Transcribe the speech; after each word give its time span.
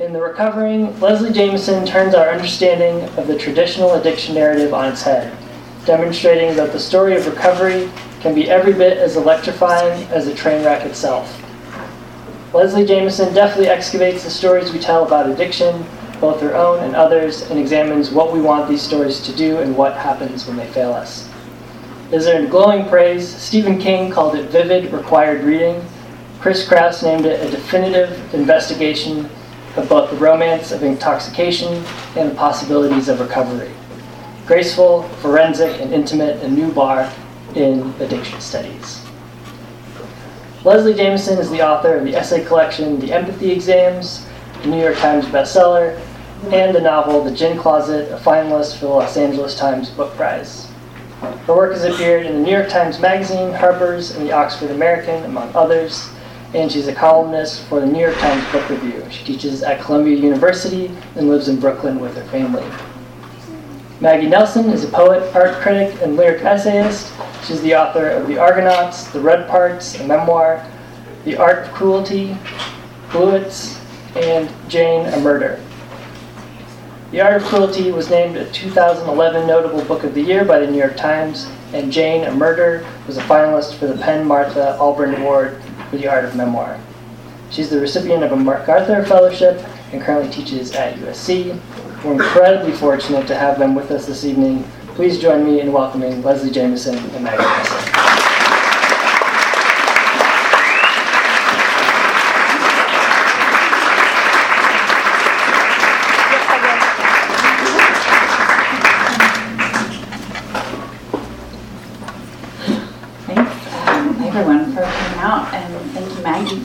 In 0.00 0.12
The 0.12 0.20
Recovering, 0.20 1.00
Leslie 1.00 1.32
Jamison 1.32 1.84
turns 1.84 2.14
our 2.14 2.30
understanding 2.30 3.02
of 3.18 3.26
the 3.26 3.36
traditional 3.36 3.94
addiction 3.94 4.36
narrative 4.36 4.72
on 4.72 4.92
its 4.92 5.02
head, 5.02 5.36
demonstrating 5.86 6.54
that 6.54 6.70
the 6.70 6.78
story 6.78 7.16
of 7.16 7.26
recovery 7.26 7.90
can 8.20 8.32
be 8.32 8.48
every 8.48 8.72
bit 8.72 8.96
as 8.96 9.16
electrifying 9.16 10.04
as 10.10 10.26
the 10.26 10.34
train 10.36 10.64
wreck 10.64 10.86
itself. 10.86 11.42
Leslie 12.54 12.86
Jamison 12.86 13.34
deftly 13.34 13.66
excavates 13.66 14.22
the 14.22 14.30
stories 14.30 14.72
we 14.72 14.78
tell 14.78 15.04
about 15.04 15.28
addiction, 15.28 15.84
both 16.20 16.40
her 16.42 16.54
own 16.54 16.84
and 16.84 16.94
others, 16.94 17.50
and 17.50 17.58
examines 17.58 18.12
what 18.12 18.32
we 18.32 18.40
want 18.40 18.68
these 18.68 18.82
stories 18.82 19.18
to 19.22 19.34
do 19.34 19.58
and 19.58 19.76
what 19.76 19.96
happens 19.96 20.46
when 20.46 20.56
they 20.56 20.68
fail 20.68 20.92
us. 20.92 21.28
Is 22.12 22.28
earned 22.28 22.52
glowing 22.52 22.88
praise. 22.88 23.28
Stephen 23.28 23.80
King 23.80 24.12
called 24.12 24.36
it 24.36 24.48
vivid, 24.50 24.92
required 24.92 25.42
reading. 25.42 25.84
Chris 26.38 26.68
Kraus 26.68 27.02
named 27.02 27.26
it 27.26 27.44
a 27.44 27.50
definitive 27.50 28.32
investigation 28.32 29.28
of 29.78 29.88
both 29.88 30.10
the 30.10 30.16
romance 30.16 30.72
of 30.72 30.82
intoxication 30.82 31.84
and 32.16 32.30
the 32.30 32.34
possibilities 32.34 33.08
of 33.08 33.20
recovery. 33.20 33.70
Graceful, 34.46 35.04
forensic, 35.20 35.80
and 35.80 35.92
intimate, 35.92 36.42
a 36.42 36.48
new 36.48 36.72
bar 36.72 37.12
in 37.54 37.94
addiction 38.00 38.40
studies. 38.40 39.04
Leslie 40.64 40.94
Jamison 40.94 41.38
is 41.38 41.50
the 41.50 41.62
author 41.62 41.96
of 41.96 42.04
the 42.04 42.16
essay 42.16 42.44
collection 42.44 42.98
The 42.98 43.12
Empathy 43.12 43.52
Exams, 43.52 44.26
a 44.62 44.66
New 44.66 44.80
York 44.80 44.96
Times 44.96 45.24
bestseller, 45.26 46.00
and 46.50 46.74
the 46.74 46.80
novel 46.80 47.22
The 47.22 47.30
Gin 47.30 47.56
Closet, 47.56 48.10
a 48.10 48.16
finalist 48.16 48.74
for 48.74 48.86
the 48.86 48.88
Los 48.88 49.16
Angeles 49.16 49.56
Times 49.56 49.90
Book 49.90 50.14
Prize. 50.14 50.68
Her 51.20 51.54
work 51.54 51.72
has 51.72 51.84
appeared 51.84 52.26
in 52.26 52.34
the 52.34 52.40
New 52.40 52.52
York 52.52 52.68
Times 52.68 53.00
Magazine, 53.00 53.52
Harper's, 53.52 54.14
and 54.16 54.26
the 54.26 54.32
Oxford 54.32 54.70
American, 54.70 55.24
among 55.24 55.54
others 55.54 56.10
and 56.54 56.72
she's 56.72 56.88
a 56.88 56.94
columnist 56.94 57.64
for 57.64 57.80
the 57.80 57.86
New 57.86 58.00
York 58.00 58.16
Times 58.16 58.52
Book 58.52 58.68
Review. 58.70 59.04
She 59.10 59.24
teaches 59.24 59.62
at 59.62 59.80
Columbia 59.80 60.16
University 60.16 60.90
and 61.16 61.28
lives 61.28 61.48
in 61.48 61.60
Brooklyn 61.60 62.00
with 62.00 62.16
her 62.16 62.24
family. 62.24 62.64
Maggie 64.00 64.28
Nelson 64.28 64.70
is 64.70 64.84
a 64.84 64.88
poet, 64.88 65.34
art 65.34 65.56
critic, 65.56 66.00
and 66.00 66.16
lyric 66.16 66.42
essayist. 66.42 67.12
She's 67.44 67.60
the 67.62 67.74
author 67.74 68.08
of 68.08 68.28
The 68.28 68.38
Argonauts, 68.38 69.08
The 69.08 69.20
Red 69.20 69.48
Parts, 69.48 69.98
a 70.00 70.06
memoir, 70.06 70.66
The 71.24 71.36
Art 71.36 71.66
of 71.66 71.74
Cruelty, 71.74 72.36
Bluets, 73.10 73.78
and 74.16 74.50
Jane, 74.70 75.06
a 75.06 75.20
Murder. 75.20 75.60
The 77.10 77.20
Art 77.20 77.42
of 77.42 77.48
Cruelty 77.48 77.90
was 77.90 78.08
named 78.08 78.36
a 78.36 78.50
2011 78.52 79.46
Notable 79.46 79.84
Book 79.84 80.04
of 80.04 80.14
the 80.14 80.22
Year 80.22 80.44
by 80.44 80.60
the 80.60 80.70
New 80.70 80.78
York 80.78 80.96
Times, 80.96 81.50
and 81.74 81.92
Jane, 81.92 82.24
a 82.24 82.32
Murder 82.32 82.86
was 83.06 83.18
a 83.18 83.22
finalist 83.22 83.74
for 83.74 83.86
the 83.86 83.96
PEN/Martha 83.96 84.78
Albrand 84.80 85.18
Award 85.18 85.60
for 85.90 85.96
the 85.96 86.08
art 86.08 86.24
of 86.24 86.36
memoir. 86.36 86.78
She's 87.50 87.70
the 87.70 87.80
recipient 87.80 88.22
of 88.22 88.32
a 88.32 88.36
MacArthur 88.36 89.04
Fellowship 89.04 89.64
and 89.92 90.02
currently 90.02 90.30
teaches 90.30 90.72
at 90.72 90.96
USC. 90.98 91.58
We're 92.04 92.12
incredibly 92.12 92.72
fortunate 92.72 93.26
to 93.26 93.34
have 93.34 93.58
them 93.58 93.74
with 93.74 93.90
us 93.90 94.06
this 94.06 94.24
evening. 94.24 94.64
Please 94.94 95.18
join 95.18 95.44
me 95.44 95.60
in 95.60 95.72
welcoming 95.72 96.22
Leslie 96.22 96.50
Jamison 96.50 96.96
and 96.96 97.24
Maggie 97.24 97.42
Nelson. 97.42 98.08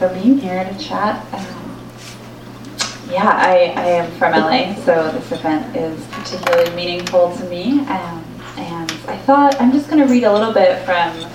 for 0.03 0.14
being 0.16 0.38
chat. 1.13 1.34
Um, 1.34 1.79
yeah, 3.09 3.29
I, 3.29 3.74
I 3.75 3.85
am 3.85 4.12
from 4.13 4.31
LA, 4.31 4.74
so 4.84 5.12
this 5.12 5.31
event 5.31 5.75
is 5.75 6.06
particularly 6.07 6.75
meaningful 6.75 7.35
to 7.38 7.44
me. 7.46 7.81
Um, 7.81 8.24
and 8.57 8.91
I 9.07 9.18
thought 9.25 9.59
I'm 9.62 9.72
just 9.72 9.90
going 9.90 10.06
to 10.06 10.12
read 10.12 10.23
a 10.23 10.34
little 10.34 10.53
bit 10.53 10.84
from 10.85 11.29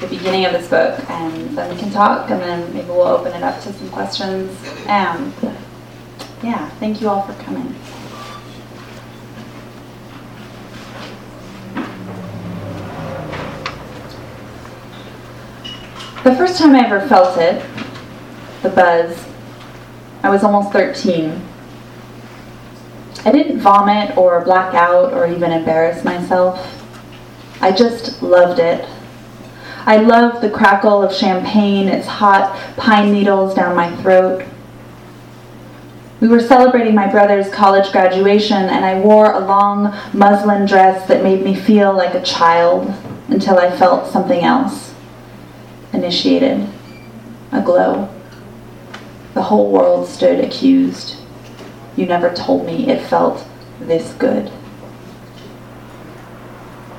the 0.00 0.06
beginning 0.06 0.46
of 0.46 0.52
this 0.52 0.68
book, 0.68 0.98
and 1.10 1.56
then 1.56 1.74
we 1.74 1.80
can 1.80 1.90
talk, 1.90 2.30
and 2.30 2.40
then 2.40 2.72
maybe 2.72 2.88
we'll 2.88 3.02
open 3.02 3.32
it 3.32 3.42
up 3.42 3.60
to 3.62 3.72
some 3.72 3.88
questions. 3.90 4.56
Um, 4.86 5.34
yeah, 6.42 6.68
thank 6.80 7.00
you 7.00 7.08
all 7.08 7.22
for 7.22 7.34
coming. 7.42 7.74
The 16.24 16.36
first 16.36 16.56
time 16.58 16.76
I 16.76 16.86
ever 16.86 17.06
felt 17.08 17.36
it 17.36 17.64
the 18.62 18.70
buzz. 18.70 19.26
I 20.22 20.30
was 20.30 20.44
almost 20.44 20.72
13. 20.72 21.40
I 23.24 23.30
didn't 23.30 23.60
vomit 23.60 24.16
or 24.16 24.40
black 24.44 24.74
out 24.74 25.12
or 25.12 25.26
even 25.26 25.52
embarrass 25.52 26.04
myself. 26.04 26.78
I 27.60 27.70
just 27.72 28.22
loved 28.22 28.58
it. 28.58 28.88
I 29.84 29.96
loved 29.96 30.42
the 30.42 30.50
crackle 30.50 31.02
of 31.02 31.14
champagne, 31.14 31.88
its 31.88 32.06
hot 32.06 32.56
pine 32.76 33.12
needles 33.12 33.54
down 33.54 33.74
my 33.74 33.94
throat. 33.96 34.44
We 36.20 36.28
were 36.28 36.40
celebrating 36.40 36.94
my 36.94 37.10
brother's 37.10 37.48
college 37.48 37.90
graduation, 37.90 38.56
and 38.56 38.84
I 38.84 39.00
wore 39.00 39.32
a 39.32 39.40
long 39.40 39.92
muslin 40.12 40.66
dress 40.66 41.08
that 41.08 41.24
made 41.24 41.42
me 41.42 41.56
feel 41.56 41.92
like 41.92 42.14
a 42.14 42.22
child 42.22 42.94
until 43.26 43.58
I 43.58 43.76
felt 43.76 44.12
something 44.12 44.44
else. 44.44 44.94
Initiated. 45.92 46.68
A 47.50 47.60
glow. 47.60 48.08
The 49.34 49.42
whole 49.42 49.70
world 49.70 50.08
stood 50.08 50.44
accused. 50.44 51.16
You 51.96 52.06
never 52.06 52.32
told 52.32 52.66
me 52.66 52.88
it 52.88 53.02
felt 53.02 53.46
this 53.80 54.12
good. 54.14 54.50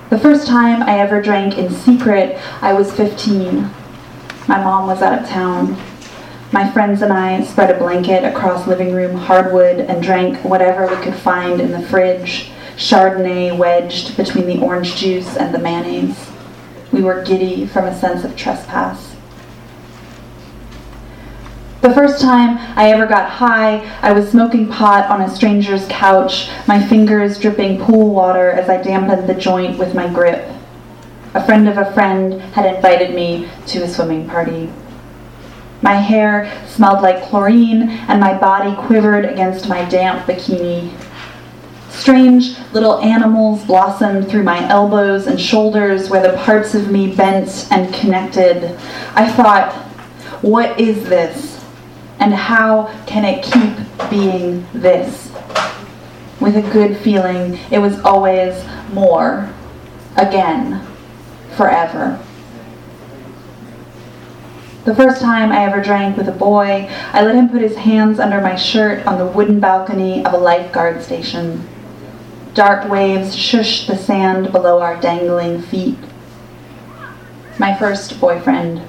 The 0.09 0.19
first 0.19 0.47
time 0.47 0.83
I 0.83 0.99
ever 0.99 1.21
drank 1.21 1.57
in 1.57 1.71
secret, 1.71 2.39
I 2.61 2.73
was 2.73 2.91
15. 2.91 3.69
My 4.47 4.63
mom 4.63 4.87
was 4.87 5.01
out 5.01 5.21
of 5.21 5.27
town. 5.27 5.77
My 6.51 6.69
friends 6.69 7.01
and 7.01 7.11
I 7.11 7.43
spread 7.43 7.71
a 7.71 7.79
blanket 7.79 8.23
across 8.23 8.67
living 8.67 8.93
room 8.93 9.15
hardwood 9.15 9.79
and 9.79 10.03
drank 10.03 10.43
whatever 10.43 10.85
we 10.85 11.01
could 11.03 11.15
find 11.15 11.59
in 11.59 11.71
the 11.71 11.81
fridge, 11.87 12.51
Chardonnay 12.77 13.57
wedged 13.57 14.15
between 14.17 14.45
the 14.45 14.59
orange 14.59 14.95
juice 14.95 15.35
and 15.35 15.53
the 15.53 15.59
mayonnaise. 15.59 16.29
We 16.91 17.01
were 17.01 17.23
giddy 17.23 17.65
from 17.65 17.85
a 17.85 17.99
sense 17.99 18.23
of 18.23 18.35
trespass. 18.35 19.12
The 21.83 21.93
first 21.93 22.21
time 22.21 22.57
I 22.77 22.91
ever 22.91 23.05
got 23.05 23.29
high, 23.29 23.85
I 24.01 24.13
was 24.13 24.31
smoking 24.31 24.69
pot 24.69 25.09
on 25.09 25.19
a 25.19 25.29
stranger's 25.29 25.85
couch, 25.89 26.49
my 26.65 26.81
fingers 26.81 27.37
dripping 27.37 27.81
pool 27.81 28.13
water 28.13 28.51
as 28.51 28.69
I 28.69 28.81
dampened 28.81 29.27
the 29.27 29.33
joint 29.33 29.77
with 29.77 29.93
my 29.93 30.07
grip. 30.07 30.49
A 31.33 31.45
friend 31.45 31.67
of 31.67 31.77
a 31.77 31.91
friend 31.91 32.39
had 32.53 32.73
invited 32.73 33.13
me 33.13 33.49
to 33.65 33.83
a 33.83 33.89
swimming 33.89 34.29
party. 34.29 34.71
My 35.81 35.95
hair 35.95 36.49
smelled 36.69 37.01
like 37.01 37.21
chlorine, 37.23 37.89
and 38.07 38.21
my 38.21 38.37
body 38.37 38.73
quivered 38.87 39.25
against 39.25 39.67
my 39.67 39.83
damp 39.89 40.25
bikini. 40.25 40.89
Strange 41.89 42.57
little 42.71 42.99
animals 42.99 43.65
blossomed 43.65 44.29
through 44.29 44.43
my 44.43 44.65
elbows 44.69 45.27
and 45.27 45.37
shoulders 45.37 46.09
where 46.09 46.25
the 46.25 46.37
parts 46.43 46.75
of 46.75 46.89
me 46.89 47.13
bent 47.13 47.67
and 47.71 47.93
connected. 47.93 48.79
I 49.15 49.29
thought, 49.29 49.73
what 50.41 50.79
is 50.79 51.09
this? 51.09 51.52
And 52.23 52.33
how 52.33 52.85
can 53.05 53.25
it 53.25 53.43
keep 53.43 54.09
being 54.09 54.65
this? 54.73 55.29
With 56.39 56.55
a 56.55 56.61
good 56.71 56.95
feeling, 56.95 57.59
it 57.69 57.79
was 57.79 57.99
always 57.99 58.63
more, 58.93 59.53
again, 60.15 60.87
forever. 61.57 62.17
The 64.85 64.95
first 64.95 65.21
time 65.21 65.51
I 65.51 65.65
ever 65.65 65.81
drank 65.81 66.15
with 66.15 66.29
a 66.29 66.33
boy, 66.33 66.89
I 67.11 67.23
let 67.23 67.35
him 67.35 67.49
put 67.49 67.61
his 67.61 67.75
hands 67.75 68.21
under 68.21 68.39
my 68.39 68.55
shirt 68.55 69.05
on 69.05 69.17
the 69.17 69.27
wooden 69.27 69.59
balcony 69.59 70.25
of 70.25 70.33
a 70.33 70.37
lifeguard 70.37 71.03
station. 71.03 71.67
Dark 72.53 72.89
waves 72.89 73.35
shushed 73.35 73.87
the 73.87 73.97
sand 73.97 74.53
below 74.53 74.81
our 74.81 74.95
dangling 75.01 75.61
feet. 75.61 75.97
My 77.59 77.77
first 77.77 78.21
boyfriend. 78.21 78.81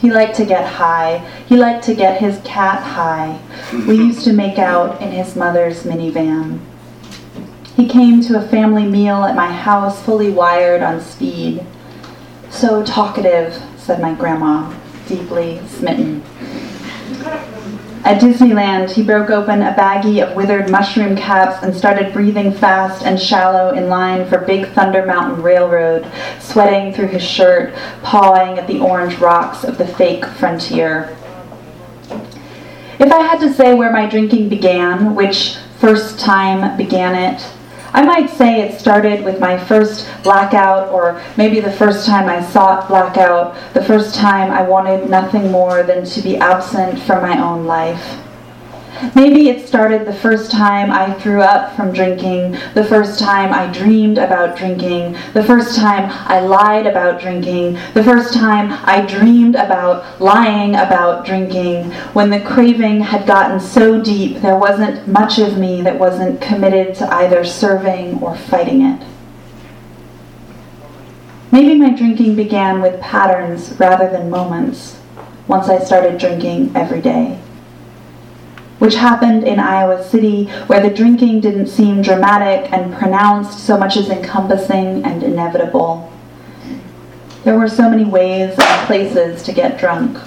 He 0.00 0.10
liked 0.10 0.34
to 0.36 0.46
get 0.46 0.66
high. 0.66 1.18
He 1.46 1.56
liked 1.56 1.84
to 1.84 1.94
get 1.94 2.20
his 2.20 2.40
cat 2.42 2.82
high. 2.82 3.38
We 3.72 3.78
mm-hmm. 3.78 3.92
used 3.92 4.24
to 4.24 4.32
make 4.32 4.58
out 4.58 5.00
in 5.02 5.12
his 5.12 5.36
mother's 5.36 5.82
minivan. 5.82 6.60
He 7.76 7.86
came 7.86 8.22
to 8.22 8.38
a 8.38 8.48
family 8.48 8.86
meal 8.86 9.24
at 9.24 9.36
my 9.36 9.50
house 9.50 10.02
fully 10.02 10.30
wired 10.30 10.82
on 10.82 11.00
speed. 11.00 11.64
So 12.50 12.84
talkative, 12.84 13.62
said 13.76 14.00
my 14.00 14.14
grandma, 14.14 14.74
deeply 15.06 15.60
smitten. 15.66 16.22
At 18.10 18.20
Disneyland, 18.20 18.90
he 18.90 19.04
broke 19.04 19.30
open 19.30 19.62
a 19.62 19.72
baggie 19.72 20.20
of 20.20 20.34
withered 20.34 20.68
mushroom 20.68 21.14
caps 21.14 21.62
and 21.62 21.72
started 21.72 22.12
breathing 22.12 22.52
fast 22.52 23.06
and 23.06 23.20
shallow 23.20 23.72
in 23.72 23.88
line 23.88 24.28
for 24.28 24.38
Big 24.38 24.66
Thunder 24.70 25.06
Mountain 25.06 25.44
Railroad, 25.44 26.10
sweating 26.40 26.92
through 26.92 27.06
his 27.06 27.22
shirt, 27.22 27.72
pawing 28.02 28.58
at 28.58 28.66
the 28.66 28.80
orange 28.80 29.16
rocks 29.18 29.62
of 29.62 29.78
the 29.78 29.86
fake 29.86 30.26
frontier. 30.26 31.16
If 32.98 33.12
I 33.12 33.22
had 33.22 33.38
to 33.42 33.54
say 33.54 33.74
where 33.74 33.92
my 33.92 34.06
drinking 34.06 34.48
began, 34.48 35.14
which 35.14 35.58
first 35.78 36.18
time 36.18 36.76
began 36.76 37.14
it, 37.14 37.40
I 37.92 38.02
might 38.04 38.30
say 38.30 38.60
it 38.60 38.80
started 38.80 39.24
with 39.24 39.40
my 39.40 39.58
first 39.58 40.08
blackout, 40.22 40.90
or 40.90 41.20
maybe 41.36 41.60
the 41.60 41.72
first 41.72 42.06
time 42.06 42.28
I 42.28 42.42
sought 42.42 42.88
blackout, 42.88 43.56
the 43.74 43.84
first 43.84 44.14
time 44.14 44.50
I 44.52 44.62
wanted 44.62 45.10
nothing 45.10 45.50
more 45.50 45.82
than 45.82 46.04
to 46.04 46.22
be 46.22 46.36
absent 46.36 47.00
from 47.00 47.22
my 47.22 47.40
own 47.42 47.66
life. 47.66 48.18
Maybe 49.14 49.48
it 49.48 49.66
started 49.66 50.04
the 50.04 50.12
first 50.12 50.50
time 50.50 50.90
I 50.90 51.14
threw 51.14 51.40
up 51.40 51.74
from 51.74 51.90
drinking, 51.90 52.52
the 52.74 52.84
first 52.84 53.18
time 53.18 53.50
I 53.50 53.72
dreamed 53.72 54.18
about 54.18 54.58
drinking, 54.58 55.16
the 55.32 55.42
first 55.42 55.74
time 55.74 56.10
I 56.26 56.40
lied 56.40 56.86
about 56.86 57.18
drinking, 57.18 57.78
the 57.94 58.04
first 58.04 58.34
time 58.34 58.72
I 58.84 59.00
dreamed 59.00 59.54
about 59.54 60.20
lying 60.20 60.74
about 60.74 61.24
drinking, 61.24 61.92
when 62.12 62.28
the 62.28 62.40
craving 62.40 63.00
had 63.00 63.26
gotten 63.26 63.58
so 63.58 64.02
deep 64.02 64.42
there 64.42 64.58
wasn't 64.58 65.08
much 65.08 65.38
of 65.38 65.56
me 65.56 65.80
that 65.80 65.98
wasn't 65.98 66.42
committed 66.42 66.94
to 66.96 67.10
either 67.14 67.42
serving 67.42 68.22
or 68.22 68.36
fighting 68.36 68.82
it. 68.82 69.06
Maybe 71.50 71.74
my 71.74 71.96
drinking 71.96 72.36
began 72.36 72.82
with 72.82 73.00
patterns 73.00 73.74
rather 73.78 74.10
than 74.10 74.28
moments 74.28 75.00
once 75.48 75.70
I 75.70 75.82
started 75.82 76.18
drinking 76.18 76.76
every 76.76 77.00
day 77.00 77.39
which 78.80 78.94
happened 78.94 79.44
in 79.44 79.60
Iowa 79.60 80.02
City, 80.02 80.46
where 80.66 80.80
the 80.80 80.94
drinking 80.94 81.42
didn't 81.42 81.66
seem 81.66 82.00
dramatic 82.00 82.72
and 82.72 82.94
pronounced 82.94 83.60
so 83.60 83.76
much 83.76 83.96
as 83.98 84.08
encompassing 84.08 85.04
and 85.04 85.22
inevitable. 85.22 86.10
There 87.44 87.58
were 87.58 87.68
so 87.68 87.90
many 87.90 88.04
ways 88.04 88.58
and 88.58 88.86
places 88.86 89.42
to 89.42 89.52
get 89.52 89.78
drunk. 89.78 90.18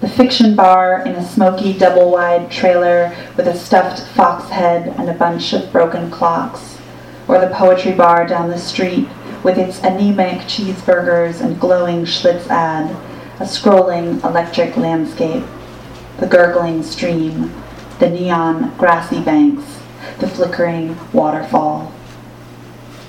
The 0.00 0.08
fiction 0.08 0.56
bar 0.56 1.06
in 1.06 1.14
a 1.14 1.26
smoky 1.26 1.74
double 1.74 2.10
wide 2.10 2.50
trailer 2.50 3.14
with 3.36 3.48
a 3.48 3.56
stuffed 3.56 4.06
fox 4.14 4.48
head 4.48 4.88
and 4.98 5.10
a 5.10 5.14
bunch 5.14 5.52
of 5.52 5.70
broken 5.70 6.10
clocks, 6.10 6.78
or 7.28 7.38
the 7.38 7.54
poetry 7.54 7.92
bar 7.92 8.26
down 8.26 8.48
the 8.48 8.58
street 8.58 9.06
with 9.42 9.58
its 9.58 9.78
anemic 9.80 10.40
cheeseburgers 10.46 11.42
and 11.42 11.60
glowing 11.60 12.06
Schlitz 12.06 12.46
ad, 12.48 12.90
a 13.40 13.44
scrolling 13.44 14.24
electric 14.24 14.74
landscape 14.78 15.44
the 16.18 16.26
gurgling 16.26 16.82
stream, 16.82 17.52
the 17.98 18.10
neon 18.10 18.76
grassy 18.76 19.22
banks, 19.22 19.80
the 20.18 20.28
flickering 20.28 20.96
waterfall. 21.12 21.92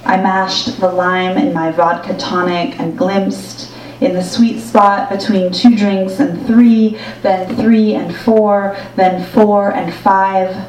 I 0.05 0.17
mashed 0.17 0.79
the 0.79 0.91
lime 0.91 1.37
in 1.37 1.53
my 1.53 1.71
vodka 1.71 2.15
tonic 2.17 2.79
and 2.79 2.97
glimpsed 2.97 3.71
in 4.01 4.13
the 4.13 4.23
sweet 4.23 4.59
spot 4.59 5.09
between 5.09 5.51
two 5.51 5.75
drinks 5.75 6.19
and 6.19 6.45
three, 6.45 6.99
then 7.21 7.55
three 7.55 7.95
and 7.95 8.15
four, 8.15 8.77
then 8.95 9.25
four 9.31 9.73
and 9.73 9.93
five, 9.93 10.67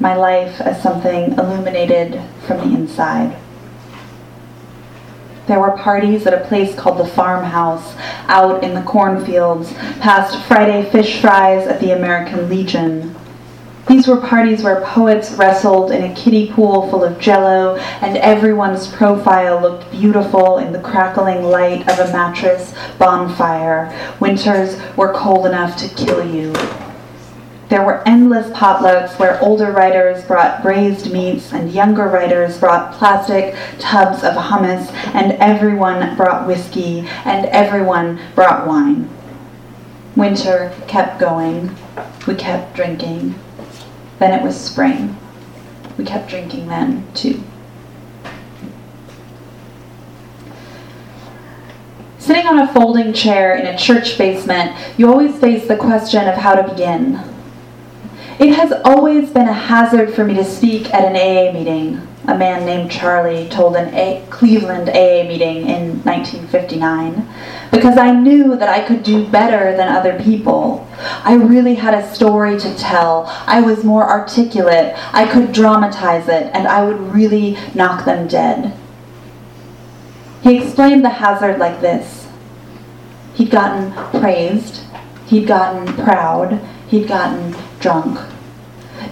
my 0.00 0.14
life 0.14 0.60
as 0.60 0.82
something 0.82 1.32
illuminated 1.32 2.20
from 2.46 2.58
the 2.58 2.76
inside. 2.76 3.36
There 5.46 5.60
were 5.60 5.72
parties 5.72 6.26
at 6.26 6.32
a 6.32 6.46
place 6.46 6.74
called 6.74 6.98
the 6.98 7.06
Farmhouse 7.06 7.94
out 8.28 8.64
in 8.64 8.72
the 8.72 8.82
cornfields, 8.82 9.74
past 10.00 10.42
Friday 10.46 10.90
fish 10.90 11.20
fries 11.20 11.66
at 11.66 11.80
the 11.80 11.90
American 11.90 12.48
Legion. 12.48 13.14
These 13.86 14.08
were 14.08 14.16
parties 14.16 14.62
where 14.62 14.80
poets 14.80 15.32
wrestled 15.32 15.92
in 15.92 16.10
a 16.10 16.14
kiddie 16.14 16.50
pool 16.50 16.88
full 16.88 17.04
of 17.04 17.18
jello, 17.18 17.76
and 17.76 18.16
everyone's 18.16 18.88
profile 18.88 19.60
looked 19.60 19.90
beautiful 19.90 20.56
in 20.56 20.72
the 20.72 20.80
crackling 20.80 21.42
light 21.42 21.86
of 21.90 21.98
a 21.98 22.10
mattress 22.10 22.74
bonfire. 22.98 23.92
Winters 24.20 24.80
were 24.96 25.12
cold 25.12 25.44
enough 25.44 25.76
to 25.76 25.88
kill 25.94 26.26
you. 26.26 26.54
There 27.74 27.82
were 27.84 28.06
endless 28.06 28.46
potlucks 28.50 29.18
where 29.18 29.42
older 29.42 29.72
writers 29.72 30.24
brought 30.26 30.62
braised 30.62 31.12
meats 31.12 31.52
and 31.52 31.72
younger 31.72 32.04
writers 32.04 32.56
brought 32.56 32.92
plastic 32.92 33.56
tubs 33.80 34.22
of 34.22 34.34
hummus, 34.34 34.92
and 35.12 35.32
everyone 35.40 36.14
brought 36.14 36.46
whiskey 36.46 37.00
and 37.24 37.46
everyone 37.46 38.20
brought 38.36 38.68
wine. 38.68 39.10
Winter 40.14 40.72
kept 40.86 41.18
going. 41.18 41.74
We 42.28 42.36
kept 42.36 42.76
drinking. 42.76 43.34
Then 44.20 44.38
it 44.38 44.44
was 44.44 44.54
spring. 44.56 45.16
We 45.98 46.04
kept 46.04 46.30
drinking 46.30 46.68
then, 46.68 47.04
too. 47.12 47.42
Sitting 52.18 52.46
on 52.46 52.60
a 52.60 52.72
folding 52.72 53.12
chair 53.12 53.56
in 53.56 53.66
a 53.66 53.76
church 53.76 54.16
basement, 54.16 54.76
you 54.96 55.08
always 55.10 55.36
face 55.40 55.66
the 55.66 55.76
question 55.76 56.28
of 56.28 56.36
how 56.36 56.54
to 56.54 56.72
begin. 56.72 57.33
It 58.38 58.54
has 58.54 58.72
always 58.84 59.30
been 59.30 59.48
a 59.48 59.52
hazard 59.52 60.12
for 60.12 60.24
me 60.24 60.34
to 60.34 60.44
speak 60.44 60.92
at 60.92 61.04
an 61.04 61.14
AA 61.14 61.52
meeting, 61.52 62.00
a 62.26 62.36
man 62.36 62.66
named 62.66 62.90
Charlie 62.90 63.48
told 63.48 63.76
an 63.76 63.94
a- 63.94 64.24
Cleveland 64.28 64.88
AA 64.88 65.22
meeting 65.22 65.68
in 65.68 66.02
1959, 66.02 67.28
because 67.70 67.96
I 67.96 68.10
knew 68.10 68.56
that 68.56 68.68
I 68.68 68.80
could 68.80 69.04
do 69.04 69.24
better 69.24 69.76
than 69.76 69.88
other 69.88 70.18
people. 70.18 70.84
I 71.22 71.34
really 71.34 71.76
had 71.76 71.94
a 71.94 72.12
story 72.12 72.58
to 72.58 72.76
tell. 72.76 73.26
I 73.46 73.60
was 73.60 73.84
more 73.84 74.08
articulate. 74.08 74.94
I 75.12 75.26
could 75.30 75.52
dramatize 75.52 76.26
it, 76.26 76.50
and 76.54 76.66
I 76.66 76.84
would 76.84 77.14
really 77.14 77.56
knock 77.72 78.04
them 78.04 78.26
dead. 78.26 78.72
He 80.42 80.58
explained 80.58 81.04
the 81.04 81.10
hazard 81.10 81.58
like 81.58 81.80
this 81.80 82.26
He'd 83.34 83.50
gotten 83.50 83.92
praised, 84.20 84.82
he'd 85.26 85.46
gotten 85.46 85.92
proud, 86.04 86.60
he'd 86.88 87.08
gotten 87.08 87.54
drunk. 87.84 88.18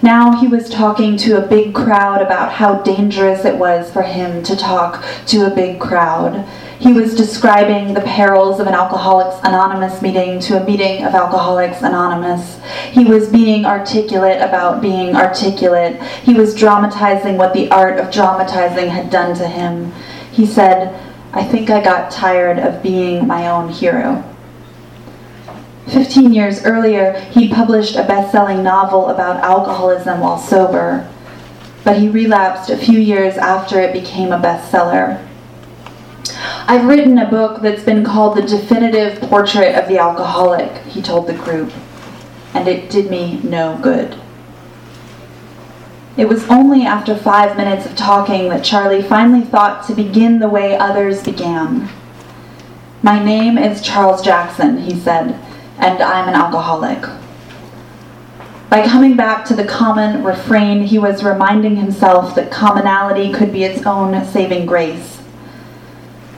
Now 0.01 0.41
he 0.41 0.47
was 0.47 0.67
talking 0.67 1.15
to 1.17 1.37
a 1.37 1.47
big 1.47 1.75
crowd 1.75 2.23
about 2.23 2.53
how 2.53 2.81
dangerous 2.81 3.45
it 3.45 3.55
was 3.55 3.91
for 3.93 4.01
him 4.01 4.41
to 4.43 4.55
talk 4.55 5.05
to 5.27 5.45
a 5.45 5.55
big 5.55 5.79
crowd. 5.79 6.43
He 6.79 6.91
was 6.91 7.15
describing 7.15 7.93
the 7.93 8.01
perils 8.01 8.59
of 8.59 8.65
an 8.65 8.73
Alcoholics 8.73 9.39
Anonymous 9.43 10.01
meeting 10.01 10.39
to 10.39 10.59
a 10.59 10.65
meeting 10.65 11.05
of 11.05 11.13
Alcoholics 11.13 11.83
Anonymous. 11.83 12.59
He 12.89 13.05
was 13.05 13.29
being 13.29 13.63
articulate 13.63 14.41
about 14.41 14.81
being 14.81 15.15
articulate. 15.15 16.01
He 16.23 16.33
was 16.33 16.55
dramatizing 16.55 17.37
what 17.37 17.53
the 17.53 17.69
art 17.69 17.99
of 17.99 18.11
dramatizing 18.11 18.89
had 18.89 19.11
done 19.11 19.35
to 19.37 19.47
him. 19.47 19.91
He 20.31 20.47
said, 20.47 20.99
I 21.31 21.43
think 21.43 21.69
I 21.69 21.79
got 21.83 22.09
tired 22.09 22.57
of 22.57 22.81
being 22.81 23.27
my 23.27 23.49
own 23.49 23.69
hero. 23.69 24.32
Fifteen 25.87 26.33
years 26.33 26.63
earlier, 26.63 27.19
he 27.31 27.49
published 27.49 27.95
a 27.95 28.03
best 28.03 28.31
selling 28.31 28.63
novel 28.63 29.09
about 29.09 29.43
alcoholism 29.43 30.21
while 30.21 30.37
sober, 30.37 31.09
but 31.83 31.97
he 31.97 32.07
relapsed 32.07 32.69
a 32.69 32.77
few 32.77 32.97
years 32.99 33.35
after 33.35 33.79
it 33.81 33.91
became 33.91 34.31
a 34.31 34.39
bestseller. 34.39 35.27
I've 36.65 36.85
written 36.85 37.17
a 37.17 37.29
book 37.29 37.61
that's 37.61 37.83
been 37.83 38.05
called 38.05 38.37
The 38.37 38.43
Definitive 38.43 39.19
Portrait 39.21 39.75
of 39.75 39.89
the 39.89 39.97
Alcoholic, 39.97 40.77
he 40.85 41.01
told 41.01 41.27
the 41.27 41.33
group, 41.33 41.73
and 42.53 42.67
it 42.67 42.89
did 42.89 43.09
me 43.09 43.41
no 43.43 43.77
good. 43.81 44.17
It 46.15 46.29
was 46.29 46.47
only 46.49 46.83
after 46.83 47.15
five 47.15 47.57
minutes 47.57 47.85
of 47.85 47.97
talking 47.97 48.47
that 48.49 48.63
Charlie 48.63 49.01
finally 49.01 49.41
thought 49.41 49.85
to 49.87 49.93
begin 49.93 50.39
the 50.39 50.47
way 50.47 50.77
others 50.77 51.23
began. 51.23 51.89
My 53.01 53.21
name 53.21 53.57
is 53.57 53.81
Charles 53.81 54.21
Jackson, 54.21 54.77
he 54.77 54.97
said 54.97 55.37
and 55.83 56.01
I'm 56.01 56.29
an 56.29 56.35
alcoholic. 56.35 57.01
By 58.69 58.87
coming 58.87 59.17
back 59.17 59.43
to 59.45 59.53
the 59.53 59.65
common 59.65 60.23
refrain, 60.23 60.81
he 60.81 60.97
was 60.97 61.23
reminding 61.23 61.75
himself 61.75 62.35
that 62.35 62.51
commonality 62.51 63.33
could 63.33 63.51
be 63.51 63.65
its 63.65 63.85
own 63.85 64.25
saving 64.25 64.65
grace. 64.65 65.21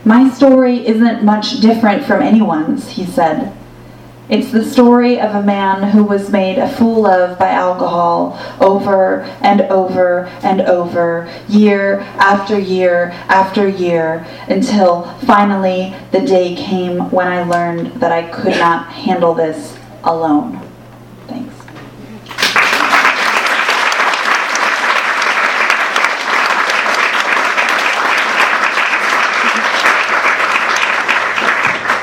My 0.04 0.28
story 0.28 0.86
isn't 0.86 1.24
much 1.24 1.60
different 1.60 2.04
from 2.04 2.22
anyone's, 2.22 2.88
he 2.90 3.06
said. 3.06 3.56
It's 4.28 4.50
the 4.50 4.64
story 4.64 5.20
of 5.20 5.36
a 5.36 5.42
man 5.42 5.92
who 5.92 6.02
was 6.02 6.30
made 6.30 6.58
a 6.58 6.68
fool 6.68 7.06
of 7.06 7.38
by 7.38 7.50
alcohol 7.50 8.36
over 8.60 9.20
and 9.40 9.60
over 9.60 10.26
and 10.42 10.62
over, 10.62 11.32
year 11.48 12.00
after 12.18 12.58
year 12.58 13.10
after 13.28 13.68
year, 13.68 14.26
until 14.48 15.04
finally 15.26 15.94
the 16.10 16.22
day 16.22 16.56
came 16.56 17.08
when 17.12 17.28
I 17.28 17.44
learned 17.44 18.00
that 18.00 18.10
I 18.10 18.28
could 18.28 18.58
not 18.58 18.92
handle 18.92 19.32
this 19.32 19.78
alone. 20.02 20.60
Thanks. 21.28 21.54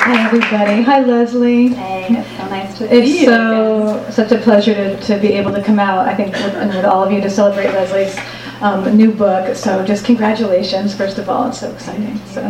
Hi, 0.05 0.25
everybody. 0.25 0.83
Hi, 0.83 1.01
Leslie. 1.01 1.67
Hey 1.67 1.92
it's 2.11 2.29
so 2.37 2.49
nice 2.49 2.77
to 2.77 2.83
It's 2.95 3.05
see 3.07 3.19
you. 3.21 3.25
so 3.25 4.05
such 4.11 4.31
a 4.31 4.37
pleasure 4.37 4.73
to, 4.73 4.99
to 5.01 5.17
be 5.19 5.33
able 5.33 5.51
to 5.53 5.61
come 5.63 5.79
out. 5.79 6.07
I 6.07 6.15
think 6.15 6.33
with, 6.33 6.55
and 6.55 6.69
with 6.73 6.85
all 6.85 7.03
of 7.03 7.11
you 7.11 7.21
to 7.21 7.29
celebrate 7.29 7.67
Leslie's 7.73 8.17
um, 8.61 8.95
new 8.95 9.11
book. 9.11 9.55
So 9.55 9.85
just 9.85 10.05
congratulations, 10.05 10.95
first 10.95 11.17
of 11.17 11.29
all. 11.29 11.49
It's 11.49 11.59
so 11.59 11.71
exciting. 11.71 12.17
So 12.27 12.43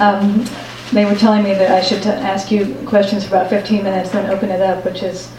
um, 0.00 0.44
they 0.92 1.04
were 1.04 1.14
telling 1.14 1.42
me 1.42 1.54
that 1.54 1.70
I 1.70 1.80
should 1.80 2.02
t- 2.02 2.08
ask 2.08 2.50
you 2.50 2.74
questions 2.86 3.24
for 3.24 3.36
about 3.36 3.50
15 3.50 3.82
minutes, 3.82 4.10
then 4.10 4.30
open 4.30 4.50
it 4.50 4.60
up, 4.60 4.84
which 4.84 5.02
is 5.02 5.30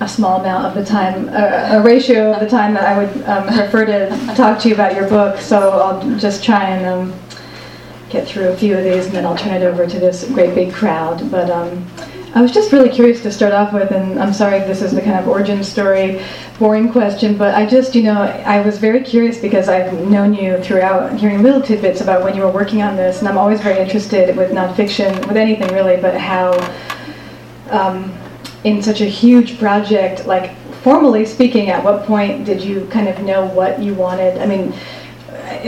a 0.00 0.08
small 0.08 0.40
amount 0.40 0.66
of 0.66 0.74
the 0.74 0.84
time, 0.84 1.28
uh, 1.28 1.78
a 1.78 1.82
ratio 1.82 2.32
of 2.32 2.40
the 2.40 2.48
time 2.48 2.74
that 2.74 2.82
I 2.84 2.98
would 3.04 3.22
um, 3.24 3.46
prefer 3.46 3.84
to 3.86 4.34
talk 4.34 4.58
to 4.60 4.68
you 4.68 4.74
about 4.74 4.94
your 4.94 5.08
book. 5.08 5.38
So 5.40 5.70
I'll 5.70 6.18
just 6.18 6.42
try 6.44 6.68
and 6.70 6.84
um, 6.86 7.20
get 8.10 8.26
through 8.26 8.48
a 8.48 8.56
few 8.56 8.76
of 8.76 8.82
these, 8.84 9.06
and 9.06 9.14
then 9.14 9.24
I'll 9.24 9.36
turn 9.36 9.54
it 9.54 9.64
over 9.64 9.86
to 9.86 9.98
this 9.98 10.28
great 10.30 10.54
big 10.54 10.72
crowd. 10.72 11.30
But 11.30 11.48
um, 11.50 11.86
I 12.34 12.42
was 12.42 12.50
just 12.50 12.72
really 12.72 12.88
curious 12.88 13.22
to 13.22 13.30
start 13.30 13.52
off 13.52 13.72
with, 13.72 13.92
and 13.92 14.18
I'm 14.18 14.32
sorry 14.32 14.58
if 14.58 14.66
this 14.66 14.82
is 14.82 14.92
the 14.92 15.00
kind 15.00 15.16
of 15.20 15.28
origin 15.28 15.62
story, 15.62 16.20
boring 16.58 16.90
question, 16.90 17.38
but 17.38 17.54
I 17.54 17.64
just, 17.64 17.94
you 17.94 18.02
know, 18.02 18.22
I 18.22 18.60
was 18.60 18.78
very 18.78 19.04
curious 19.04 19.38
because 19.38 19.68
I've 19.68 19.92
known 20.08 20.34
you 20.34 20.60
throughout, 20.60 21.16
hearing 21.16 21.44
little 21.44 21.62
tidbits 21.62 22.00
about 22.00 22.24
when 22.24 22.34
you 22.34 22.42
were 22.42 22.50
working 22.50 22.82
on 22.82 22.96
this, 22.96 23.20
and 23.20 23.28
I'm 23.28 23.38
always 23.38 23.60
very 23.60 23.78
interested 23.78 24.36
with 24.36 24.50
nonfiction, 24.50 25.14
with 25.28 25.36
anything 25.36 25.72
really, 25.72 25.96
but 25.96 26.16
how 26.16 26.58
um, 27.70 28.12
in 28.64 28.82
such 28.82 29.00
a 29.00 29.06
huge 29.06 29.56
project, 29.56 30.26
like 30.26 30.56
formally 30.82 31.24
speaking, 31.24 31.70
at 31.70 31.84
what 31.84 32.04
point 32.04 32.44
did 32.44 32.60
you 32.60 32.86
kind 32.86 33.06
of 33.06 33.22
know 33.22 33.46
what 33.46 33.80
you 33.80 33.94
wanted? 33.94 34.38
I 34.38 34.46
mean, 34.46 34.74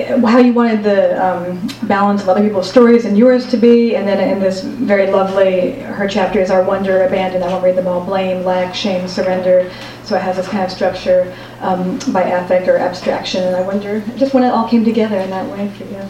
how 0.04 0.38
you 0.38 0.52
wanted 0.52 0.82
the 0.82 1.24
um, 1.24 1.68
balance 1.84 2.22
of 2.22 2.28
other 2.28 2.42
people's 2.42 2.68
stories 2.68 3.04
and 3.04 3.16
yours 3.16 3.46
to 3.50 3.56
be, 3.56 3.96
and 3.96 4.06
then 4.06 4.20
in 4.28 4.38
this 4.38 4.62
very 4.62 5.10
lovely, 5.10 5.72
her 5.80 6.06
chapter 6.06 6.40
is 6.40 6.50
our 6.50 6.62
wonder, 6.62 7.04
abandon, 7.04 7.42
I 7.42 7.48
won't 7.48 7.64
read 7.64 7.76
them 7.76 7.86
all, 7.86 8.04
blame, 8.04 8.44
lack, 8.44 8.74
shame, 8.74 9.08
surrender. 9.08 9.70
So 10.04 10.16
it 10.16 10.22
has 10.22 10.36
this 10.36 10.48
kind 10.48 10.64
of 10.64 10.70
structure 10.70 11.34
um, 11.60 11.98
by 12.12 12.22
affect 12.22 12.68
or 12.68 12.76
abstraction, 12.76 13.42
and 13.42 13.56
I 13.56 13.62
wonder 13.62 14.00
just 14.16 14.34
when 14.34 14.42
it 14.42 14.48
all 14.48 14.68
came 14.68 14.84
together 14.84 15.18
in 15.18 15.30
that 15.30 15.50
way 15.50 15.68
for 15.70 15.84
you. 15.84 16.08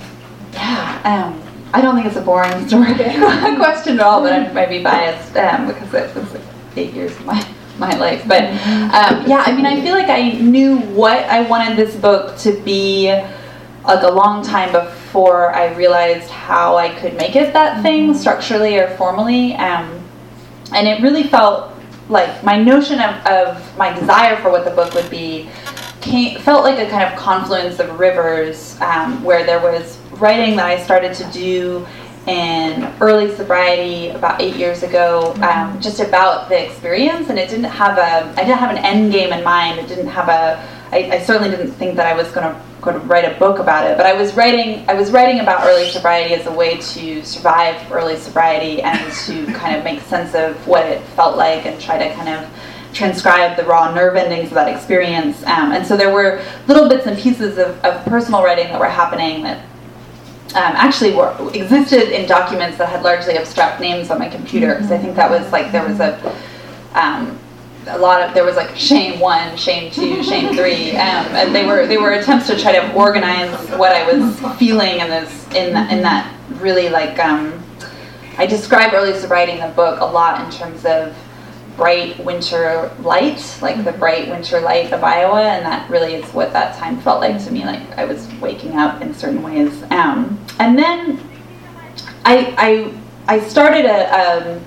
Yeah, 0.52 1.00
um, 1.04 1.42
I 1.72 1.80
don't 1.80 1.94
think 1.94 2.06
it's 2.06 2.16
a 2.16 2.22
boring 2.22 2.66
story 2.66 2.94
question 2.94 4.00
at 4.00 4.00
all, 4.00 4.20
but 4.22 4.32
I 4.32 4.52
might 4.52 4.68
be 4.68 4.82
biased 4.82 5.36
um, 5.36 5.68
because 5.68 5.94
it 5.94 6.14
was 6.14 6.32
like 6.32 6.42
eight 6.76 6.92
years 6.92 7.12
of 7.12 7.24
my, 7.24 7.46
my 7.78 7.96
life. 7.96 8.26
But 8.26 8.44
um, 8.44 9.26
yeah, 9.26 9.44
I 9.46 9.54
mean, 9.54 9.66
I 9.66 9.80
feel 9.80 9.94
like 9.94 10.08
I 10.08 10.32
knew 10.32 10.78
what 10.78 11.18
I 11.24 11.42
wanted 11.42 11.76
this 11.76 11.94
book 11.94 12.36
to 12.38 12.60
be 12.62 13.10
like 13.86 14.02
a 14.02 14.10
long 14.10 14.44
time 14.44 14.72
before 14.72 15.54
I 15.54 15.72
realized 15.74 16.28
how 16.30 16.76
I 16.76 16.94
could 16.98 17.14
make 17.16 17.36
it 17.36 17.52
that 17.52 17.82
thing 17.82 18.14
structurally 18.14 18.78
or 18.78 18.88
formally. 18.96 19.54
Um, 19.54 20.02
and 20.72 20.88
it 20.88 21.00
really 21.02 21.22
felt 21.22 21.72
like 22.08 22.42
my 22.44 22.60
notion 22.60 23.00
of, 23.00 23.26
of 23.26 23.76
my 23.76 23.92
desire 23.98 24.36
for 24.36 24.50
what 24.50 24.64
the 24.64 24.70
book 24.70 24.94
would 24.94 25.10
be 25.10 25.48
came, 26.00 26.38
felt 26.40 26.64
like 26.64 26.78
a 26.78 26.90
kind 26.90 27.04
of 27.04 27.18
confluence 27.18 27.78
of 27.78 27.98
rivers 27.98 28.80
um, 28.80 29.22
where 29.22 29.44
there 29.44 29.60
was 29.60 29.98
writing 30.12 30.56
that 30.56 30.66
I 30.66 30.82
started 30.82 31.14
to 31.14 31.24
do 31.32 31.86
in 32.26 32.92
early 33.00 33.32
sobriety 33.34 34.08
about 34.08 34.40
eight 34.40 34.56
years 34.56 34.82
ago, 34.82 35.32
um, 35.42 35.80
just 35.80 36.00
about 36.00 36.48
the 36.48 36.64
experience, 36.64 37.28
and 37.28 37.38
it 37.38 37.48
didn't 37.48 37.64
have 37.64 37.98
a 37.98 38.28
I 38.40 38.44
didn't 38.44 38.58
have 38.58 38.70
an 38.70 38.84
end 38.84 39.12
game 39.12 39.32
in 39.32 39.44
mind. 39.44 39.78
It 39.78 39.86
didn't 39.86 40.08
have 40.08 40.28
a 40.28 40.60
I, 40.92 41.10
I 41.12 41.18
certainly 41.20 41.50
didn't 41.50 41.72
think 41.72 41.96
that 41.96 42.06
I 42.06 42.16
was 42.16 42.30
going 42.32 42.46
to 42.46 42.60
going 42.80 43.00
to 43.00 43.06
write 43.06 43.24
a 43.24 43.36
book 43.38 43.58
about 43.58 43.90
it, 43.90 43.96
but 43.96 44.06
I 44.06 44.12
was 44.12 44.34
writing 44.34 44.88
I 44.88 44.94
was 44.94 45.10
writing 45.10 45.40
about 45.40 45.66
early 45.66 45.90
sobriety 45.90 46.34
as 46.34 46.46
a 46.46 46.52
way 46.52 46.76
to 46.76 47.24
survive 47.24 47.90
early 47.90 48.16
sobriety 48.16 48.82
and 48.82 49.12
to 49.12 49.46
kind 49.54 49.76
of 49.76 49.84
make 49.84 50.00
sense 50.02 50.34
of 50.34 50.54
what 50.66 50.86
it 50.86 51.02
felt 51.08 51.36
like 51.36 51.66
and 51.66 51.80
try 51.80 51.98
to 51.98 52.14
kind 52.14 52.28
of 52.28 52.48
transcribe 52.92 53.56
the 53.56 53.64
raw 53.64 53.92
nerve 53.92 54.16
endings 54.16 54.48
of 54.48 54.54
that 54.54 54.74
experience. 54.74 55.42
Um, 55.42 55.72
and 55.72 55.86
so 55.86 55.96
there 55.96 56.12
were 56.12 56.42
little 56.66 56.88
bits 56.88 57.06
and 57.06 57.18
pieces 57.18 57.58
of, 57.58 57.84
of 57.84 58.02
personal 58.06 58.42
writing 58.42 58.68
that 58.68 58.80
were 58.80 58.88
happening 58.88 59.42
that 59.42 59.58
um, 60.54 60.72
actually 60.76 61.12
were, 61.12 61.34
existed 61.52 62.08
in 62.08 62.26
documents 62.26 62.78
that 62.78 62.88
had 62.88 63.02
largely 63.02 63.36
abstract 63.36 63.80
names 63.80 64.10
on 64.10 64.18
my 64.18 64.28
computer 64.28 64.74
because 64.74 64.90
I 64.90 64.98
think 64.98 65.16
that 65.16 65.30
was 65.30 65.50
like 65.52 65.72
there 65.72 65.86
was 65.86 66.00
a 66.00 66.34
um, 66.94 67.38
a 67.88 67.98
lot 67.98 68.20
of 68.20 68.34
there 68.34 68.44
was 68.44 68.56
like 68.56 68.74
shame 68.76 69.20
one, 69.20 69.56
shame 69.56 69.90
two, 69.90 70.22
shame 70.22 70.54
three, 70.54 70.90
um, 70.90 71.26
and 71.34 71.54
they 71.54 71.64
were 71.66 71.86
they 71.86 71.98
were 71.98 72.12
attempts 72.12 72.46
to 72.48 72.58
try 72.58 72.72
to 72.72 72.92
organize 72.94 73.52
what 73.70 73.92
I 73.92 74.10
was 74.10 74.38
feeling 74.58 75.00
in 75.00 75.08
this 75.08 75.46
in 75.54 75.72
that, 75.74 75.92
in 75.92 76.02
that 76.02 76.32
really 76.60 76.88
like 76.88 77.18
um, 77.18 77.62
I 78.38 78.46
describe 78.46 78.92
early 78.92 79.18
sobriety 79.18 79.52
in 79.52 79.60
the 79.60 79.74
book 79.74 80.00
a 80.00 80.04
lot 80.04 80.44
in 80.44 80.50
terms 80.50 80.84
of 80.84 81.16
bright 81.76 82.18
winter 82.24 82.90
light, 83.02 83.58
like 83.60 83.84
the 83.84 83.92
bright 83.92 84.28
winter 84.28 84.60
light 84.60 84.92
of 84.92 85.04
Iowa, 85.04 85.42
and 85.42 85.64
that 85.64 85.88
really 85.90 86.14
is 86.14 86.24
what 86.32 86.52
that 86.52 86.76
time 86.76 86.98
felt 87.00 87.20
like 87.20 87.42
to 87.44 87.50
me. 87.50 87.64
Like 87.64 87.82
I 87.98 88.04
was 88.04 88.32
waking 88.40 88.76
up 88.76 89.02
in 89.02 89.14
certain 89.14 89.42
ways. 89.42 89.82
Um, 89.90 90.40
and 90.58 90.78
then 90.78 91.20
I, 92.24 92.92
I, 93.28 93.36
I 93.36 93.40
started 93.40 93.84
a, 93.84 94.06
um, 94.10 94.64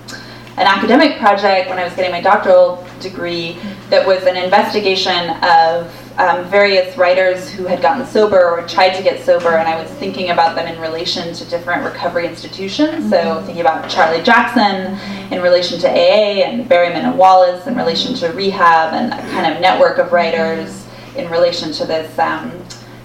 an 0.57 0.67
academic 0.67 1.17
project 1.17 1.69
when 1.69 1.79
I 1.79 1.83
was 1.83 1.93
getting 1.95 2.11
my 2.11 2.21
doctoral 2.21 2.85
degree 2.99 3.57
that 3.89 4.05
was 4.05 4.23
an 4.23 4.37
investigation 4.37 5.29
of 5.43 5.93
um, 6.19 6.43
various 6.49 6.97
writers 6.97 7.49
who 7.49 7.65
had 7.65 7.81
gotten 7.81 8.05
sober 8.05 8.49
or 8.49 8.67
tried 8.67 8.93
to 8.95 9.03
get 9.03 9.23
sober, 9.25 9.55
and 9.55 9.67
I 9.67 9.81
was 9.81 9.89
thinking 9.91 10.31
about 10.31 10.55
them 10.55 10.67
in 10.67 10.79
relation 10.81 11.33
to 11.33 11.45
different 11.45 11.85
recovery 11.85 12.27
institutions. 12.27 13.09
So, 13.09 13.41
thinking 13.45 13.61
about 13.61 13.89
Charlie 13.89 14.21
Jackson 14.21 14.99
in 15.33 15.41
relation 15.41 15.79
to 15.79 15.87
AA, 15.87 16.43
and 16.43 16.69
Berryman 16.69 17.05
and 17.05 17.17
Wallace 17.17 17.67
in 17.67 17.75
relation 17.75 18.13
to 18.15 18.27
rehab, 18.29 18.93
and 18.93 19.13
a 19.13 19.31
kind 19.31 19.53
of 19.53 19.61
network 19.61 19.97
of 19.97 20.11
writers 20.11 20.85
in 21.15 21.29
relation 21.29 21.71
to 21.71 21.85
this 21.85 22.19
um, 22.19 22.51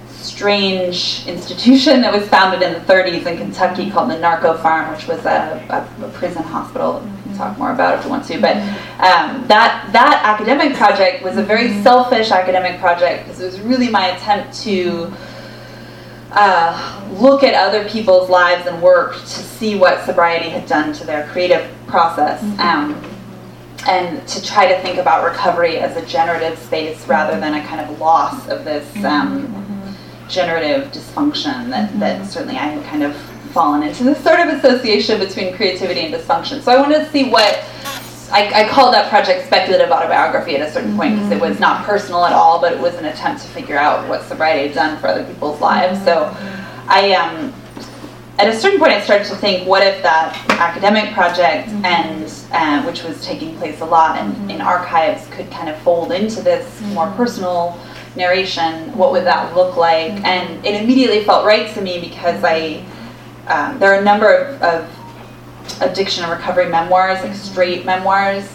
strange 0.09 1.27
institution 1.27 2.01
that 2.01 2.13
was 2.13 2.27
founded 2.29 2.63
in 2.63 2.73
the 2.73 2.81
30s 2.81 3.27
in 3.27 3.37
Kentucky 3.37 3.91
called 3.91 4.11
the 4.11 4.19
Narco 4.19 4.57
Farm, 4.57 4.91
which 4.93 5.07
was 5.07 5.25
a, 5.27 5.65
a, 5.71 6.05
a 6.05 6.09
prison 6.11 6.43
hospital. 6.43 7.07
Talk 7.37 7.59
more 7.59 7.73
about 7.73 7.99
if 7.99 8.05
you 8.05 8.11
want 8.11 8.25
to. 8.27 8.41
But 8.41 8.57
um, 8.57 9.47
that 9.49 9.89
that 9.93 10.21
academic 10.25 10.77
project 10.77 11.23
was 11.23 11.37
a 11.37 11.43
very 11.43 11.83
selfish 11.83 12.31
academic 12.31 12.81
project 12.81 13.25
because 13.25 13.41
it 13.41 13.47
was 13.47 13.61
really 13.61 13.89
my 13.89 14.09
attempt 14.09 14.55
to. 14.63 15.13
Uh, 16.37 17.01
look 17.13 17.45
at 17.45 17.55
other 17.55 17.89
people's 17.89 18.29
lives 18.29 18.67
and 18.67 18.83
work 18.83 19.15
to 19.15 19.29
see 19.29 19.77
what 19.77 20.05
sobriety 20.05 20.49
had 20.49 20.67
done 20.67 20.93
to 20.93 21.07
their 21.07 21.29
creative 21.29 21.71
process. 21.87 22.43
Um, 22.59 23.01
and 23.87 24.27
to 24.29 24.43
try 24.43 24.67
to 24.67 24.81
think 24.81 24.99
about 24.99 25.25
recovery 25.25 25.79
as 25.79 25.97
a 25.97 26.07
generative 26.07 26.59
space 26.59 27.07
rather 27.07 27.39
than 27.39 27.55
a 27.55 27.65
kind 27.67 27.81
of 27.81 27.99
loss 27.99 28.49
of 28.49 28.65
this 28.65 29.05
um, 29.05 29.97
generative 30.29 30.91
dysfunction 30.91 31.69
that, 31.71 31.99
that 32.01 32.27
certainly 32.27 32.57
I 32.57 32.67
had 32.67 32.85
kind 32.85 33.03
of 33.03 33.15
fallen 33.55 33.83
into 33.85 34.05
this 34.05 34.23
sort 34.23 34.41
of 34.41 34.49
association 34.49 35.19
between 35.19 35.55
creativity 35.57 36.01
and 36.01 36.13
dysfunction. 36.13 36.61
So 36.61 36.73
I 36.73 36.81
wanted 36.81 36.99
to 36.99 37.11
see 37.11 37.31
what 37.31 37.65
I, 38.33 38.65
I 38.65 38.69
called 38.69 38.93
that 38.95 39.09
project 39.09 39.47
speculative 39.47 39.91
autobiography 39.91 40.57
at 40.57 40.69
a 40.69 40.73
certain 40.73 40.97
point 40.97 41.15
because 41.15 41.31
it 41.31 41.41
was 41.41 41.61
not 41.61 41.85
personal 41.87 42.25
at 42.25 42.33
all, 42.33 42.61
but 42.61 42.73
it 42.73 42.81
was 42.81 42.95
an 42.97 43.05
attempt 43.07 43.43
to 43.43 43.49
figure 43.49 43.79
out 43.79 44.09
what 44.09 44.25
sobriety 44.25 44.67
had 44.67 44.75
done 44.75 44.99
for 44.99 45.07
other 45.07 45.25
people's 45.25 45.61
lives. 45.61 46.03
So 46.05 46.35
I 46.89 47.13
um, 47.13 47.55
at 48.41 48.49
a 48.49 48.59
certain 48.59 48.81
point, 48.81 48.91
I 48.91 49.01
started 49.01 49.29
to 49.29 49.37
think, 49.37 49.69
what 49.69 49.87
if 49.87 50.03
that 50.03 50.35
academic 50.61 51.15
project 51.15 51.69
Mm-hmm. 51.69 51.85
and 51.85 52.35
uh, 52.53 52.83
which 52.85 53.05
was 53.05 53.25
taking 53.25 53.57
place 53.59 53.81
a 53.81 53.85
lot 53.85 54.19
in, 54.21 54.51
in 54.51 54.61
archives 54.61 55.29
could 55.31 55.49
kind 55.53 55.69
of 55.69 55.77
fold 55.83 56.11
into 56.11 56.43
this 56.43 56.81
more 56.93 57.07
Mm-hmm. 57.07 57.17
personal 57.17 57.79
narration? 58.17 58.97
What 58.97 59.13
would 59.13 59.25
that 59.25 59.55
look 59.55 59.77
like? 59.77 60.11
Mm-hmm. 60.13 60.27
And 60.27 60.67
it 60.67 60.83
immediately 60.83 61.23
felt 61.23 61.47
right 61.47 61.73
to 61.75 61.81
me 61.81 62.01
because 62.01 62.43
I 62.43 62.85
um, 63.49 63.79
there 63.79 63.93
are 63.95 64.01
a 64.01 64.05
number 64.05 64.35
of, 64.35 64.63
of 64.63 65.81
addiction 65.81 66.25
and 66.25 66.33
recovery 66.33 66.69
memoirs, 66.69 67.23
like 67.23 67.35
straight 67.35 67.85
memoirs. 67.85 68.49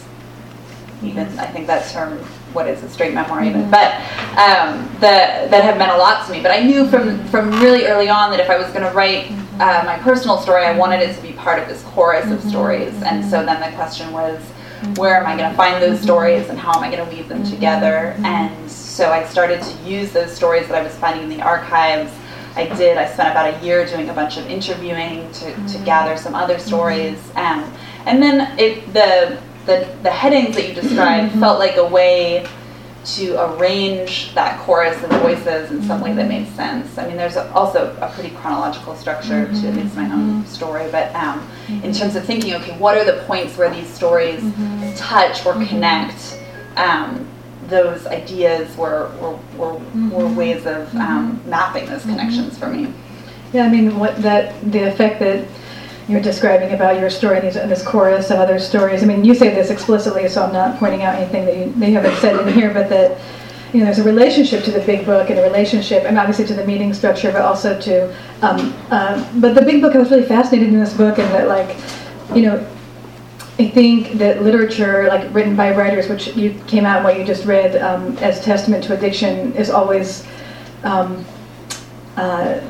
Even 1.04 1.28
I 1.40 1.46
think 1.46 1.68
that 1.68 1.90
term, 1.92 2.18
what 2.54 2.68
is 2.68 2.84
a 2.84 2.90
straight 2.90 3.14
memoir 3.14 3.44
even? 3.44 3.70
But 3.72 3.94
um, 4.38 4.86
the, 4.96 5.48
that 5.50 5.64
have 5.64 5.78
meant 5.78 5.92
a 5.92 5.98
lot 5.98 6.26
to 6.26 6.32
me. 6.32 6.42
But 6.42 6.52
I 6.52 6.62
knew 6.64 6.88
from 6.90 7.26
from 7.28 7.52
really 7.62 7.86
early 7.86 8.10
on 8.10 8.32
that 8.32 8.40
if 8.40 8.50
I 8.50 8.58
was 8.58 8.68
going 8.68 8.84
to 8.84 8.92
write 8.92 9.32
uh, 9.60 9.84
my 9.86 9.98
personal 10.00 10.38
story, 10.38 10.66
I 10.66 10.78
wanted 10.78 11.02
it 11.02 11.16
to 11.16 11.22
be 11.22 11.34
part 11.34 11.60
of 11.62 11.68
this 11.70 11.84
chorus 11.84 12.30
of 12.32 12.42
stories. 12.44 12.94
And 13.04 13.24
so 13.24 13.46
then 13.46 13.62
the 13.62 13.76
question 13.78 14.12
was, 14.12 14.42
where 14.98 15.18
am 15.18 15.26
I 15.26 15.38
going 15.38 15.50
to 15.50 15.56
find 15.56 15.82
those 15.82 16.02
stories, 16.02 16.50
and 16.50 16.60
how 16.60 16.74
am 16.74 16.84
I 16.84 16.94
going 16.94 17.06
to 17.08 17.16
weave 17.16 17.28
them 17.28 17.44
together? 17.44 18.16
And 18.20 18.70
so 18.70 19.12
I 19.12 19.24
started 19.26 19.62
to 19.62 19.90
use 19.90 20.12
those 20.12 20.34
stories 20.34 20.68
that 20.68 20.76
I 20.76 20.82
was 20.82 20.96
finding 20.96 21.24
in 21.24 21.30
the 21.30 21.42
archives. 21.42 22.12
I 22.56 22.66
did. 22.76 22.98
I 22.98 23.06
spent 23.06 23.30
about 23.32 23.54
a 23.54 23.66
year 23.66 23.86
doing 23.86 24.10
a 24.10 24.14
bunch 24.14 24.38
of 24.38 24.50
interviewing 24.50 25.32
to, 25.32 25.46
to 25.46 25.52
mm-hmm. 25.52 25.84
gather 25.86 26.18
some 26.18 26.36
other 26.36 26.60
stories, 26.60 27.32
um, 27.36 27.72
and 28.06 28.22
then 28.22 28.58
it, 28.60 28.86
the, 28.94 29.40
the 29.66 29.88
the 30.04 30.12
headings 30.12 30.56
that 30.56 30.68
you 30.68 30.74
described 30.74 31.32
mm-hmm. 31.32 31.40
felt 31.40 31.60
like 31.60 31.78
a 31.78 31.86
way 31.86 32.48
to 33.06 33.56
arrange 33.56 34.34
that 34.36 34.60
chorus 34.60 35.02
of 35.04 35.10
voices 35.22 35.72
in 35.72 35.82
some 35.84 36.02
way 36.02 36.14
that 36.14 36.30
mm-hmm. 36.30 36.44
made 36.44 36.48
sense. 36.56 36.98
I 36.98 37.08
mean, 37.08 37.18
there's 37.18 37.38
a, 37.38 37.52
also 37.54 37.96
a 38.02 38.12
pretty 38.14 38.36
chronological 38.36 38.96
structure 38.96 39.46
to 39.46 39.68
at 39.68 39.76
least 39.76 39.96
my 39.96 40.12
own 40.12 40.46
story, 40.46 40.88
but 40.92 41.14
um, 41.16 41.48
in 41.84 41.94
terms 41.94 42.16
of 42.16 42.26
thinking, 42.26 42.54
okay, 42.56 42.78
what 42.78 42.98
are 42.98 43.06
the 43.06 43.24
points 43.24 43.58
where 43.58 43.74
these 43.74 43.88
stories 43.88 44.42
touch 44.98 45.46
or 45.46 45.54
connect? 45.54 46.40
Um, 46.76 47.28
those 47.70 48.06
ideas 48.08 48.76
were, 48.78 49.12
were, 49.20 49.38
were, 49.58 49.80
were 50.10 50.28
ways 50.28 50.66
of 50.66 50.94
um, 50.96 51.42
mapping 51.46 51.86
those 51.86 52.04
connections 52.04 52.58
for 52.58 52.68
me. 52.68 52.94
Yeah, 53.54 53.66
I 53.66 53.70
mean, 53.70 53.98
what 53.98 54.22
that 54.22 54.60
the 54.72 54.88
effect 54.88 55.20
that 55.20 55.48
you're 56.10 56.22
describing 56.22 56.74
about 56.74 57.00
your 57.00 57.10
story 57.10 57.38
and 57.38 57.72
this 57.72 57.84
chorus 57.84 58.32
of 58.32 58.40
other 58.40 58.58
stories. 58.58 59.04
I 59.04 59.06
mean, 59.06 59.24
you 59.24 59.36
say 59.36 59.54
this 59.54 59.70
explicitly, 59.70 60.28
so 60.28 60.44
I'm 60.44 60.52
not 60.52 60.80
pointing 60.80 61.04
out 61.04 61.16
anything 61.16 61.46
that 61.46 61.56
you, 61.56 61.72
they 61.74 61.92
haven't 61.92 62.16
said 62.18 62.40
in 62.40 62.52
here, 62.52 62.74
but 62.74 62.90
that 62.90 63.20
you 63.74 63.80
know 63.80 63.86
there's 63.86 64.00
a 64.00 64.04
relationship 64.04 64.64
to 64.64 64.72
the 64.72 64.82
big 64.82 65.06
book 65.06 65.30
and 65.30 65.38
a 65.38 65.44
relationship, 65.44 66.04
and 66.06 66.18
obviously 66.18 66.46
to 66.48 66.56
the 66.56 66.66
meeting 66.66 66.94
structure, 66.94 67.32
but 67.32 67.42
also 67.42 67.80
to. 67.82 68.10
Um, 68.42 68.74
uh, 68.90 69.40
but 69.40 69.54
the 69.54 69.62
big 69.62 69.82
book, 69.82 69.96
I 69.96 70.00
was 70.00 70.10
really 70.10 70.26
fascinated 70.26 70.70
in 70.70 70.80
this 70.80 70.94
book, 70.94 71.20
and 71.20 71.32
that 71.34 71.48
like, 71.48 71.78
you 72.36 72.44
know. 72.44 72.76
I 73.60 73.68
think 73.68 74.14
that 74.14 74.42
literature, 74.42 75.08
like 75.10 75.34
written 75.34 75.56
by 75.56 75.76
writers, 75.76 76.08
which 76.08 76.36
you 76.36 76.60
came 76.66 76.86
out 76.86 77.04
what 77.04 77.20
you 77.20 77.26
just 77.26 77.46
read 77.46 77.76
um, 77.82 78.18
as 78.20 78.42
testament 78.42 78.86
to 78.86 78.98
addiction, 78.98 79.54
is 79.54 79.70
always 79.70 80.26
um, 80.84 81.26
uh, 82.16 82.62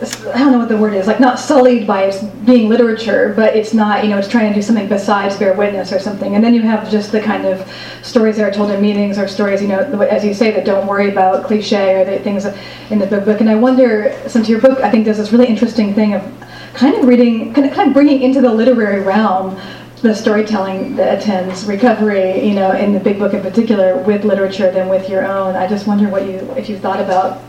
I 0.00 0.38
don't 0.38 0.52
know 0.52 0.58
what 0.60 0.68
the 0.68 0.76
word 0.76 0.94
is, 0.94 1.08
like 1.08 1.18
not 1.18 1.40
sullied 1.40 1.84
by 1.84 2.04
its 2.04 2.22
being 2.22 2.68
literature, 2.68 3.32
but 3.34 3.56
it's 3.56 3.74
not, 3.74 4.04
you 4.04 4.10
know, 4.10 4.18
it's 4.18 4.28
trying 4.28 4.48
to 4.48 4.54
do 4.54 4.62
something 4.62 4.88
besides 4.88 5.36
bear 5.36 5.54
witness 5.54 5.92
or 5.92 5.98
something. 5.98 6.36
And 6.36 6.44
then 6.44 6.54
you 6.54 6.62
have 6.62 6.88
just 6.88 7.10
the 7.10 7.20
kind 7.20 7.44
of 7.44 7.68
stories 8.02 8.36
that 8.36 8.44
are 8.44 8.52
told 8.52 8.70
in 8.70 8.80
meetings 8.80 9.18
or 9.18 9.26
stories, 9.26 9.60
you 9.60 9.66
know, 9.66 9.80
as 10.02 10.24
you 10.24 10.34
say, 10.34 10.52
that 10.52 10.64
don't 10.64 10.86
worry 10.86 11.10
about 11.10 11.46
cliche 11.46 12.00
or 12.00 12.04
the 12.04 12.20
things 12.20 12.46
in 12.90 13.00
the 13.00 13.06
book. 13.06 13.40
And 13.40 13.50
I 13.50 13.56
wonder, 13.56 14.16
since 14.28 14.48
your 14.48 14.60
book, 14.60 14.78
I 14.78 14.90
think, 14.90 15.04
does 15.04 15.18
this 15.18 15.32
really 15.32 15.46
interesting 15.46 15.92
thing 15.94 16.14
of 16.14 16.22
kind 16.74 16.96
of 16.96 17.04
reading, 17.06 17.52
kind 17.52 17.66
of, 17.66 17.74
kind 17.74 17.88
of 17.88 17.94
bringing 17.94 18.22
into 18.22 18.40
the 18.40 18.52
literary 18.52 19.00
realm 19.00 19.58
the 20.02 20.14
storytelling 20.14 20.94
that 20.96 21.18
attends 21.18 21.64
recovery, 21.64 22.46
you 22.46 22.54
know, 22.54 22.72
in 22.72 22.92
the 22.92 23.00
big 23.00 23.18
book 23.18 23.34
in 23.34 23.42
particular, 23.42 23.96
with 24.02 24.24
literature 24.24 24.70
than 24.70 24.88
with 24.88 25.08
your 25.08 25.26
own. 25.26 25.56
I 25.56 25.66
just 25.66 25.86
wonder 25.86 26.08
what 26.08 26.24
you, 26.24 26.38
if 26.56 26.68
you 26.68 26.78
thought 26.78 27.00
about 27.00 27.42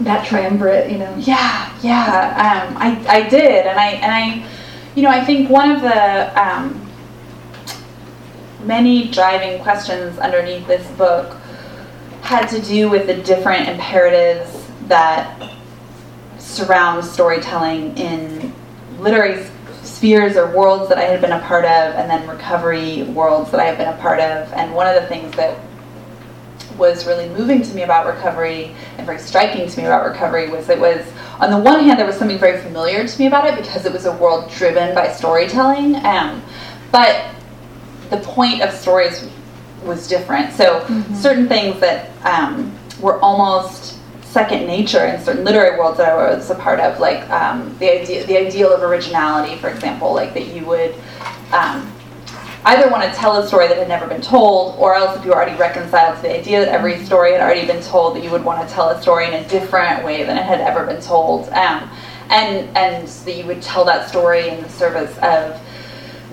that 0.00 0.26
triumvirate, 0.26 0.90
you 0.90 0.98
know. 0.98 1.12
Yeah, 1.18 1.76
yeah, 1.82 2.68
um, 2.68 2.76
I, 2.76 3.04
I 3.08 3.28
did, 3.28 3.66
and 3.66 3.78
I 3.78 3.86
and 3.92 4.12
I, 4.12 4.48
you 4.94 5.02
know, 5.02 5.10
I 5.10 5.24
think 5.24 5.50
one 5.50 5.72
of 5.72 5.82
the 5.82 6.40
um, 6.40 6.88
many 8.64 9.08
driving 9.10 9.62
questions 9.62 10.18
underneath 10.18 10.66
this 10.66 10.86
book 10.92 11.36
had 12.20 12.46
to 12.48 12.60
do 12.60 12.90
with 12.90 13.06
the 13.06 13.14
different 13.22 13.68
imperatives 13.68 14.68
that 14.88 15.55
surround 16.46 17.04
storytelling 17.04 17.96
in 17.98 18.52
literary 18.98 19.44
spheres 19.82 20.36
or 20.36 20.54
worlds 20.56 20.88
that 20.88 20.98
I 20.98 21.02
had 21.02 21.20
been 21.20 21.32
a 21.32 21.40
part 21.40 21.64
of, 21.64 21.94
and 21.94 22.08
then 22.08 22.28
recovery 22.28 23.02
worlds 23.04 23.50
that 23.50 23.60
I 23.60 23.64
have 23.64 23.78
been 23.78 23.88
a 23.88 23.96
part 23.98 24.20
of. 24.20 24.52
And 24.52 24.74
one 24.74 24.86
of 24.86 25.00
the 25.00 25.08
things 25.08 25.34
that 25.36 25.58
was 26.78 27.06
really 27.06 27.28
moving 27.30 27.62
to 27.62 27.74
me 27.74 27.82
about 27.82 28.06
recovery 28.06 28.74
and 28.96 29.06
very 29.06 29.18
striking 29.18 29.68
to 29.68 29.80
me 29.80 29.86
about 29.86 30.06
recovery 30.06 30.48
was 30.48 30.68
it 30.68 30.78
was 30.78 31.06
on 31.40 31.50
the 31.50 31.58
one 31.58 31.82
hand 31.82 31.98
there 31.98 32.06
was 32.06 32.16
something 32.16 32.38
very 32.38 32.60
familiar 32.60 33.06
to 33.06 33.18
me 33.18 33.26
about 33.26 33.46
it 33.46 33.56
because 33.56 33.86
it 33.86 33.92
was 33.92 34.04
a 34.04 34.12
world 34.16 34.50
driven 34.50 34.94
by 34.94 35.10
storytelling 35.10 35.96
um, 36.04 36.42
but 36.92 37.34
the 38.10 38.18
point 38.18 38.60
of 38.60 38.70
stories 38.72 39.26
was 39.84 40.06
different 40.06 40.52
so 40.52 40.80
mm-hmm. 40.80 41.14
certain 41.14 41.48
things 41.48 41.80
that 41.80 42.10
um, 42.26 42.76
were 43.00 43.18
almost 43.20 43.95
second 44.36 44.66
nature 44.66 45.06
in 45.06 45.18
certain 45.24 45.44
literary 45.44 45.78
worlds 45.78 45.96
that 45.96 46.10
I 46.10 46.14
was 46.14 46.50
a 46.50 46.54
part 46.54 46.78
of 46.78 47.00
like 47.00 47.26
um, 47.30 47.74
the 47.78 47.88
idea 48.00 48.26
the 48.26 48.36
ideal 48.36 48.70
of 48.70 48.82
originality 48.82 49.56
for 49.56 49.70
example 49.70 50.12
like 50.12 50.34
that 50.34 50.48
you 50.54 50.62
would 50.66 50.94
um, 51.52 51.90
either 52.66 52.90
want 52.90 53.02
to 53.02 53.18
tell 53.18 53.40
a 53.40 53.46
story 53.46 53.66
that 53.66 53.78
had 53.78 53.88
never 53.88 54.06
been 54.06 54.20
told, 54.20 54.76
or 54.76 54.94
else 54.94 55.16
if 55.16 55.24
you 55.24 55.30
were 55.30 55.36
already 55.36 55.56
reconciled 55.56 56.16
to 56.16 56.22
the 56.22 56.38
idea 56.38 56.60
that 56.60 56.68
every 56.68 57.02
story 57.04 57.32
had 57.32 57.40
already 57.40 57.66
been 57.66 57.82
told, 57.82 58.14
that 58.14 58.24
you 58.24 58.30
would 58.30 58.44
want 58.44 58.60
to 58.60 58.74
tell 58.74 58.90
a 58.90 59.00
story 59.00 59.26
in 59.26 59.34
a 59.34 59.48
different 59.48 60.04
way 60.04 60.24
than 60.24 60.36
it 60.36 60.44
had 60.44 60.60
ever 60.60 60.84
been 60.84 61.00
told, 61.00 61.48
um, 61.50 61.88
and 62.28 62.76
and 62.76 63.08
that 63.08 63.36
you 63.38 63.46
would 63.46 63.62
tell 63.62 63.84
that 63.84 64.08
story 64.08 64.48
in 64.48 64.60
the 64.60 64.68
service 64.68 65.16
of 65.18 65.58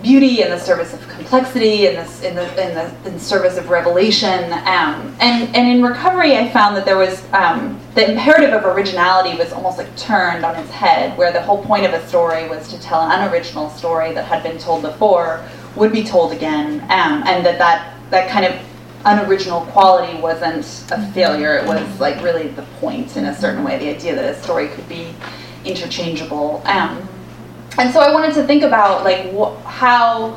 beauty, 0.04 0.42
in 0.42 0.50
the 0.50 0.58
service 0.58 0.92
of 0.92 1.00
complexity, 1.08 1.86
in 1.86 1.96
the 1.96 2.28
in 2.28 2.36
the 2.36 2.46
in 2.62 2.74
the 2.76 3.10
in 3.10 3.18
service 3.18 3.56
of 3.56 3.70
revelation, 3.70 4.52
um, 4.52 5.16
and 5.18 5.56
and 5.56 5.68
in 5.68 5.82
recovery, 5.82 6.36
I 6.36 6.50
found 6.50 6.76
that 6.76 6.84
there 6.84 6.98
was 6.98 7.24
um, 7.32 7.80
the 7.96 8.12
imperative 8.12 8.52
of 8.52 8.64
originality 8.64 9.36
was 9.36 9.52
almost 9.52 9.78
like 9.78 9.90
turned 9.96 10.44
on 10.44 10.54
its 10.54 10.70
head, 10.70 11.18
where 11.18 11.32
the 11.32 11.42
whole 11.42 11.64
point 11.64 11.86
of 11.86 11.92
a 11.92 12.06
story 12.06 12.48
was 12.48 12.68
to 12.68 12.78
tell 12.80 13.00
an 13.00 13.10
unoriginal 13.18 13.70
story 13.70 14.12
that 14.12 14.26
had 14.26 14.42
been 14.44 14.58
told 14.58 14.82
before 14.82 15.42
would 15.74 15.90
be 15.90 16.04
told 16.04 16.30
again, 16.32 16.80
um, 16.82 17.24
and 17.26 17.44
that, 17.44 17.58
that 17.58 17.96
that 18.10 18.30
kind 18.30 18.44
of 18.44 18.54
unoriginal 19.06 19.62
quality 19.72 20.18
wasn't 20.20 20.64
a 20.92 21.12
failure. 21.12 21.56
It 21.56 21.66
was 21.66 22.00
like 22.00 22.22
really 22.22 22.48
the 22.48 22.62
point 22.80 23.16
in 23.16 23.24
a 23.24 23.34
certain 23.34 23.64
way, 23.64 23.78
the 23.78 23.88
idea 23.88 24.14
that 24.14 24.36
a 24.36 24.42
story 24.42 24.68
could 24.68 24.88
be 24.88 25.14
interchangeable. 25.64 26.62
Um, 26.66 27.08
and 27.78 27.92
so 27.92 28.00
I 28.00 28.12
wanted 28.12 28.34
to 28.34 28.44
think 28.46 28.62
about 28.62 29.04
like 29.04 29.32
wh- 29.32 29.60
how 29.64 30.30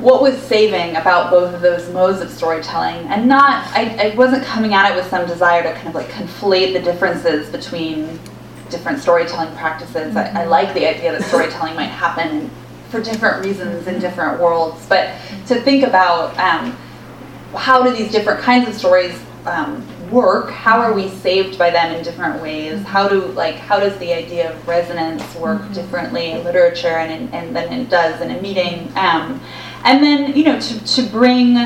what 0.00 0.22
was 0.22 0.36
saving 0.38 0.96
about 0.96 1.30
both 1.30 1.54
of 1.54 1.60
those 1.60 1.90
modes 1.90 2.20
of 2.20 2.30
storytelling 2.30 3.06
and 3.08 3.28
not 3.28 3.66
I, 3.72 4.10
I 4.12 4.14
wasn't 4.14 4.44
coming 4.44 4.74
at 4.74 4.92
it 4.92 4.96
with 4.96 5.08
some 5.08 5.26
desire 5.26 5.62
to 5.62 5.72
kind 5.74 5.88
of 5.88 5.94
like 5.94 6.08
conflate 6.08 6.72
the 6.72 6.80
differences 6.80 7.50
between 7.50 8.20
different 8.70 9.00
storytelling 9.00 9.54
practices 9.56 10.16
I, 10.16 10.42
I 10.42 10.44
like 10.44 10.74
the 10.74 10.86
idea 10.86 11.12
that 11.12 11.22
storytelling 11.22 11.74
might 11.74 11.86
happen 11.86 12.50
for 12.94 13.02
different 13.02 13.44
reasons 13.44 13.88
in 13.88 13.98
different 13.98 14.40
worlds. 14.40 14.86
But 14.88 15.16
to 15.48 15.60
think 15.60 15.82
about 15.82 16.38
um, 16.38 16.70
how 17.56 17.82
do 17.82 17.94
these 17.94 18.12
different 18.12 18.40
kinds 18.40 18.68
of 18.68 18.74
stories 18.74 19.20
um, 19.46 19.84
work? 20.10 20.50
How 20.50 20.80
are 20.80 20.92
we 20.92 21.08
saved 21.08 21.58
by 21.58 21.70
them 21.70 21.94
in 21.94 22.02
different 22.02 22.42
ways? 22.42 22.82
How 22.82 23.08
do 23.08 23.26
like 23.32 23.56
how 23.56 23.80
does 23.80 23.96
the 23.98 24.12
idea 24.12 24.52
of 24.52 24.68
resonance 24.68 25.22
work 25.36 25.60
mm-hmm. 25.60 25.72
differently 25.72 26.32
in 26.32 26.44
literature 26.44 26.88
and 26.88 27.12
in, 27.12 27.34
and 27.34 27.56
than 27.56 27.72
it 27.72 27.90
does 27.90 28.20
in 28.20 28.30
a 28.30 28.40
meeting? 28.40 28.92
Um, 28.96 29.40
and 29.84 30.02
then 30.02 30.36
you 30.36 30.44
know 30.44 30.60
to 30.60 30.84
to 30.84 31.02
bring 31.02 31.56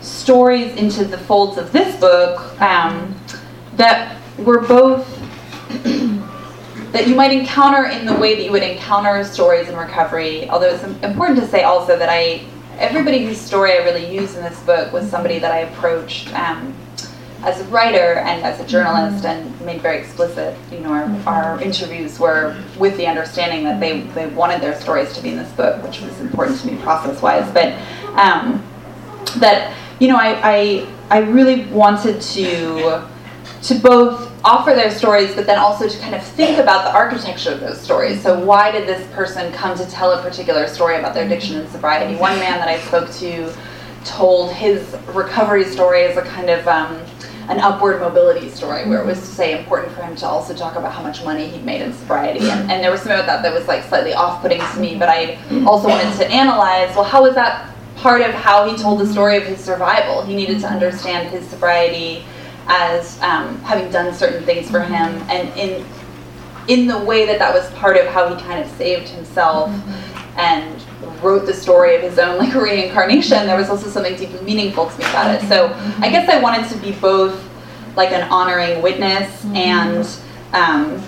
stories 0.00 0.74
into 0.76 1.04
the 1.04 1.18
folds 1.18 1.56
of 1.58 1.72
this 1.72 1.98
book 1.98 2.60
um, 2.60 3.14
that 3.76 4.16
were 4.38 4.60
both 4.60 5.06
that 6.92 7.08
you 7.08 7.14
might 7.16 7.32
encounter 7.32 7.86
in 7.86 8.06
the 8.06 8.14
way 8.14 8.36
that 8.36 8.44
you 8.44 8.52
would 8.52 8.62
encounter 8.62 9.24
stories 9.24 9.68
in 9.68 9.76
recovery. 9.76 10.48
Although 10.48 10.68
it's 10.68 10.84
important 11.02 11.40
to 11.40 11.48
say 11.48 11.64
also 11.64 11.98
that 11.98 12.08
I, 12.08 12.44
everybody 12.78 13.24
whose 13.24 13.40
story 13.40 13.72
I 13.72 13.78
really 13.78 14.14
used 14.14 14.36
in 14.36 14.44
this 14.44 14.60
book 14.60 14.92
was 14.92 15.10
somebody 15.10 15.40
that 15.40 15.50
I 15.50 15.60
approached 15.60 16.32
um, 16.34 16.72
as 17.44 17.60
a 17.60 17.64
writer 17.64 18.14
and 18.14 18.42
as 18.42 18.60
a 18.60 18.66
journalist 18.66 19.24
and 19.24 19.60
made 19.62 19.80
very 19.80 19.98
explicit. 19.98 20.56
You 20.72 20.80
know, 20.80 20.92
our, 20.92 21.08
our 21.26 21.62
interviews 21.62 22.18
were 22.18 22.56
with 22.78 22.96
the 22.96 23.06
understanding 23.06 23.64
that 23.64 23.80
they, 23.80 24.00
they 24.00 24.26
wanted 24.28 24.60
their 24.60 24.78
stories 24.80 25.12
to 25.14 25.22
be 25.22 25.30
in 25.30 25.36
this 25.36 25.52
book, 25.52 25.82
which 25.82 26.00
was 26.00 26.18
important 26.20 26.60
to 26.60 26.66
me 26.66 26.76
process-wise. 26.82 27.50
But 27.52 27.74
um, 28.18 28.64
that 29.38 29.76
you 30.00 30.08
know, 30.08 30.16
I, 30.16 30.40
I 30.42 30.86
I 31.10 31.18
really 31.18 31.66
wanted 31.66 32.20
to 32.20 33.06
to 33.62 33.74
both 33.76 34.30
offer 34.44 34.74
their 34.74 34.90
stories, 34.90 35.34
but 35.34 35.46
then 35.46 35.58
also 35.58 35.88
to 35.88 35.98
kind 35.98 36.14
of 36.14 36.22
think 36.22 36.58
about 36.58 36.84
the 36.84 36.92
architecture 36.92 37.52
of 37.52 37.60
those 37.60 37.80
stories. 37.80 38.22
So, 38.22 38.38
why 38.38 38.70
did 38.70 38.86
this 38.86 39.06
person 39.14 39.52
come 39.52 39.76
to 39.78 39.86
tell 39.86 40.12
a 40.12 40.22
particular 40.22 40.66
story 40.66 40.96
about 40.96 41.14
their 41.14 41.24
addiction 41.24 41.56
and 41.56 41.68
sobriety? 41.70 42.18
One 42.18 42.38
man 42.38 42.58
that 42.58 42.68
I 42.68 42.78
spoke 42.80 43.10
to 43.12 43.54
told 44.04 44.52
his 44.52 44.94
recovery 45.14 45.64
story 45.64 46.04
as 46.04 46.18
a 46.18 46.22
kind 46.22 46.50
of 46.50 46.66
um, 46.68 47.00
an 47.48 47.60
upward 47.60 48.00
mobility 48.00 48.48
story, 48.48 48.88
where 48.88 49.00
it 49.00 49.06
was 49.06 49.20
to 49.20 49.26
say 49.26 49.58
important 49.58 49.92
for 49.92 50.02
him 50.02 50.16
to 50.16 50.26
also 50.26 50.54
talk 50.54 50.76
about 50.76 50.92
how 50.92 51.02
much 51.02 51.24
money 51.24 51.48
he'd 51.48 51.64
made 51.64 51.82
in 51.82 51.92
sobriety. 51.92 52.48
And, 52.50 52.70
and 52.70 52.82
there 52.82 52.90
was 52.90 53.00
something 53.00 53.18
about 53.18 53.26
that 53.26 53.42
that 53.42 53.52
was 53.52 53.68
like 53.68 53.84
slightly 53.84 54.14
off-putting 54.14 54.60
to 54.60 54.80
me, 54.80 54.96
but 54.98 55.08
I 55.08 55.38
also 55.66 55.88
wanted 55.88 56.16
to 56.16 56.26
analyze. 56.26 56.94
Well, 56.94 57.04
how 57.04 57.22
was 57.22 57.34
that 57.34 57.74
part 57.96 58.22
of 58.22 58.32
how 58.32 58.68
he 58.68 58.76
told 58.76 59.00
the 59.00 59.06
story 59.06 59.36
of 59.36 59.44
his 59.44 59.58
survival? 59.62 60.22
He 60.22 60.34
needed 60.34 60.60
to 60.60 60.66
understand 60.66 61.28
his 61.30 61.46
sobriety 61.48 62.24
as 62.66 63.20
um, 63.20 63.58
having 63.60 63.90
done 63.92 64.14
certain 64.14 64.42
things 64.44 64.70
for 64.70 64.80
him, 64.80 65.22
and 65.28 65.48
in 65.58 65.84
in 66.66 66.86
the 66.86 66.98
way 66.98 67.26
that 67.26 67.38
that 67.38 67.52
was 67.52 67.70
part 67.72 67.96
of 67.98 68.06
how 68.06 68.34
he 68.34 68.42
kind 68.42 68.58
of 68.58 68.70
saved 68.78 69.06
himself 69.08 69.68
mm-hmm. 69.68 70.38
and 70.38 70.83
wrote 71.24 71.46
the 71.46 71.54
story 71.54 71.96
of 71.96 72.02
his 72.02 72.18
own 72.18 72.38
like 72.38 72.54
reincarnation. 72.68 73.46
There 73.46 73.56
was 73.56 73.70
also 73.70 73.88
something 73.88 74.16
deeply 74.16 74.40
meaningful 74.42 74.88
to 74.88 74.98
me 74.98 75.04
about 75.04 75.34
it. 75.34 75.48
So 75.48 75.72
I 76.00 76.10
guess 76.10 76.28
I 76.28 76.40
wanted 76.40 76.68
to 76.70 76.76
be 76.78 76.92
both 76.92 77.42
like 77.96 78.12
an 78.12 78.28
honoring 78.30 78.82
witness 78.82 79.44
mm-hmm. 79.44 79.56
and 79.56 80.06
um, 80.52 81.02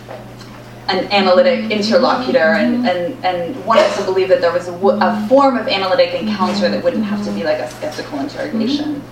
an 0.89 1.11
analytic 1.13 1.71
interlocutor 1.71 2.39
and, 2.39 2.87
and, 2.87 3.25
and 3.25 3.67
wanted 3.67 3.93
to 3.95 4.05
believe 4.05 4.29
that 4.29 4.41
there 4.41 4.53
was 4.53 4.69
a, 4.69 4.73
a 4.73 5.27
form 5.29 5.57
of 5.57 5.67
analytic 5.67 6.15
encounter 6.15 6.69
that 6.69 6.83
wouldn't 6.83 7.05
have 7.05 7.25
to 7.25 7.33
be 7.33 7.43
like 7.43 7.59
a 7.59 7.69
skeptical 7.71 8.21
interrogation. 8.21 9.03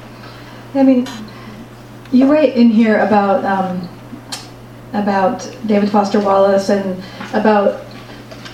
I 0.74 0.82
mean, 0.82 1.06
you 2.12 2.30
write 2.30 2.56
in 2.56 2.70
here 2.70 2.98
about 3.00 3.44
um, 3.44 3.88
about 4.92 5.40
David 5.66 5.90
Foster 5.90 6.20
Wallace 6.20 6.68
and 6.68 7.02
about, 7.32 7.84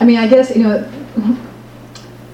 I 0.00 0.04
mean, 0.04 0.18
I 0.18 0.26
guess 0.26 0.54
you 0.56 0.64
know. 0.64 1.46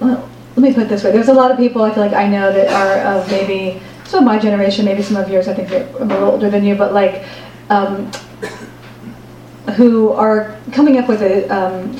Well, 0.01 0.29
let 0.57 0.63
me 0.63 0.73
put 0.73 0.85
it 0.85 0.89
this 0.89 1.05
way: 1.05 1.13
there's 1.13 1.29
a 1.29 1.35
lot 1.35 1.51
of 1.51 1.59
people 1.59 1.83
I 1.83 1.93
feel 1.93 2.03
like 2.03 2.15
I 2.15 2.29
know 2.29 2.53
that 2.53 2.69
are 2.71 3.19
of 3.19 3.31
maybe 3.31 3.81
some 4.05 4.21
of 4.21 4.27
my 4.27 4.39
generation, 4.39 4.85
maybe 4.85 5.03
some 5.03 5.17
of 5.17 5.29
yours. 5.29 5.49
I 5.49 5.55
think 5.55 5.69
they're 5.69 5.89
a 5.99 6.05
little 6.05 6.31
older 6.31 6.51
than 6.51 6.65
you, 6.65 6.75
but 6.75 6.93
like. 6.93 7.25
Um, 7.69 8.11
who 9.75 10.11
are 10.11 10.57
coming 10.73 10.97
up 10.97 11.09
with 11.09 11.23
a, 11.23 11.49
um, 11.49 11.91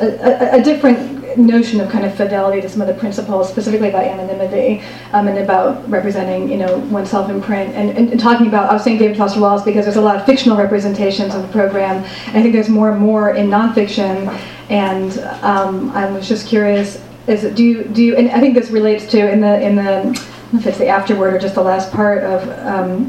a, 0.00 0.54
a, 0.54 0.60
a, 0.60 0.62
different 0.62 1.20
notion 1.36 1.80
of 1.80 1.90
kind 1.90 2.04
of 2.04 2.14
fidelity 2.14 2.60
to 2.60 2.68
some 2.68 2.80
of 2.80 2.86
the 2.86 2.94
principles, 2.94 3.48
specifically 3.48 3.88
about 3.88 4.04
anonymity 4.04 4.82
um, 5.12 5.28
and 5.28 5.38
about 5.38 5.88
representing, 5.88 6.50
you 6.50 6.56
know, 6.56 6.78
oneself 6.90 7.30
in 7.30 7.40
print. 7.42 7.74
And, 7.74 7.96
and, 7.96 8.10
and, 8.10 8.20
talking 8.20 8.46
about, 8.46 8.70
I 8.70 8.74
was 8.74 8.84
saying 8.84 8.98
David 8.98 9.16
Foster 9.16 9.40
Wallace 9.40 9.62
because 9.62 9.84
there's 9.84 9.96
a 9.96 10.00
lot 10.00 10.16
of 10.16 10.26
fictional 10.26 10.56
representations 10.56 11.34
of 11.34 11.42
the 11.42 11.48
program. 11.48 12.04
I 12.28 12.42
think 12.42 12.52
there's 12.52 12.68
more 12.68 12.90
and 12.90 13.00
more 13.00 13.34
in 13.34 13.48
nonfiction. 13.48 14.28
And 14.68 15.18
um, 15.42 15.90
I 15.90 16.10
was 16.10 16.28
just 16.28 16.46
curious, 16.46 17.02
is 17.26 17.42
do 17.54 17.62
you, 17.62 17.84
do 17.84 18.02
you, 18.02 18.16
and 18.16 18.30
I 18.30 18.40
think 18.40 18.54
this 18.54 18.70
relates 18.70 19.06
to 19.12 19.30
in 19.30 19.40
the, 19.40 19.60
in 19.60 19.76
the, 19.76 20.10
if 20.52 20.66
it's 20.66 20.78
the 20.78 20.88
afterword 20.88 21.34
or 21.34 21.38
just 21.38 21.54
the 21.54 21.62
last 21.62 21.92
part 21.92 22.24
of, 22.24 22.48
um, 22.66 23.08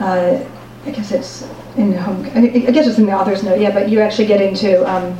uh, 0.00 0.44
I 0.86 0.90
guess 0.90 1.12
it's 1.12 1.48
in 1.76 1.90
the 1.90 2.00
home. 2.00 2.24
I 2.34 2.48
guess 2.70 2.86
it's 2.86 2.98
in 2.98 3.06
the 3.06 3.12
author's 3.12 3.42
note, 3.42 3.60
yeah. 3.60 3.72
But 3.72 3.88
you 3.88 4.00
actually 4.00 4.26
get 4.26 4.40
into 4.40 4.88
um, 4.90 5.18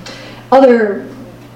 other 0.52 1.08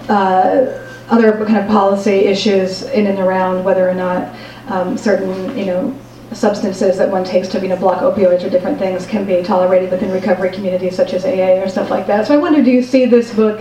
uh, 0.09 0.85
other 1.09 1.33
kind 1.44 1.59
of 1.59 1.66
policy 1.68 2.11
issues 2.11 2.83
in 2.83 3.07
and 3.07 3.18
around 3.18 3.64
whether 3.64 3.88
or 3.88 3.94
not 3.94 4.35
um, 4.68 4.96
certain, 4.96 5.57
you 5.57 5.66
know, 5.66 5.98
substances 6.33 6.98
that 6.98 7.11
one 7.11 7.24
takes 7.24 7.48
to 7.48 7.61
you 7.61 7.68
know 7.68 7.76
block 7.76 8.00
opioids 8.00 8.44
or 8.44 8.50
different 8.50 8.78
things 8.78 9.07
can 9.07 9.24
be 9.24 9.42
tolerated 9.42 9.90
within 9.90 10.11
recovery 10.11 10.50
communities 10.50 10.94
such 10.94 11.14
as 11.14 11.24
AA 11.24 11.62
or 11.62 11.68
stuff 11.68 11.90
like 11.90 12.07
that. 12.07 12.26
So 12.26 12.35
I 12.35 12.37
wonder, 12.37 12.62
do 12.62 12.70
you 12.70 12.83
see 12.83 13.07
this 13.07 13.35
book 13.35 13.61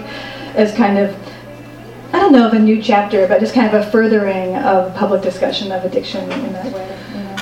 as 0.56 0.74
kind 0.76 0.98
of 0.98 1.16
I 2.18 2.20
don't 2.20 2.32
know 2.32 2.48
of 2.48 2.54
a 2.54 2.60
new 2.60 2.82
chapter, 2.82 3.28
but 3.28 3.40
just 3.40 3.54
kind 3.54 3.68
of 3.68 3.76
a 3.76 3.92
furthering 3.92 4.56
of 4.56 4.96
public 4.96 5.22
discussion 5.22 5.72
of 5.72 5.86
addiction 5.86 6.24
in 6.32 6.52
that 6.52 6.74
way? 6.74 6.98
You 7.14 7.24
know? 7.24 7.36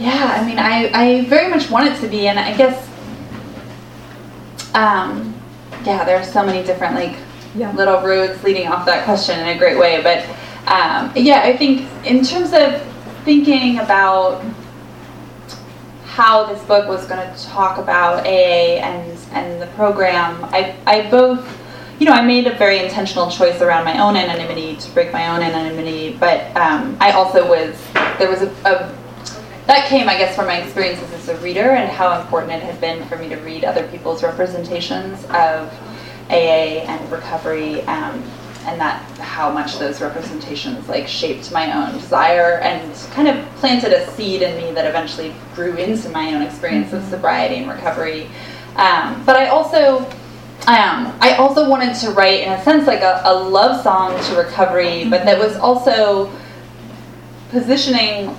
Yeah, 0.00 0.38
I 0.40 0.46
mean, 0.46 0.58
I, 0.58 0.90
I 0.94 1.24
very 1.26 1.50
much 1.50 1.70
want 1.70 1.88
it 1.88 2.00
to 2.00 2.08
be, 2.08 2.26
and 2.26 2.38
I 2.38 2.56
guess 2.56 2.88
um, 4.74 5.34
yeah, 5.84 6.04
there 6.04 6.16
are 6.16 6.24
so 6.24 6.42
many 6.42 6.66
different 6.66 6.94
like 6.94 7.18
yeah. 7.54 7.70
little 7.72 8.00
roads 8.00 8.42
leading 8.42 8.66
off 8.66 8.86
that 8.86 9.04
question 9.04 9.38
in 9.38 9.48
a 9.48 9.58
great 9.58 9.78
way. 9.78 10.02
But 10.02 10.24
um, 10.72 11.12
yeah, 11.14 11.42
I 11.44 11.54
think 11.54 11.86
in 12.06 12.24
terms 12.24 12.54
of 12.54 12.80
thinking 13.26 13.78
about 13.78 14.42
how 16.06 16.44
this 16.44 16.62
book 16.64 16.88
was 16.88 17.06
going 17.06 17.20
to 17.20 17.44
talk 17.44 17.76
about 17.76 18.26
AA 18.26 18.80
and 18.80 19.18
and 19.32 19.60
the 19.60 19.66
program, 19.76 20.42
I 20.46 20.74
I 20.86 21.10
both 21.10 21.46
you 21.98 22.06
know, 22.06 22.12
I 22.12 22.22
made 22.22 22.46
a 22.46 22.54
very 22.56 22.78
intentional 22.84 23.30
choice 23.30 23.60
around 23.60 23.84
my 23.84 23.98
own 23.98 24.16
anonymity 24.16 24.76
to 24.76 24.90
break 24.90 25.12
my 25.12 25.28
own 25.28 25.42
anonymity, 25.42 26.16
but 26.18 26.44
um, 26.56 26.96
I 27.00 27.12
also 27.12 27.48
was 27.48 27.78
there 28.18 28.28
was 28.28 28.42
a, 28.42 28.50
a 28.64 28.94
that 29.66 29.88
came, 29.88 30.08
I 30.08 30.18
guess, 30.18 30.36
from 30.36 30.46
my 30.46 30.60
experiences 30.60 31.10
as 31.12 31.28
a 31.28 31.36
reader 31.38 31.70
and 31.70 31.90
how 31.90 32.20
important 32.20 32.52
it 32.52 32.62
had 32.62 32.80
been 32.80 33.06
for 33.08 33.16
me 33.16 33.28
to 33.30 33.36
read 33.36 33.64
other 33.64 33.86
people's 33.88 34.22
representations 34.22 35.24
of 35.26 35.72
AA 36.28 36.84
and 36.84 37.10
recovery, 37.10 37.80
um, 37.82 38.22
and 38.66 38.80
that 38.80 39.02
how 39.18 39.50
much 39.50 39.78
those 39.78 40.00
representations 40.00 40.88
like 40.88 41.06
shaped 41.06 41.52
my 41.52 41.72
own 41.72 41.98
desire 41.98 42.58
and 42.60 42.94
kind 43.12 43.28
of 43.28 43.46
planted 43.56 43.92
a 43.92 44.10
seed 44.12 44.42
in 44.42 44.56
me 44.56 44.72
that 44.72 44.86
eventually 44.86 45.34
grew 45.54 45.76
into 45.76 46.08
my 46.10 46.34
own 46.34 46.42
experience 46.42 46.92
of 46.92 47.02
sobriety 47.04 47.56
and 47.56 47.70
recovery. 47.70 48.26
Um, 48.76 49.22
but 49.24 49.36
I 49.36 49.48
also 49.48 50.10
um, 50.66 51.14
I 51.20 51.36
also 51.38 51.68
wanted 51.68 51.94
to 51.96 52.10
write, 52.10 52.40
in 52.40 52.52
a 52.52 52.62
sense, 52.64 52.86
like 52.86 53.02
a, 53.02 53.20
a 53.24 53.34
love 53.34 53.82
song 53.82 54.18
to 54.28 54.36
recovery, 54.36 55.08
but 55.08 55.24
that 55.26 55.38
was 55.38 55.56
also 55.56 56.30
positioning 57.50 58.34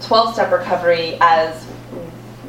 12 0.00 0.34
step 0.34 0.50
recovery 0.50 1.18
as 1.20 1.64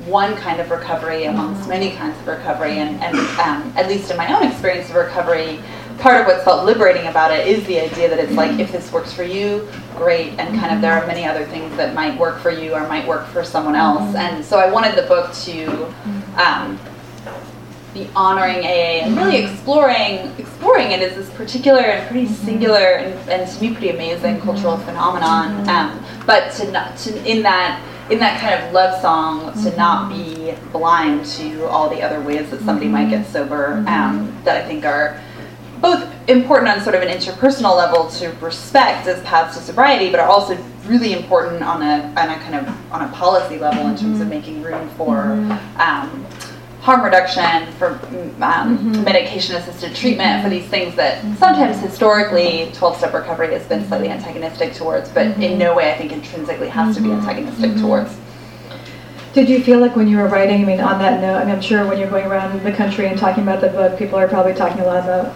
one 0.05 0.35
kind 0.37 0.61
of 0.61 0.71
recovery 0.71 1.25
amongst 1.25 1.61
mm-hmm. 1.61 1.71
many 1.71 1.91
kinds 1.91 2.17
of 2.21 2.27
recovery, 2.27 2.77
and, 2.77 3.01
and 3.03 3.17
um, 3.39 3.73
at 3.75 3.89
least 3.89 4.09
in 4.09 4.15
my 4.15 4.33
own 4.33 4.49
experience 4.49 4.89
of 4.89 4.95
recovery, 4.95 5.59
part 5.99 6.21
of 6.21 6.27
what's 6.27 6.43
felt 6.45 6.65
liberating 6.65 7.07
about 7.07 7.31
it 7.31 7.45
is 7.47 7.65
the 7.67 7.79
idea 7.79 8.07
that 8.07 8.19
it's 8.19 8.33
like 8.33 8.59
if 8.59 8.71
this 8.71 8.91
works 8.93 9.11
for 9.11 9.23
you, 9.23 9.67
great, 9.95 10.39
and 10.39 10.57
kind 10.57 10.73
of 10.73 10.81
there 10.81 10.93
are 10.93 11.05
many 11.05 11.25
other 11.25 11.45
things 11.47 11.75
that 11.75 11.93
might 11.93 12.17
work 12.17 12.39
for 12.39 12.51
you 12.51 12.73
or 12.73 12.87
might 12.87 13.05
work 13.05 13.27
for 13.27 13.43
someone 13.43 13.75
else. 13.75 14.01
Mm-hmm. 14.01 14.15
And 14.15 14.45
so 14.45 14.57
I 14.57 14.71
wanted 14.71 14.95
the 14.95 15.07
book 15.07 15.33
to 15.33 15.85
um, 16.41 16.79
be 17.97 18.09
honoring 18.15 18.65
AA 18.65 19.03
and 19.03 19.17
really 19.17 19.43
exploring 19.43 20.33
exploring 20.37 20.91
it 20.91 21.01
as 21.01 21.15
this 21.15 21.29
particular 21.35 21.81
and 21.81 22.07
pretty 22.09 22.27
singular 22.27 22.97
and, 22.97 23.29
and 23.29 23.49
to 23.49 23.61
me 23.61 23.71
pretty 23.71 23.89
amazing 23.89 24.35
mm-hmm. 24.35 24.45
cultural 24.45 24.77
phenomenon. 24.77 25.65
Mm-hmm. 25.65 25.69
Um, 25.69 26.25
but 26.25 26.51
to 26.53 26.71
not 26.71 26.97
to 26.97 27.29
in 27.29 27.43
that 27.43 27.81
in 28.09 28.19
that 28.19 28.39
kind 28.39 28.63
of 28.63 28.73
love 28.73 29.01
song 29.01 29.51
to 29.63 29.69
mm-hmm. 29.69 29.77
not 29.77 30.09
be 30.09 30.53
blind 30.71 31.25
to 31.25 31.65
all 31.65 31.89
the 31.89 32.01
other 32.01 32.21
ways 32.21 32.49
that 32.51 32.61
somebody 32.61 32.87
might 32.87 33.09
get 33.09 33.25
sober 33.27 33.83
um, 33.87 34.35
that 34.43 34.63
I 34.63 34.67
think 34.67 34.85
are 34.85 35.21
both 35.81 36.07
important 36.27 36.69
on 36.69 36.81
sort 36.81 36.95
of 36.95 37.01
an 37.01 37.09
interpersonal 37.09 37.77
level 37.77 38.09
to 38.09 38.29
respect 38.41 39.07
as 39.07 39.21
paths 39.23 39.57
to 39.57 39.63
sobriety, 39.63 40.09
but 40.09 40.19
are 40.19 40.27
also 40.27 40.57
really 40.85 41.13
important 41.13 41.61
on 41.61 41.81
a 41.81 42.13
on 42.17 42.29
a 42.29 42.39
kind 42.39 42.55
of 42.55 42.91
on 42.91 43.01
a 43.01 43.11
policy 43.13 43.59
level 43.59 43.87
in 43.87 43.95
terms 43.95 44.21
of 44.21 44.27
making 44.27 44.61
room 44.63 44.89
for 44.91 45.33
um, 45.77 46.25
harm 46.87 47.03
reduction, 47.03 47.69
for 47.73 47.89
um, 47.89 48.77
mm-hmm. 48.77 49.03
medication 49.03 49.57
assisted 49.57 49.93
treatment, 49.93 50.41
for 50.41 50.49
these 50.49 50.65
things 50.67 50.95
that 50.95 51.21
sometimes 51.37 51.81
historically 51.81 52.71
12 52.75 52.97
step 52.99 53.13
recovery 53.13 53.51
has 53.51 53.65
been 53.65 53.85
slightly 53.89 54.07
antagonistic 54.07 54.71
towards, 54.71 55.09
but 55.09 55.27
mm-hmm. 55.27 55.41
in 55.41 55.57
no 55.59 55.75
way 55.75 55.91
I 55.91 55.97
think 55.97 56.13
intrinsically 56.13 56.69
has 56.69 56.95
to 56.95 57.01
be 57.01 57.09
mm-hmm. 57.09 57.19
antagonistic 57.19 57.71
mm-hmm. 57.71 57.81
towards. 57.81 58.17
Did 59.33 59.49
you 59.49 59.61
feel 59.61 59.79
like 59.79 59.97
when 59.97 60.07
you 60.07 60.15
were 60.15 60.29
writing, 60.29 60.61
I 60.61 60.65
mean, 60.65 60.79
on 60.79 60.97
that 60.99 61.19
note, 61.19 61.35
I 61.35 61.43
mean, 61.43 61.55
I'm 61.55 61.61
sure 61.61 61.85
when 61.85 61.99
you're 61.99 62.09
going 62.09 62.25
around 62.25 62.57
the 62.63 62.71
country 62.71 63.07
and 63.07 63.19
talking 63.19 63.43
about 63.43 63.59
the 63.59 63.67
book, 63.67 63.99
people 63.99 64.17
are 64.17 64.29
probably 64.29 64.53
talking 64.53 64.79
a 64.79 64.85
lot 64.85 65.03
about, 65.03 65.35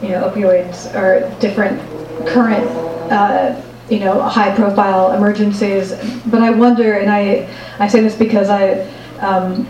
you 0.00 0.10
know, 0.10 0.30
opioids 0.30 0.94
or 0.94 1.28
different 1.40 1.80
current, 2.28 2.68
uh, 3.10 3.60
you 3.90 3.98
know, 3.98 4.22
high 4.22 4.54
profile 4.54 5.10
emergencies. 5.10 5.92
But 6.26 6.40
I 6.40 6.50
wonder, 6.50 6.98
and 6.98 7.10
I, 7.10 7.48
I 7.80 7.88
say 7.88 8.00
this 8.00 8.14
because 8.14 8.48
I, 8.48 8.88
um, 9.18 9.66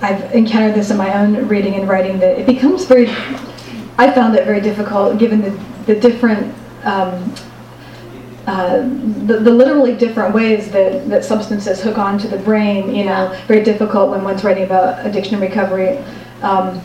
I've 0.00 0.32
encountered 0.32 0.74
this 0.74 0.90
in 0.90 0.96
my 0.96 1.12
own 1.20 1.48
reading 1.48 1.74
and 1.74 1.88
writing 1.88 2.18
that 2.20 2.38
it 2.38 2.46
becomes 2.46 2.84
very, 2.84 3.08
I 3.98 4.12
found 4.12 4.36
it 4.36 4.44
very 4.44 4.60
difficult 4.60 5.18
given 5.18 5.42
the, 5.42 5.50
the 5.86 5.98
different, 5.98 6.54
um, 6.84 7.34
uh, 8.46 8.78
the, 9.26 9.40
the 9.40 9.50
literally 9.50 9.96
different 9.96 10.34
ways 10.34 10.70
that, 10.70 11.08
that 11.08 11.24
substances 11.24 11.82
hook 11.82 11.98
onto 11.98 12.28
the 12.28 12.38
brain, 12.38 12.94
you 12.94 13.04
know, 13.04 13.36
very 13.46 13.62
difficult 13.62 14.10
when 14.10 14.22
one's 14.22 14.44
writing 14.44 14.64
about 14.64 15.04
addiction 15.04 15.34
and 15.34 15.42
recovery. 15.42 15.98
Um, 16.42 16.78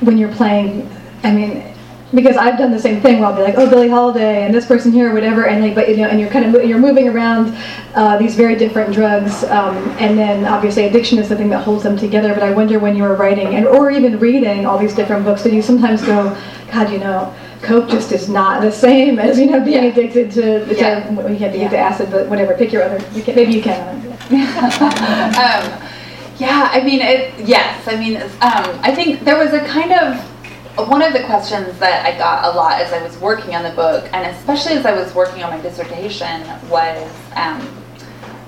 when 0.00 0.16
you're 0.16 0.32
playing, 0.34 0.88
I 1.24 1.32
mean, 1.32 1.73
because 2.14 2.36
I've 2.36 2.58
done 2.58 2.70
the 2.70 2.78
same 2.78 3.00
thing 3.00 3.18
where 3.18 3.28
I'll 3.28 3.36
be 3.36 3.42
like, 3.42 3.54
oh, 3.56 3.68
Billie 3.68 3.88
Holiday 3.88 4.44
and 4.44 4.54
this 4.54 4.66
person 4.66 4.92
here, 4.92 5.10
or 5.10 5.14
whatever, 5.14 5.46
and 5.46 5.62
like, 5.62 5.74
but 5.74 5.88
you 5.88 5.96
know, 5.96 6.08
and 6.08 6.20
you're 6.20 6.30
kind 6.30 6.54
of 6.54 6.64
you're 6.64 6.78
moving 6.78 7.08
around 7.08 7.56
uh, 7.94 8.16
these 8.18 8.34
very 8.34 8.56
different 8.56 8.92
drugs, 8.94 9.44
um, 9.44 9.76
and 9.98 10.18
then 10.18 10.44
obviously 10.44 10.84
addiction 10.84 11.18
is 11.18 11.28
the 11.28 11.36
thing 11.36 11.50
that 11.50 11.64
holds 11.64 11.82
them 11.82 11.96
together. 11.96 12.32
But 12.34 12.42
I 12.42 12.52
wonder 12.52 12.78
when 12.78 12.96
you 12.96 13.02
were 13.02 13.16
writing 13.16 13.54
and 13.54 13.66
or 13.66 13.90
even 13.90 14.18
reading 14.18 14.66
all 14.66 14.78
these 14.78 14.94
different 14.94 15.24
books, 15.24 15.42
did 15.42 15.54
you 15.54 15.62
sometimes 15.62 16.02
go, 16.02 16.36
God, 16.70 16.90
you 16.90 16.98
know, 16.98 17.34
coke 17.62 17.88
just 17.88 18.12
is 18.12 18.28
not 18.28 18.60
the 18.60 18.70
same 18.70 19.18
as 19.18 19.38
you 19.38 19.46
know 19.46 19.60
being 19.64 19.84
yeah. 19.84 19.90
addicted 19.90 20.30
to, 20.32 20.66
to 20.66 20.74
yeah. 20.74 21.10
well, 21.12 21.30
you 21.30 21.38
can't 21.38 21.52
be 21.52 21.60
yeah. 21.60 21.68
to 21.70 21.78
acid, 21.78 22.10
but 22.10 22.28
whatever, 22.28 22.54
pick 22.54 22.72
your 22.72 22.82
other, 22.82 23.04
you 23.12 23.22
can, 23.22 23.34
maybe 23.34 23.52
you 23.52 23.62
can. 23.62 24.06
um, 24.30 25.90
yeah, 26.38 26.68
I 26.72 26.82
mean, 26.84 27.00
it, 27.00 27.32
yes, 27.46 27.86
I 27.86 27.96
mean, 27.96 28.16
um, 28.16 28.80
I 28.82 28.92
think 28.94 29.20
there 29.20 29.38
was 29.38 29.52
a 29.52 29.64
kind 29.66 29.92
of 29.92 30.33
one 30.76 31.02
of 31.02 31.12
the 31.12 31.22
questions 31.22 31.78
that 31.78 32.04
I 32.04 32.16
got 32.18 32.52
a 32.52 32.56
lot 32.56 32.80
as 32.80 32.92
I 32.92 33.02
was 33.02 33.16
working 33.18 33.54
on 33.54 33.62
the 33.62 33.70
book, 33.70 34.08
and 34.12 34.34
especially 34.36 34.72
as 34.72 34.84
I 34.84 34.92
was 34.92 35.14
working 35.14 35.42
on 35.44 35.50
my 35.50 35.60
dissertation, 35.60 36.42
was 36.68 37.10
um, 37.36 37.84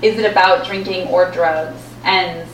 is 0.01 0.19
it 0.19 0.29
about 0.29 0.65
drinking 0.65 1.07
or 1.07 1.31
drugs? 1.31 1.81
And 2.03 2.47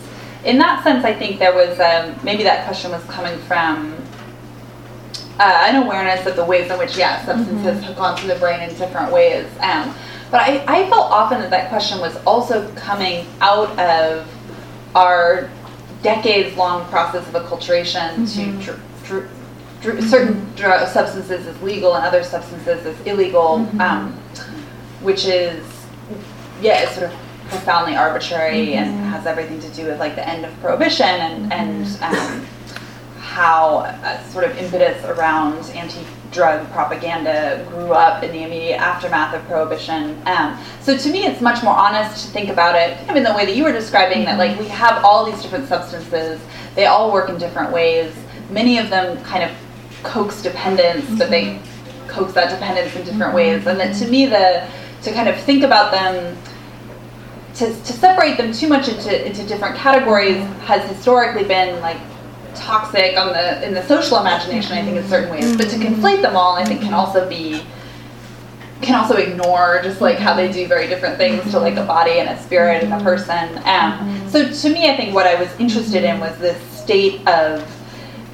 in 0.45 0.57
that 0.59 0.83
sense, 0.83 1.03
I 1.03 1.13
think 1.13 1.39
there 1.39 1.53
was 1.53 1.79
um, 1.79 2.19
maybe 2.23 2.43
that 2.43 2.65
question 2.65 2.91
was 2.91 3.03
coming 3.05 3.37
from 3.39 3.95
uh, 5.39 5.65
an 5.67 5.83
awareness 5.83 6.25
of 6.27 6.35
the 6.35 6.45
ways 6.45 6.69
in 6.69 6.77
which, 6.77 6.95
yeah, 6.95 7.25
substances 7.25 7.77
mm-hmm. 7.77 7.83
hook 7.85 7.99
onto 7.99 8.27
the 8.27 8.35
brain 8.35 8.61
in 8.61 8.75
different 8.75 9.11
ways. 9.11 9.47
Um, 9.59 9.93
but 10.29 10.41
I, 10.41 10.63
I 10.67 10.89
felt 10.89 11.11
often 11.11 11.41
that 11.41 11.49
that 11.49 11.69
question 11.69 11.99
was 11.99 12.15
also 12.25 12.71
coming 12.75 13.25
out 13.41 13.77
of 13.79 14.27
our 14.95 15.49
decades 16.03 16.55
long 16.57 16.87
process 16.89 17.27
of 17.27 17.33
acculturation 17.33 18.15
mm-hmm. 18.15 18.59
to 18.61 18.79
dr- 19.05 19.29
certain 19.83 20.47
drug 20.55 20.87
substances 20.87 21.45
as 21.47 21.61
legal 21.61 21.95
and 21.95 22.05
other 22.05 22.23
substances 22.23 22.85
as 22.85 22.95
illegal, 23.05 23.67
Mhm. 23.73 23.81
um, 23.81 24.13
which 25.01 25.25
is 25.25 25.61
yeah, 26.61 26.79
it's 26.83 26.93
sort 26.95 27.07
of 27.07 27.13
profoundly 27.49 27.95
arbitrary 27.97 28.75
and 28.75 28.93
Mhm. 28.97 29.09
has 29.09 29.25
everything 29.25 29.59
to 29.59 29.67
do 29.69 29.85
with 29.85 29.99
like 29.99 30.15
the 30.15 30.25
end 30.27 30.45
of 30.45 30.51
prohibition 30.61 31.05
and 31.05 31.51
and 31.51 31.87
um, 32.01 32.45
how 33.21 33.79
a 34.03 34.19
sort 34.31 34.45
of 34.45 34.57
impetus 34.57 35.03
around 35.05 35.57
anti-drug 35.75 36.71
propaganda 36.71 37.59
grew 37.69 37.91
up 37.91 38.23
in 38.23 38.31
the 38.31 38.43
immediate 38.43 38.79
aftermath 38.79 39.33
of 39.33 39.45
prohibition. 39.47 40.15
Um, 40.25 40.57
so 40.81 40.95
to 40.95 41.09
me, 41.09 41.25
it's 41.25 41.41
much 41.41 41.63
more 41.63 41.75
honest 41.75 42.25
to 42.25 42.31
think 42.31 42.49
about 42.49 42.75
it, 42.75 42.95
kind 42.99 43.09
of 43.11 43.15
in 43.17 43.23
the 43.23 43.33
way 43.33 43.45
that 43.45 43.55
you 43.55 43.63
were 43.63 43.71
describing 43.73 44.23
that 44.25 44.37
like 44.37 44.57
we 44.59 44.67
have 44.67 45.03
all 45.03 45.25
these 45.25 45.41
different 45.41 45.67
substances, 45.67 46.39
they 46.75 46.85
all 46.85 47.11
work 47.11 47.27
in 47.29 47.37
different 47.37 47.71
ways. 47.71 48.13
Many 48.51 48.77
of 48.77 48.89
them 48.89 49.21
kind 49.23 49.43
of 49.43 49.51
coax 50.03 50.41
dependence, 50.41 51.05
but 51.17 51.29
they 51.29 51.59
coax 52.07 52.33
that 52.33 52.49
dependence 52.49 52.95
in 52.95 53.05
different 53.05 53.33
ways. 53.33 53.65
And 53.65 53.79
that 53.79 53.95
to 53.97 54.07
me, 54.07 54.25
the 54.25 54.67
to 55.03 55.11
kind 55.11 55.27
of 55.27 55.37
think 55.41 55.63
about 55.63 55.91
them 55.91 56.37
to, 57.55 57.67
to 57.67 57.93
separate 57.93 58.37
them 58.37 58.51
too 58.51 58.67
much 58.67 58.87
into, 58.87 59.25
into 59.25 59.45
different 59.45 59.75
categories 59.75 60.37
has 60.65 60.87
historically 60.89 61.43
been 61.43 61.79
like 61.81 61.97
toxic 62.55 63.17
on 63.17 63.33
the 63.33 63.65
in 63.67 63.73
the 63.73 63.85
social 63.87 64.19
imagination 64.19 64.73
I 64.73 64.83
think 64.83 64.97
in 64.97 65.07
certain 65.07 65.29
ways. 65.29 65.57
But 65.57 65.69
to 65.69 65.77
conflate 65.77 66.21
them 66.21 66.35
all 66.35 66.55
I 66.55 66.65
think 66.65 66.81
can 66.81 66.93
also 66.93 67.27
be 67.27 67.63
can 68.81 68.95
also 68.95 69.15
ignore 69.15 69.79
just 69.81 70.01
like 70.01 70.17
how 70.17 70.35
they 70.35 70.51
do 70.51 70.67
very 70.67 70.87
different 70.87 71.17
things 71.17 71.49
to 71.51 71.59
like 71.59 71.77
a 71.77 71.85
body 71.85 72.19
and 72.19 72.29
a 72.29 72.41
spirit 72.41 72.83
and 72.83 72.93
a 72.93 73.03
person. 73.03 73.57
Um, 73.65 74.29
so 74.29 74.51
to 74.51 74.69
me 74.73 74.89
I 74.89 74.95
think 74.95 75.13
what 75.13 75.25
I 75.25 75.35
was 75.35 75.49
interested 75.59 76.03
in 76.03 76.19
was 76.19 76.37
this 76.37 76.61
state 76.71 77.25
of 77.27 77.65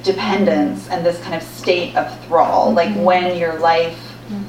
dependence 0.02 0.88
and 0.88 1.04
this 1.04 1.20
kind 1.22 1.34
of 1.34 1.42
state 1.42 1.96
of 1.96 2.24
thrall. 2.24 2.72
Like 2.72 2.94
when 2.96 3.36
your 3.36 3.58
life 3.58 3.98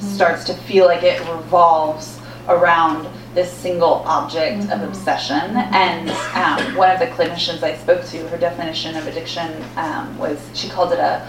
starts 0.00 0.44
to 0.44 0.54
feel 0.54 0.86
like 0.86 1.02
it 1.02 1.20
revolves 1.20 2.20
around 2.48 3.08
this 3.34 3.50
single 3.50 4.02
object 4.06 4.70
of 4.70 4.82
obsession. 4.82 5.56
And 5.56 6.10
um, 6.34 6.76
one 6.76 6.90
of 6.90 6.98
the 6.98 7.06
clinicians 7.06 7.62
I 7.62 7.76
spoke 7.76 8.04
to, 8.06 8.28
her 8.28 8.36
definition 8.36 8.96
of 8.96 9.06
addiction 9.06 9.50
um, 9.76 10.16
was 10.18 10.38
she 10.54 10.68
called 10.68 10.92
it 10.92 10.98
a, 10.98 11.26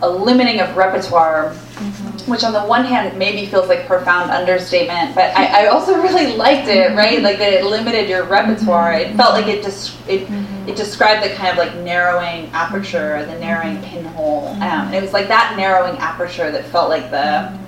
a 0.00 0.08
limiting 0.08 0.60
of 0.60 0.76
repertoire, 0.76 1.50
mm-hmm. 1.50 2.30
which 2.30 2.44
on 2.44 2.52
the 2.52 2.62
one 2.62 2.84
hand 2.84 3.18
maybe 3.18 3.46
feels 3.46 3.68
like 3.68 3.86
profound 3.86 4.30
understatement, 4.30 5.14
but 5.14 5.36
I, 5.36 5.64
I 5.64 5.66
also 5.66 5.94
really 6.02 6.36
liked 6.36 6.68
it, 6.68 6.94
right? 6.96 7.16
Mm-hmm. 7.16 7.24
Like 7.24 7.38
that 7.38 7.52
it 7.52 7.64
limited 7.64 8.08
your 8.08 8.24
repertoire. 8.24 8.92
It 8.92 9.16
felt 9.16 9.34
like 9.34 9.46
it 9.46 9.62
just 9.62 9.98
it, 10.08 10.26
mm-hmm. 10.28 10.68
it 10.68 10.76
described 10.76 11.24
the 11.24 11.34
kind 11.34 11.50
of 11.50 11.56
like 11.56 11.74
narrowing 11.84 12.46
aperture, 12.52 13.24
the 13.26 13.38
narrowing 13.38 13.82
pinhole, 13.82 14.48
um, 14.48 14.62
and 14.62 14.94
it 14.94 15.02
was 15.02 15.12
like 15.12 15.28
that 15.28 15.54
narrowing 15.56 15.98
aperture 15.98 16.50
that 16.50 16.64
felt 16.66 16.88
like 16.88 17.10
the 17.10 17.58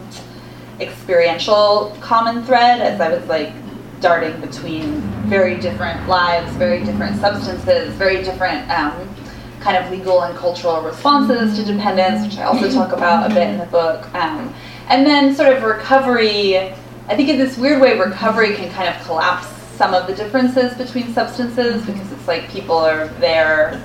experiential 0.80 1.96
common 2.00 2.42
thread 2.44 2.80
as 2.80 3.00
I 3.00 3.10
was 3.10 3.26
like 3.28 3.52
darting 4.00 4.40
between 4.40 5.00
very 5.28 5.58
different 5.58 6.08
lives, 6.08 6.50
very 6.56 6.82
different 6.84 7.20
substances, 7.20 7.94
very 7.94 8.22
different 8.22 8.68
um, 8.70 9.14
kind 9.60 9.76
of 9.76 9.90
legal 9.90 10.22
and 10.22 10.36
cultural 10.36 10.80
responses 10.82 11.56
to 11.56 11.64
dependence, 11.64 12.26
which 12.26 12.38
I 12.38 12.44
also 12.44 12.70
talk 12.72 12.92
about 12.92 13.30
a 13.30 13.34
bit 13.34 13.48
in 13.48 13.58
the 13.58 13.66
book. 13.66 14.12
Um, 14.14 14.54
and 14.88 15.06
then 15.06 15.34
sort 15.34 15.54
of 15.56 15.62
recovery, 15.62 16.58
I 16.58 17.16
think 17.16 17.28
in 17.28 17.38
this 17.38 17.56
weird 17.56 17.80
way, 17.80 17.98
recovery 17.98 18.54
can 18.54 18.72
kind 18.72 18.88
of 18.88 19.00
collapse 19.04 19.46
some 19.76 19.94
of 19.94 20.06
the 20.06 20.14
differences 20.14 20.76
between 20.76 21.12
substances 21.12 21.84
because 21.86 22.10
it's 22.12 22.26
like 22.26 22.48
people 22.50 22.76
are 22.76 23.08
there 23.20 23.82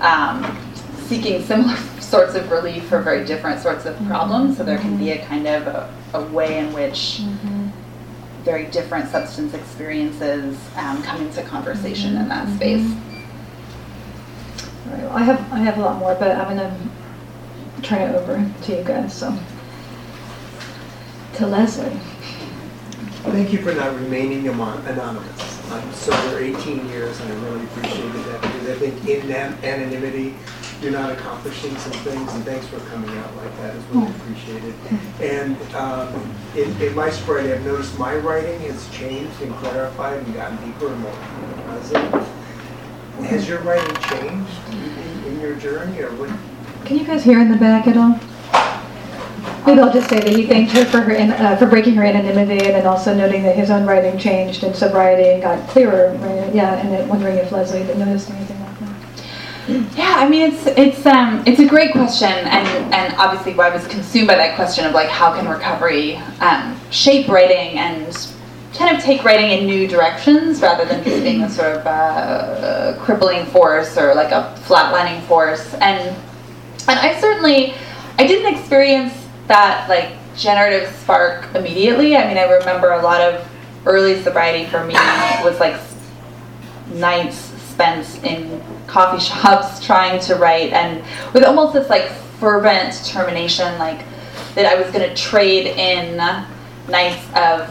um, 0.00 0.58
seeking 1.06 1.42
similar 1.44 1.76
sorts 2.00 2.34
of 2.34 2.50
relief 2.50 2.84
for 2.84 3.00
very 3.00 3.24
different 3.24 3.60
sorts 3.60 3.86
of 3.86 3.96
problems. 4.06 4.56
So 4.56 4.64
there 4.64 4.78
can 4.78 4.96
be 4.96 5.12
a 5.12 5.24
kind 5.26 5.46
of 5.46 5.66
a, 5.66 5.94
a 6.14 6.24
way 6.26 6.58
in 6.58 6.72
which 6.72 7.22
very 8.44 8.66
different 8.66 9.10
substance 9.10 9.54
experiences 9.54 10.58
um, 10.76 11.02
come 11.02 11.22
into 11.22 11.42
conversation 11.42 12.16
in 12.16 12.28
that 12.28 12.46
space. 12.56 12.86
All 14.86 14.92
right, 14.92 15.02
well, 15.02 15.12
I 15.12 15.22
have, 15.22 15.52
I 15.52 15.58
have 15.58 15.78
a 15.78 15.80
lot 15.80 15.98
more, 15.98 16.14
but 16.14 16.36
I'm 16.36 16.48
gonna 16.56 16.76
turn 17.82 18.02
it 18.02 18.14
over 18.14 18.50
to 18.62 18.76
you 18.76 18.84
guys, 18.84 19.14
so. 19.14 19.36
To 21.34 21.46
Leslie. 21.46 21.98
Thank 23.24 23.52
you 23.52 23.58
for 23.62 23.72
not 23.72 23.94
remaining 23.94 24.46
anonymous. 24.46 25.72
I'm 25.72 25.92
sober 25.94 26.38
18 26.38 26.88
years, 26.88 27.18
and 27.20 27.32
I 27.32 27.36
really 27.46 27.64
appreciated 27.64 28.24
that, 28.26 28.42
because 28.42 28.68
I 28.68 28.74
think 28.74 29.08
in 29.08 29.28
that 29.28 29.64
anonymity, 29.64 30.36
you're 30.82 30.92
not 30.92 31.10
accomplishing 31.10 31.74
some 31.78 31.92
things, 31.92 32.32
and 32.34 32.44
thanks 32.44 32.66
for 32.66 32.78
coming 32.90 33.10
out 33.16 33.34
like 33.36 33.56
that, 33.58 33.74
it's 33.74 33.84
really 33.86 34.10
appreciated. 34.10 34.74
And 35.20 35.56
um, 35.74 36.34
in 36.54 36.70
in 36.82 36.94
my 36.94 37.08
sobriety, 37.08 37.52
I've 37.52 37.64
noticed 37.64 37.98
my 37.98 38.14
writing 38.16 38.60
has 38.60 38.86
changed 38.90 39.40
and 39.40 39.54
clarified 39.56 40.18
and 40.18 40.34
gotten 40.34 40.58
deeper 40.58 40.92
and 40.92 41.00
more 41.00 41.14
present. 41.66 42.28
Has 43.22 43.48
your 43.48 43.60
writing 43.60 43.96
changed 43.96 44.50
in- 44.72 45.32
in 45.32 45.40
your 45.40 45.54
journey, 45.54 46.00
or 46.00 46.08
what? 46.10 46.30
Can 46.84 46.98
you 46.98 47.04
guys 47.04 47.22
hear 47.24 47.40
in 47.40 47.50
the 47.50 47.56
back 47.56 47.86
at 47.86 47.96
all? 47.96 48.18
Maybe 49.66 49.80
I'll 49.80 49.92
just 49.92 50.10
say 50.10 50.20
that 50.20 50.28
he 50.28 50.46
thanked 50.46 50.72
her 50.72 50.84
for 50.84 51.00
her, 51.00 51.12
an- 51.12 51.32
uh, 51.32 51.56
for 51.56 51.66
breaking 51.66 51.94
her 51.94 52.04
anonymity 52.04 52.66
and 52.66 52.74
then 52.74 52.86
also 52.86 53.14
noting 53.14 53.42
that 53.44 53.56
his 53.56 53.70
own 53.70 53.86
writing 53.86 54.18
changed 54.18 54.62
in 54.62 54.74
sobriety 54.74 55.30
and 55.30 55.42
got 55.42 55.66
clearer, 55.68 56.14
right? 56.20 56.54
Yeah, 56.54 56.74
and 56.74 56.92
then 56.92 57.08
wondering 57.08 57.36
if 57.38 57.50
Leslie 57.50 57.82
had 57.82 57.98
noticed 57.98 58.30
anything 58.30 58.58
like 58.60 58.78
that. 59.88 59.96
Yeah, 59.96 60.16
I 60.18 60.28
mean 60.28 60.52
it's 60.52 60.66
it's 60.66 61.06
um 61.06 61.42
it's 61.46 61.60
a 61.60 61.64
great 61.64 61.92
question, 61.92 62.28
and 62.30 62.92
and 62.92 63.14
obviously 63.16 63.58
I 63.58 63.70
was 63.70 63.86
consumed 63.86 64.28
by 64.28 64.34
that 64.34 64.54
question 64.56 64.84
of 64.84 64.92
like 64.92 65.08
how 65.08 65.32
can 65.32 65.48
recovery 65.48 66.20
um, 66.42 66.78
shape 66.90 67.28
writing 67.28 67.78
and 67.78 68.06
kind 68.76 68.96
of 68.96 69.02
take 69.02 69.24
writing 69.24 69.50
in 69.50 69.66
new 69.66 69.86
directions 69.86 70.60
rather 70.60 70.84
than 70.84 71.02
just 71.04 71.22
being 71.22 71.42
a 71.42 71.50
sort 71.50 71.76
of 71.76 71.86
uh, 71.86 72.96
crippling 73.00 73.46
force 73.46 73.96
or 73.96 74.14
like 74.14 74.32
a 74.32 74.54
flatlining 74.64 75.22
force. 75.22 75.74
And 75.74 76.16
and 76.88 76.98
I 76.98 77.18
certainly 77.20 77.74
I 78.18 78.26
didn't 78.26 78.54
experience 78.54 79.12
that 79.46 79.88
like 79.88 80.12
generative 80.36 80.92
spark 80.96 81.54
immediately. 81.54 82.16
I 82.16 82.26
mean, 82.26 82.38
I 82.38 82.44
remember 82.44 82.92
a 82.92 83.02
lot 83.02 83.20
of 83.20 83.48
early 83.86 84.22
sobriety 84.22 84.68
for 84.68 84.84
me 84.84 84.94
was 85.44 85.60
like 85.60 85.80
nights 86.94 87.36
spent 87.36 88.24
in 88.24 88.62
coffee 88.86 89.20
shops 89.24 89.84
trying 89.84 90.20
to 90.20 90.36
write 90.36 90.72
and 90.72 91.04
with 91.32 91.44
almost 91.44 91.74
this 91.74 91.90
like 91.90 92.08
fervent 92.40 93.02
determination 93.04 93.78
like 93.78 94.04
that 94.54 94.66
I 94.66 94.80
was 94.80 94.90
going 94.92 95.08
to 95.08 95.14
trade 95.14 95.66
in 95.66 96.16
nights 96.88 97.26
of 97.34 97.68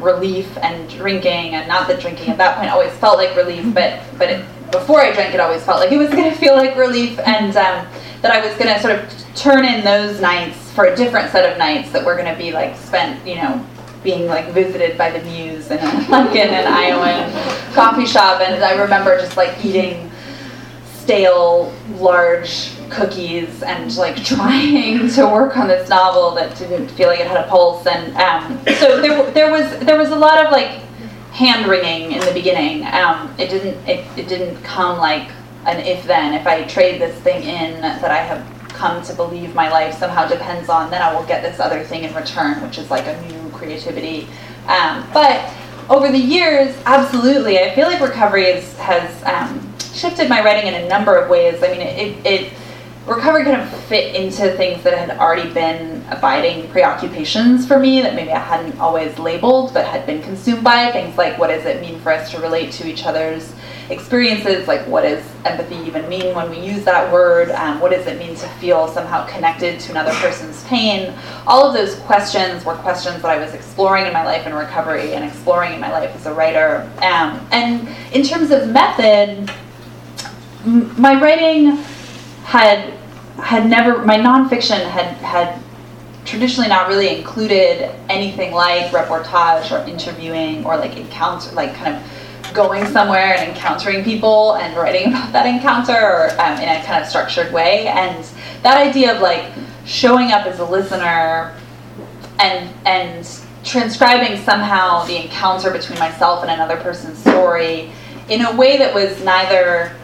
relief 0.00 0.56
and 0.58 0.88
drinking 0.90 1.54
and 1.54 1.68
not 1.68 1.86
that 1.88 2.00
drinking 2.00 2.28
at 2.28 2.38
that 2.38 2.56
point 2.58 2.70
always 2.70 2.92
felt 2.94 3.16
like 3.16 3.34
relief 3.36 3.64
but 3.74 4.00
but 4.18 4.30
it, 4.30 4.44
before 4.70 5.00
I 5.00 5.12
drank 5.12 5.34
it 5.34 5.40
always 5.40 5.64
felt 5.64 5.80
like 5.80 5.92
it 5.92 5.98
was 5.98 6.10
going 6.10 6.30
to 6.30 6.36
feel 6.36 6.54
like 6.56 6.76
relief 6.76 7.18
and 7.20 7.56
um, 7.56 7.86
that 8.22 8.32
I 8.32 8.44
was 8.44 8.56
going 8.58 8.74
to 8.74 8.80
sort 8.80 8.98
of 8.98 9.34
turn 9.36 9.64
in 9.64 9.84
those 9.84 10.20
nights 10.20 10.70
for 10.72 10.86
a 10.86 10.96
different 10.96 11.30
set 11.30 11.50
of 11.50 11.58
nights 11.58 11.92
that 11.92 12.04
were 12.04 12.14
going 12.16 12.32
to 12.32 12.38
be 12.38 12.52
like 12.52 12.76
spent 12.76 13.26
you 13.26 13.36
know 13.36 13.64
being 14.04 14.26
like 14.26 14.46
visited 14.50 14.96
by 14.96 15.10
the 15.10 15.24
muse 15.24 15.70
in 15.70 15.78
a, 15.78 15.82
like 16.10 16.36
in 16.36 16.48
an 16.48 16.66
Iowan 16.66 17.32
coffee 17.72 18.06
shop, 18.06 18.40
and 18.42 18.62
I 18.62 18.80
remember 18.80 19.18
just 19.18 19.36
like 19.36 19.64
eating 19.64 20.10
stale, 21.04 21.72
large 21.96 22.72
cookies 22.90 23.62
and 23.62 23.94
like 23.96 24.16
trying 24.24 25.08
to 25.10 25.26
work 25.26 25.56
on 25.56 25.68
this 25.68 25.88
novel 25.88 26.34
that 26.34 26.56
didn't 26.58 26.88
feel 26.88 27.08
like 27.08 27.20
it 27.20 27.26
had 27.26 27.44
a 27.44 27.48
pulse. 27.48 27.86
And 27.86 28.16
um, 28.16 28.58
so 28.78 29.00
there, 29.00 29.30
there 29.32 29.50
was 29.50 29.78
there 29.80 29.98
was 29.98 30.10
a 30.10 30.16
lot 30.16 30.44
of 30.44 30.50
like 30.50 30.80
hand 31.32 31.66
wringing 31.66 32.12
in 32.12 32.20
the 32.20 32.32
beginning. 32.32 32.86
Um, 32.86 33.34
it 33.38 33.50
didn't 33.50 33.76
it, 33.88 34.06
it 34.18 34.28
didn't 34.28 34.62
come 34.62 34.98
like 34.98 35.30
an 35.66 35.80
if 35.80 36.04
then. 36.04 36.34
If 36.34 36.46
I 36.46 36.64
trade 36.64 37.00
this 37.00 37.18
thing 37.20 37.42
in 37.42 37.80
that 37.82 38.10
I 38.10 38.18
have 38.18 38.54
come 38.68 39.02
to 39.04 39.14
believe 39.14 39.54
my 39.54 39.70
life 39.70 39.94
somehow 39.98 40.26
depends 40.26 40.68
on, 40.68 40.90
then 40.90 41.00
I 41.00 41.14
will 41.14 41.26
get 41.26 41.42
this 41.42 41.60
other 41.60 41.84
thing 41.84 42.04
in 42.04 42.14
return, 42.14 42.60
which 42.62 42.78
is 42.78 42.90
like 42.90 43.06
a 43.06 43.20
new 43.22 43.50
creativity. 43.50 44.26
Um, 44.66 45.06
but 45.12 45.52
over 45.90 46.10
the 46.10 46.18
years, 46.18 46.74
absolutely, 46.86 47.58
I 47.58 47.74
feel 47.74 47.86
like 47.86 48.00
recovery 48.00 48.46
is, 48.46 48.76
has 48.78 49.22
um, 49.24 49.72
shifted 49.78 50.28
my 50.28 50.42
writing 50.42 50.72
in 50.72 50.82
a 50.82 50.88
number 50.88 51.16
of 51.16 51.28
ways. 51.28 51.62
I 51.62 51.68
mean, 51.68 51.80
it, 51.80 52.26
it 52.26 52.52
recovery 53.06 53.44
kind 53.44 53.60
of 53.60 53.68
fit 53.84 54.14
into 54.14 54.50
things 54.56 54.82
that 54.82 54.96
had 54.96 55.18
already 55.18 55.52
been 55.52 56.04
abiding 56.08 56.68
preoccupations 56.70 57.66
for 57.66 57.78
me 57.78 58.00
that 58.00 58.14
maybe 58.14 58.32
I 58.32 58.38
hadn't 58.38 58.78
always 58.78 59.18
labeled 59.18 59.74
but 59.74 59.84
had 59.84 60.06
been 60.06 60.22
consumed 60.22 60.64
by. 60.64 60.90
Things 60.90 61.16
like 61.18 61.38
what 61.38 61.48
does 61.48 61.66
it 61.66 61.80
mean 61.80 62.00
for 62.00 62.12
us 62.12 62.30
to 62.30 62.40
relate 62.40 62.72
to 62.72 62.88
each 62.88 63.04
other's 63.04 63.52
experiences? 63.90 64.66
Like 64.66 64.86
what 64.86 65.02
does 65.02 65.24
empathy 65.44 65.76
even 65.86 66.08
mean 66.08 66.34
when 66.34 66.50
we 66.50 66.58
use 66.58 66.84
that 66.84 67.12
word? 67.12 67.50
Um, 67.50 67.80
what 67.80 67.90
does 67.90 68.06
it 68.06 68.18
mean 68.18 68.34
to 68.36 68.48
feel 68.60 68.88
somehow 68.88 69.26
connected 69.26 69.80
to 69.80 69.90
another 69.92 70.12
person's 70.14 70.64
pain? 70.64 71.12
All 71.46 71.66
of 71.66 71.74
those 71.74 71.96
questions 72.00 72.64
were 72.64 72.74
questions 72.76 73.22
that 73.22 73.30
I 73.30 73.38
was 73.38 73.54
exploring 73.54 74.06
in 74.06 74.12
my 74.12 74.24
life 74.24 74.46
in 74.46 74.54
recovery 74.54 75.14
and 75.14 75.24
exploring 75.24 75.74
in 75.74 75.80
my 75.80 75.90
life 75.92 76.14
as 76.14 76.26
a 76.26 76.34
writer. 76.34 76.90
Um, 76.98 77.46
and 77.52 77.88
in 78.12 78.22
terms 78.22 78.50
of 78.50 78.68
method, 78.68 79.50
m- 80.64 81.00
my 81.00 81.20
writing 81.20 81.76
had 82.44 82.92
had 83.42 83.68
never 83.68 84.04
my 84.04 84.16
nonfiction 84.16 84.88
had 84.88 85.16
had 85.16 85.60
traditionally 86.24 86.68
not 86.68 86.88
really 86.88 87.18
included 87.18 87.90
anything 88.08 88.52
like 88.52 88.86
reportage 88.92 89.70
or 89.70 89.86
interviewing 89.88 90.64
or 90.64 90.76
like 90.76 90.96
encounter 90.96 91.50
like 91.52 91.74
kind 91.74 91.96
of 91.96 92.02
going 92.54 92.86
somewhere 92.86 93.36
and 93.36 93.50
encountering 93.50 94.04
people 94.04 94.54
and 94.54 94.76
writing 94.76 95.08
about 95.08 95.32
that 95.32 95.46
encounter 95.46 95.92
or 95.92 96.30
um, 96.40 96.58
in 96.60 96.68
a 96.68 96.82
kind 96.84 97.02
of 97.02 97.08
structured 97.08 97.52
way. 97.52 97.88
And 97.88 98.24
that 98.62 98.76
idea 98.76 99.14
of 99.14 99.20
like 99.20 99.52
showing 99.84 100.32
up 100.32 100.46
as 100.46 100.58
a 100.60 100.64
listener 100.64 101.54
and 102.40 102.72
and 102.86 103.28
transcribing 103.64 104.42
somehow 104.44 105.04
the 105.04 105.22
encounter 105.22 105.70
between 105.70 105.98
myself 105.98 106.42
and 106.42 106.50
another 106.50 106.76
person's 106.76 107.18
story 107.18 107.90
in 108.28 108.42
a 108.44 108.56
way 108.56 108.76
that 108.76 108.94
was 108.94 109.22
neither 109.22 109.96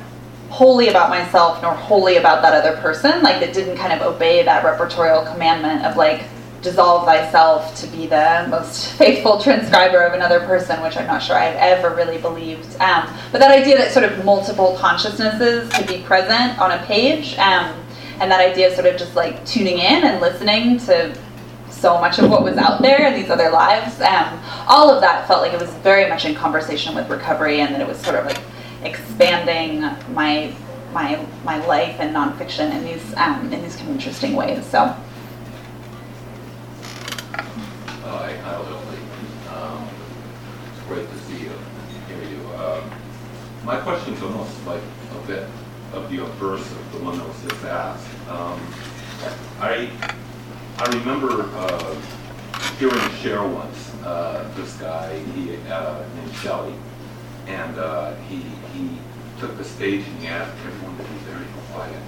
wholly 0.48 0.88
about 0.88 1.10
myself 1.10 1.60
nor 1.62 1.72
wholly 1.74 2.16
about 2.16 2.42
that 2.42 2.54
other 2.54 2.80
person 2.80 3.22
like 3.22 3.38
that 3.40 3.52
didn't 3.52 3.76
kind 3.76 3.92
of 3.92 4.14
obey 4.14 4.42
that 4.42 4.64
repertorial 4.64 5.30
commandment 5.32 5.84
of 5.84 5.96
like 5.96 6.24
dissolve 6.62 7.04
thyself 7.04 7.74
to 7.74 7.86
be 7.88 8.06
the 8.06 8.46
most 8.50 8.92
faithful 8.98 9.40
transcriber 9.40 10.02
of 10.02 10.12
another 10.12 10.40
person 10.40 10.80
which 10.82 10.96
i'm 10.96 11.06
not 11.06 11.22
sure 11.22 11.36
i've 11.36 11.56
ever 11.56 11.94
really 11.94 12.18
believed 12.18 12.78
um, 12.80 13.08
but 13.32 13.38
that 13.38 13.50
idea 13.50 13.76
that 13.76 13.92
sort 13.92 14.04
of 14.04 14.24
multiple 14.24 14.76
consciousnesses 14.78 15.70
could 15.72 15.86
be 15.86 16.02
present 16.02 16.58
on 16.58 16.72
a 16.72 16.84
page 16.84 17.36
um, 17.38 17.74
and 18.20 18.30
that 18.30 18.40
idea 18.40 18.68
of 18.68 18.74
sort 18.74 18.86
of 18.86 18.98
just 18.98 19.14
like 19.14 19.44
tuning 19.46 19.78
in 19.78 20.04
and 20.04 20.20
listening 20.20 20.78
to 20.78 21.16
so 21.70 21.98
much 21.98 22.18
of 22.18 22.28
what 22.28 22.42
was 22.42 22.58
out 22.58 22.82
there 22.82 23.06
in 23.06 23.14
these 23.14 23.30
other 23.30 23.50
lives 23.50 24.00
um, 24.02 24.38
all 24.66 24.90
of 24.90 25.00
that 25.00 25.26
felt 25.26 25.40
like 25.40 25.52
it 25.52 25.60
was 25.60 25.72
very 25.76 26.08
much 26.08 26.24
in 26.26 26.34
conversation 26.34 26.94
with 26.94 27.08
recovery 27.08 27.60
and 27.60 27.74
that 27.74 27.80
it 27.80 27.88
was 27.88 27.98
sort 28.00 28.16
of 28.16 28.26
like 28.26 28.40
expanding 28.82 29.80
my 30.12 30.52
my 30.92 31.24
my 31.44 31.64
life 31.66 31.96
and 32.00 32.14
nonfiction 32.14 32.72
in 32.72 32.84
these 32.84 33.14
um, 33.14 33.52
in 33.52 33.62
these 33.62 33.76
kind 33.76 33.88
of 33.88 33.94
interesting 33.94 34.34
ways. 34.34 34.64
So. 34.66 34.94
Hi, 38.10 38.36
Kyle. 38.42 38.66
Um, 39.54 39.88
it's 40.74 40.84
great 40.88 41.08
to 41.08 41.18
see 41.20 41.44
you, 41.44 41.52
hear 42.08 42.28
you. 42.28 42.44
Um, 42.56 42.90
my 43.64 43.78
question's 43.78 44.20
almost 44.20 44.66
like 44.66 44.82
a 45.14 45.26
bit 45.28 45.46
of 45.92 46.10
the 46.10 46.18
reverse 46.18 46.66
of 46.72 46.92
the 46.92 46.98
one 47.04 47.18
that 47.18 47.28
was 47.28 47.40
just 47.40 47.64
asked. 47.64 48.08
Um, 48.28 48.58
I 49.60 49.92
I 50.78 50.86
remember 50.98 51.50
uh, 51.54 51.94
hearing 52.80 53.14
share 53.22 53.46
once 53.46 53.94
uh, 54.02 54.42
this 54.56 54.76
guy 54.78 55.16
he 55.36 55.54
uh, 55.70 56.02
named 56.16 56.34
Shelley, 56.34 56.74
and 57.46 57.78
uh, 57.78 58.16
he 58.28 58.42
he 58.74 58.98
took 59.38 59.56
the 59.56 59.62
stage 59.62 60.04
and 60.04 60.18
he 60.18 60.26
asked 60.26 60.56
everyone 60.66 60.96
to 60.96 61.04
be 61.04 61.18
very 61.30 61.46
quiet, 61.70 62.02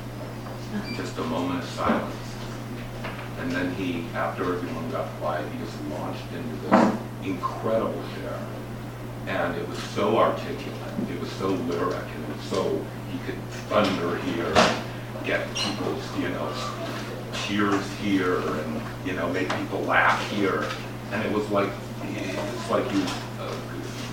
just 0.97 1.17
a 1.19 1.23
moment 1.23 1.63
of 1.63 1.69
silence. 1.71 2.32
And 3.43 3.51
then 3.51 3.75
he, 3.75 4.05
after 4.15 4.55
everyone 4.55 4.89
got 4.93 5.09
quiet, 5.19 5.45
he 5.51 5.59
just 5.59 5.77
launched 5.91 6.23
into 6.33 6.55
this 6.69 6.97
incredible 7.25 8.01
share. 8.15 8.39
And 9.27 9.57
it 9.57 9.69
was 9.69 9.79
so 9.79 10.17
articulate, 10.17 11.11
it 11.11 11.21
was 11.21 11.31
so 11.33 11.49
lyric, 11.49 12.07
and 12.15 12.25
it 12.25 12.37
was 12.37 12.47
so, 12.47 12.85
he 13.11 13.19
could 13.27 13.43
thunder 13.69 14.17
here, 14.19 14.55
get 15.25 15.53
people's, 15.57 16.19
you 16.19 16.29
know, 16.29 16.53
cheers 17.47 17.85
here, 17.95 18.39
and, 18.39 18.81
you 19.05 19.15
know, 19.15 19.29
make 19.33 19.53
people 19.57 19.81
laugh 19.81 20.31
here. 20.31 20.65
And 21.11 21.25
it 21.25 21.33
was 21.33 21.49
like, 21.51 21.71
it's 22.05 22.71
like 22.71 22.89
he 22.93 23.01
was 23.01 23.11
a 23.41 23.51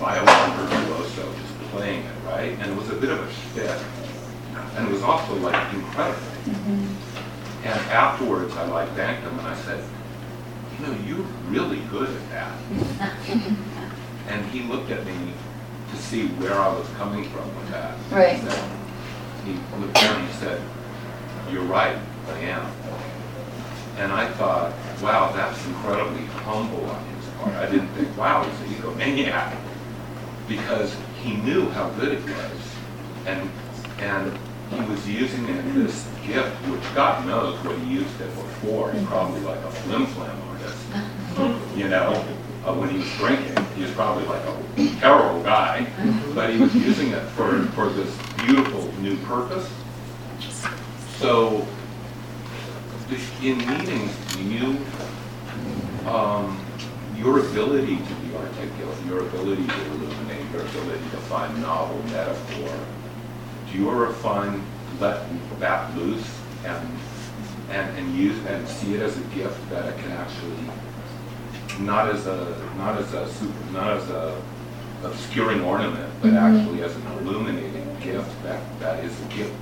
violin 0.00 0.66
virtuoso, 0.66 1.32
just 1.34 1.54
playing 1.70 2.04
it, 2.04 2.14
right? 2.26 2.58
And 2.58 2.72
it 2.72 2.76
was 2.76 2.90
a 2.90 2.96
bit 2.96 3.10
of 3.10 3.20
a 3.20 3.32
shtick. 3.32 3.78
And 4.74 4.88
it 4.88 4.90
was 4.90 5.02
also 5.02 5.34
like 5.36 5.72
incredible. 5.72 6.18
Mm-hmm. 6.46 7.09
And 7.62 7.80
afterwards, 7.90 8.56
I 8.56 8.64
like 8.66 8.88
thanked 8.92 9.22
him 9.22 9.38
and 9.38 9.48
I 9.48 9.54
said, 9.54 9.84
you 10.78 10.86
know, 10.86 10.92
you're 11.06 11.26
really 11.48 11.80
good 11.90 12.08
at 12.08 12.30
that. 12.30 12.58
and 14.28 14.46
he 14.46 14.62
looked 14.62 14.90
at 14.90 15.04
me 15.04 15.34
to 15.90 15.96
see 15.96 16.28
where 16.28 16.54
I 16.54 16.68
was 16.68 16.88
coming 16.96 17.24
from 17.30 17.54
with 17.56 17.68
that. 17.70 17.96
Right. 18.10 18.38
He, 18.38 18.48
said, 18.48 18.70
he 19.44 19.52
looked 19.78 19.94
down 19.94 20.20
and 20.20 20.28
he 20.28 20.34
said, 20.34 20.62
you're 21.50 21.64
right, 21.64 21.98
I 22.28 22.38
am. 22.38 22.72
And 23.98 24.12
I 24.12 24.30
thought, 24.32 24.72
wow, 25.02 25.32
that's 25.32 25.66
incredibly 25.66 26.24
humble 26.26 26.84
on 26.86 27.04
his 27.04 27.26
part. 27.34 27.54
I 27.56 27.70
didn't 27.70 27.88
think, 27.88 28.16
wow, 28.16 28.42
he's 28.44 28.60
an 28.60 28.82
egomaniac. 28.82 29.56
Because 30.48 30.96
he 31.22 31.36
knew 31.36 31.68
how 31.70 31.90
good 31.90 32.12
it 32.12 32.24
was, 32.24 32.74
and 33.26 33.48
and 33.98 34.36
he 34.70 34.80
was 34.90 35.08
using 35.08 35.44
it 35.44 35.56
in 35.56 35.84
this 35.84 36.08
gift, 36.32 36.54
which 36.68 36.94
God 36.94 37.26
knows 37.26 37.56
what 37.64 37.76
he 37.78 37.94
used 37.94 38.20
it 38.20 38.30
for. 38.62 38.92
Probably 39.06 39.40
like 39.40 39.58
a 39.58 39.70
flim 39.70 40.06
flam 40.06 40.40
artist, 40.48 41.76
you 41.76 41.88
know. 41.88 42.24
Uh, 42.64 42.74
when 42.74 42.90
he 42.90 42.98
was 42.98 43.10
drinking, 43.16 43.56
he 43.74 43.82
was 43.82 43.90
probably 43.92 44.24
like 44.26 44.42
a 44.44 45.00
terrible 45.00 45.42
guy, 45.42 45.86
but 46.34 46.52
he 46.52 46.60
was 46.60 46.74
using 46.74 47.08
it 47.08 47.22
for 47.30 47.62
for 47.74 47.88
this 47.88 48.14
beautiful 48.44 48.92
new 49.00 49.16
purpose. 49.24 49.68
So, 51.18 51.66
in 53.42 53.58
meetings, 53.58 54.12
you 54.38 54.78
um, 56.06 56.60
your 57.16 57.40
ability 57.40 57.96
to 57.96 58.14
be 58.14 58.34
articulate, 58.34 59.06
your 59.06 59.20
ability 59.20 59.66
to 59.66 59.86
illuminate, 59.86 60.50
your 60.52 60.62
ability 60.62 61.04
to 61.10 61.16
find 61.28 61.60
novel 61.60 62.02
metaphor, 62.04 62.78
do 63.70 63.78
you 63.78 63.90
ever 63.90 64.12
find 64.14 64.62
let 65.00 65.20
that 65.58 65.96
loose 65.96 66.28
and 66.64 66.88
and, 67.70 67.98
and 67.98 68.16
use 68.16 68.36
and 68.46 68.68
see 68.68 68.94
it 68.94 69.00
as 69.00 69.16
a 69.16 69.22
gift 69.34 69.70
that 69.70 69.86
it 69.86 69.96
can 69.98 70.10
actually 70.12 70.56
not 71.80 72.08
as 72.08 72.26
a 72.26 72.72
not 72.76 72.98
as 72.98 73.12
a 73.14 73.32
super 73.32 73.70
not 73.72 73.96
as 73.96 74.08
a 74.10 74.40
obscuring 75.02 75.62
ornament, 75.62 76.12
but 76.20 76.28
mm-hmm. 76.28 76.36
actually 76.36 76.82
as 76.82 76.94
an 76.94 77.06
illuminating 77.18 77.86
gift 78.00 78.30
that 78.42 78.60
that 78.80 79.02
is 79.04 79.18
a 79.22 79.24
gift 79.34 79.54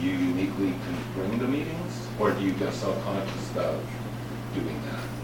you 0.00 0.10
uniquely 0.10 0.70
can 0.70 0.96
bring 1.14 1.38
to 1.38 1.46
meetings, 1.48 2.08
or 2.20 2.30
do 2.30 2.40
you 2.44 2.52
get 2.52 2.72
self-conscious 2.72 3.56
of 3.56 3.80
doing 4.54 4.80
that? 4.82 5.15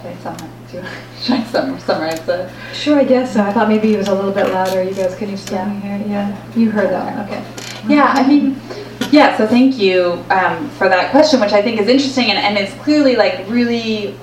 Should 0.00 1.34
I 1.34 1.44
summarize 1.44 2.20
the? 2.20 2.50
Sure, 2.72 2.98
I 2.98 3.04
guess 3.04 3.34
so. 3.34 3.42
I 3.42 3.52
thought 3.52 3.68
maybe 3.68 3.92
it 3.92 3.98
was 3.98 4.08
a 4.08 4.14
little 4.14 4.32
bit 4.32 4.46
louder. 4.46 4.82
You 4.82 4.94
guys, 4.94 5.14
can 5.16 5.28
you 5.28 5.36
still 5.36 5.58
yeah. 5.58 5.98
hear? 5.98 6.08
Yeah, 6.08 6.54
you 6.56 6.70
heard 6.70 6.90
that. 6.90 7.28
Okay. 7.28 7.44
Yeah, 7.88 8.12
I 8.16 8.26
mean, 8.26 8.58
yeah. 9.10 9.36
So 9.36 9.46
thank 9.46 9.78
you 9.78 10.24
um, 10.30 10.70
for 10.70 10.88
that 10.88 11.10
question, 11.10 11.40
which 11.40 11.52
I 11.52 11.60
think 11.60 11.80
is 11.80 11.88
interesting 11.88 12.30
and, 12.30 12.38
and 12.38 12.56
it's 12.56 12.72
clearly 12.82 13.16
like 13.16 13.46
really 13.48 14.18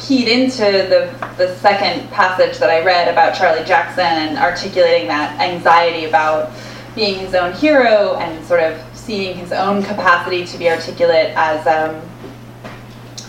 keyed 0.00 0.26
into 0.26 0.62
the 0.62 1.12
the 1.36 1.54
second 1.56 2.10
passage 2.10 2.58
that 2.58 2.70
I 2.70 2.84
read 2.84 3.08
about 3.08 3.36
Charlie 3.36 3.64
Jackson 3.64 4.04
and 4.04 4.38
articulating 4.38 5.06
that 5.08 5.38
anxiety 5.40 6.06
about 6.06 6.50
being 6.94 7.18
his 7.18 7.34
own 7.34 7.52
hero 7.52 8.16
and 8.16 8.44
sort 8.44 8.60
of 8.60 8.80
seeing 8.92 9.36
his 9.36 9.52
own 9.52 9.82
capacity 9.82 10.44
to 10.46 10.58
be 10.58 10.68
articulate 10.68 11.32
as 11.36 11.66
um, 11.66 12.00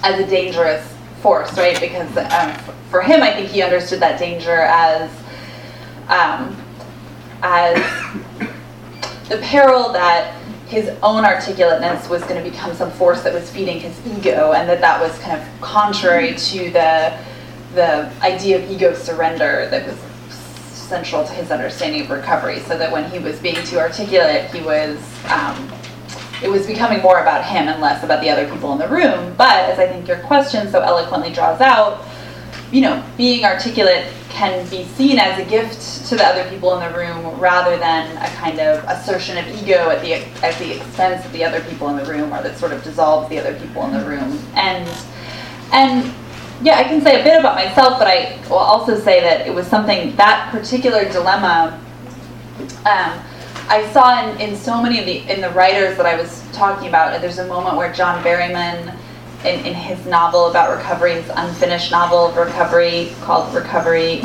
as 0.04 0.20
a 0.20 0.28
dangerous 0.28 0.93
force, 1.24 1.58
right? 1.58 1.80
Because 1.80 2.16
um, 2.18 2.54
for 2.92 3.02
him, 3.02 3.24
I 3.24 3.34
think 3.34 3.50
he 3.50 3.64
understood 3.64 4.02
that 4.02 4.20
danger 4.20 4.52
as 4.52 5.10
um, 6.10 6.56
as 7.42 7.78
the 9.30 9.38
peril 9.38 9.92
that 9.94 10.36
his 10.68 10.90
own 11.02 11.24
articulateness 11.24 12.10
was 12.10 12.22
going 12.24 12.44
to 12.44 12.50
become 12.50 12.76
some 12.76 12.92
force 12.92 13.24
that 13.24 13.34
was 13.34 13.50
feeding 13.50 13.80
his 13.80 14.00
ego, 14.06 14.52
and 14.52 14.68
that 14.70 14.82
that 14.82 15.02
was 15.02 15.18
kind 15.20 15.42
of 15.42 15.62
contrary 15.62 16.36
to 16.36 16.70
the 16.72 17.18
the 17.74 18.12
idea 18.22 18.62
of 18.62 18.70
ego 18.70 18.94
surrender 18.94 19.68
that 19.72 19.88
was 19.88 19.98
central 20.94 21.26
to 21.26 21.34
his 21.34 21.50
understanding 21.50 22.02
of 22.04 22.10
recovery. 22.10 22.60
So 22.60 22.78
that 22.78 22.92
when 22.92 23.10
he 23.10 23.18
was 23.18 23.40
being 23.40 23.64
too 23.66 23.80
articulate, 23.80 24.54
he 24.54 24.62
was 24.62 24.98
um, 25.32 25.72
it 26.42 26.50
was 26.50 26.66
becoming 26.66 27.02
more 27.02 27.20
about 27.20 27.46
him 27.46 27.68
and 27.68 27.82
less 27.82 28.04
about 28.04 28.22
the 28.22 28.30
other 28.30 28.50
people 28.50 28.74
in 28.74 28.80
the 28.80 28.88
room. 28.88 29.34
But 29.38 29.70
as 29.70 29.80
I 29.80 29.88
think 29.88 30.08
your 30.08 30.20
question 30.20 30.70
so 30.72 30.82
eloquently 30.82 31.32
draws 31.32 31.62
out, 31.62 32.06
you 32.72 32.82
know, 32.82 33.04
being 33.18 33.46
articulate 33.46 34.12
can 34.30 34.68
be 34.70 34.84
seen 34.84 35.20
as 35.20 35.40
a 35.40 35.46
gift 35.48 36.08
to 36.10 36.16
the 36.16 36.26
other 36.26 36.50
people 36.50 36.74
in 36.74 36.92
the 36.92 36.98
room 36.98 37.40
rather 37.40 37.78
than 37.78 38.18
a 38.18 38.28
kind 38.36 38.60
of 38.60 38.84
assertion 38.86 39.38
of 39.38 39.48
ego 39.48 39.92
at 39.92 40.02
the 40.02 40.16
at 40.44 40.58
the 40.58 40.76
expense 40.78 41.24
of 41.24 41.32
the 41.34 41.44
other 41.46 41.62
people 41.70 41.90
in 41.90 41.96
the 41.96 42.06
room 42.06 42.34
or 42.34 42.42
that 42.42 42.58
sort 42.58 42.72
of 42.72 42.84
dissolves 42.84 43.30
the 43.30 43.40
other 43.40 43.58
people 43.60 43.86
in 43.86 43.94
the 43.94 44.04
room. 44.04 44.40
And 44.56 44.90
and 45.72 46.14
yeah, 46.64 46.78
I 46.78 46.84
can 46.84 47.02
say 47.02 47.22
a 47.22 47.24
bit 47.24 47.40
about 47.40 47.56
myself, 47.56 48.00
but 48.00 48.08
I 48.08 48.40
will 48.50 48.58
also 48.58 48.98
say 48.98 49.22
that 49.22 49.46
it 49.46 49.54
was 49.54 49.68
something 49.68 50.16
that 50.16 50.50
particular 50.52 51.06
dilemma 51.12 51.80
um, 52.86 53.20
I 53.70 53.90
saw 53.92 54.30
in, 54.30 54.40
in 54.42 54.56
so 54.56 54.82
many 54.82 55.00
of 55.00 55.06
the 55.06 55.20
in 55.32 55.42
the 55.42 55.50
writers 55.52 55.98
that 55.98 56.06
I 56.06 56.16
was 56.16 56.44
talking 56.52 56.88
about. 56.88 57.20
There's 57.22 57.40
a 57.40 57.48
moment 57.48 57.78
where 57.78 57.92
John 57.94 58.24
Berryman, 58.24 58.96
in, 59.46 59.66
in 59.66 59.74
his 59.74 60.06
novel 60.06 60.50
about 60.50 60.76
recovery, 60.76 61.14
his 61.14 61.30
unfinished 61.36 61.92
novel 61.92 62.28
of 62.28 62.36
recovery 62.38 63.12
called 63.22 63.54
Recovery, 63.56 64.22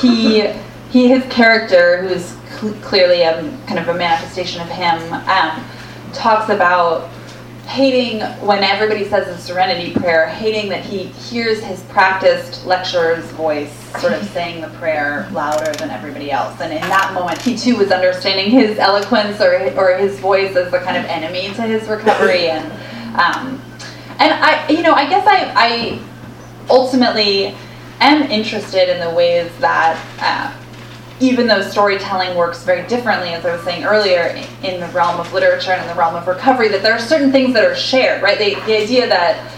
he 0.00 0.48
he 0.90 1.08
his 1.08 1.24
character, 1.32 2.02
who's 2.02 2.36
cl- 2.58 2.74
clearly 2.82 3.22
a 3.22 3.42
kind 3.66 3.78
of 3.78 3.88
a 3.88 3.94
manifestation 3.94 4.60
of 4.62 4.68
him, 4.68 4.98
talks 6.12 6.48
about 6.48 7.10
hating 7.66 8.20
when 8.46 8.62
everybody 8.62 9.08
says 9.08 9.26
the 9.26 9.38
serenity 9.38 9.92
prayer, 9.92 10.28
hating 10.28 10.68
that 10.68 10.84
he 10.84 11.04
hears 11.04 11.62
his 11.62 11.82
practiced 11.84 12.66
lecturer's 12.66 13.24
voice 13.32 13.72
sort 14.00 14.12
of 14.12 14.24
saying 14.30 14.60
the 14.60 14.68
prayer 14.78 15.28
louder 15.32 15.72
than 15.72 15.90
everybody 15.90 16.30
else. 16.30 16.60
And 16.60 16.72
in 16.72 16.80
that 16.82 17.12
moment, 17.14 17.40
he 17.40 17.56
too 17.56 17.76
was 17.76 17.90
understanding 17.90 18.50
his 18.50 18.78
eloquence 18.78 19.40
or, 19.40 19.54
or 19.78 19.96
his 19.96 20.18
voice 20.20 20.54
as 20.56 20.70
the 20.70 20.78
kind 20.80 20.96
of 20.96 21.04
enemy 21.06 21.54
to 21.54 21.62
his 21.62 21.88
recovery. 21.88 22.48
And, 22.54 22.72
um, 23.20 23.62
and 24.18 24.32
I, 24.32 24.68
you 24.68 24.82
know, 24.82 24.92
I 24.92 25.08
guess 25.08 25.26
I, 25.26 25.52
I 25.54 26.00
ultimately 26.68 27.54
am 28.00 28.22
interested 28.30 28.88
in 28.92 29.00
the 29.00 29.14
ways 29.14 29.50
that 29.58 29.98
uh, 30.20 30.63
even 31.24 31.46
though 31.46 31.62
storytelling 31.62 32.36
works 32.36 32.62
very 32.62 32.86
differently, 32.86 33.30
as 33.30 33.44
I 33.44 33.54
was 33.54 33.64
saying 33.64 33.84
earlier, 33.84 34.40
in 34.62 34.80
the 34.80 34.88
realm 34.88 35.18
of 35.18 35.32
literature 35.32 35.72
and 35.72 35.82
in 35.82 35.88
the 35.88 35.94
realm 35.98 36.14
of 36.14 36.26
recovery, 36.26 36.68
that 36.68 36.82
there 36.82 36.92
are 36.92 36.98
certain 36.98 37.32
things 37.32 37.54
that 37.54 37.64
are 37.64 37.74
shared, 37.74 38.22
right? 38.22 38.38
The, 38.38 38.54
the 38.66 38.76
idea 38.76 39.08
that 39.08 39.50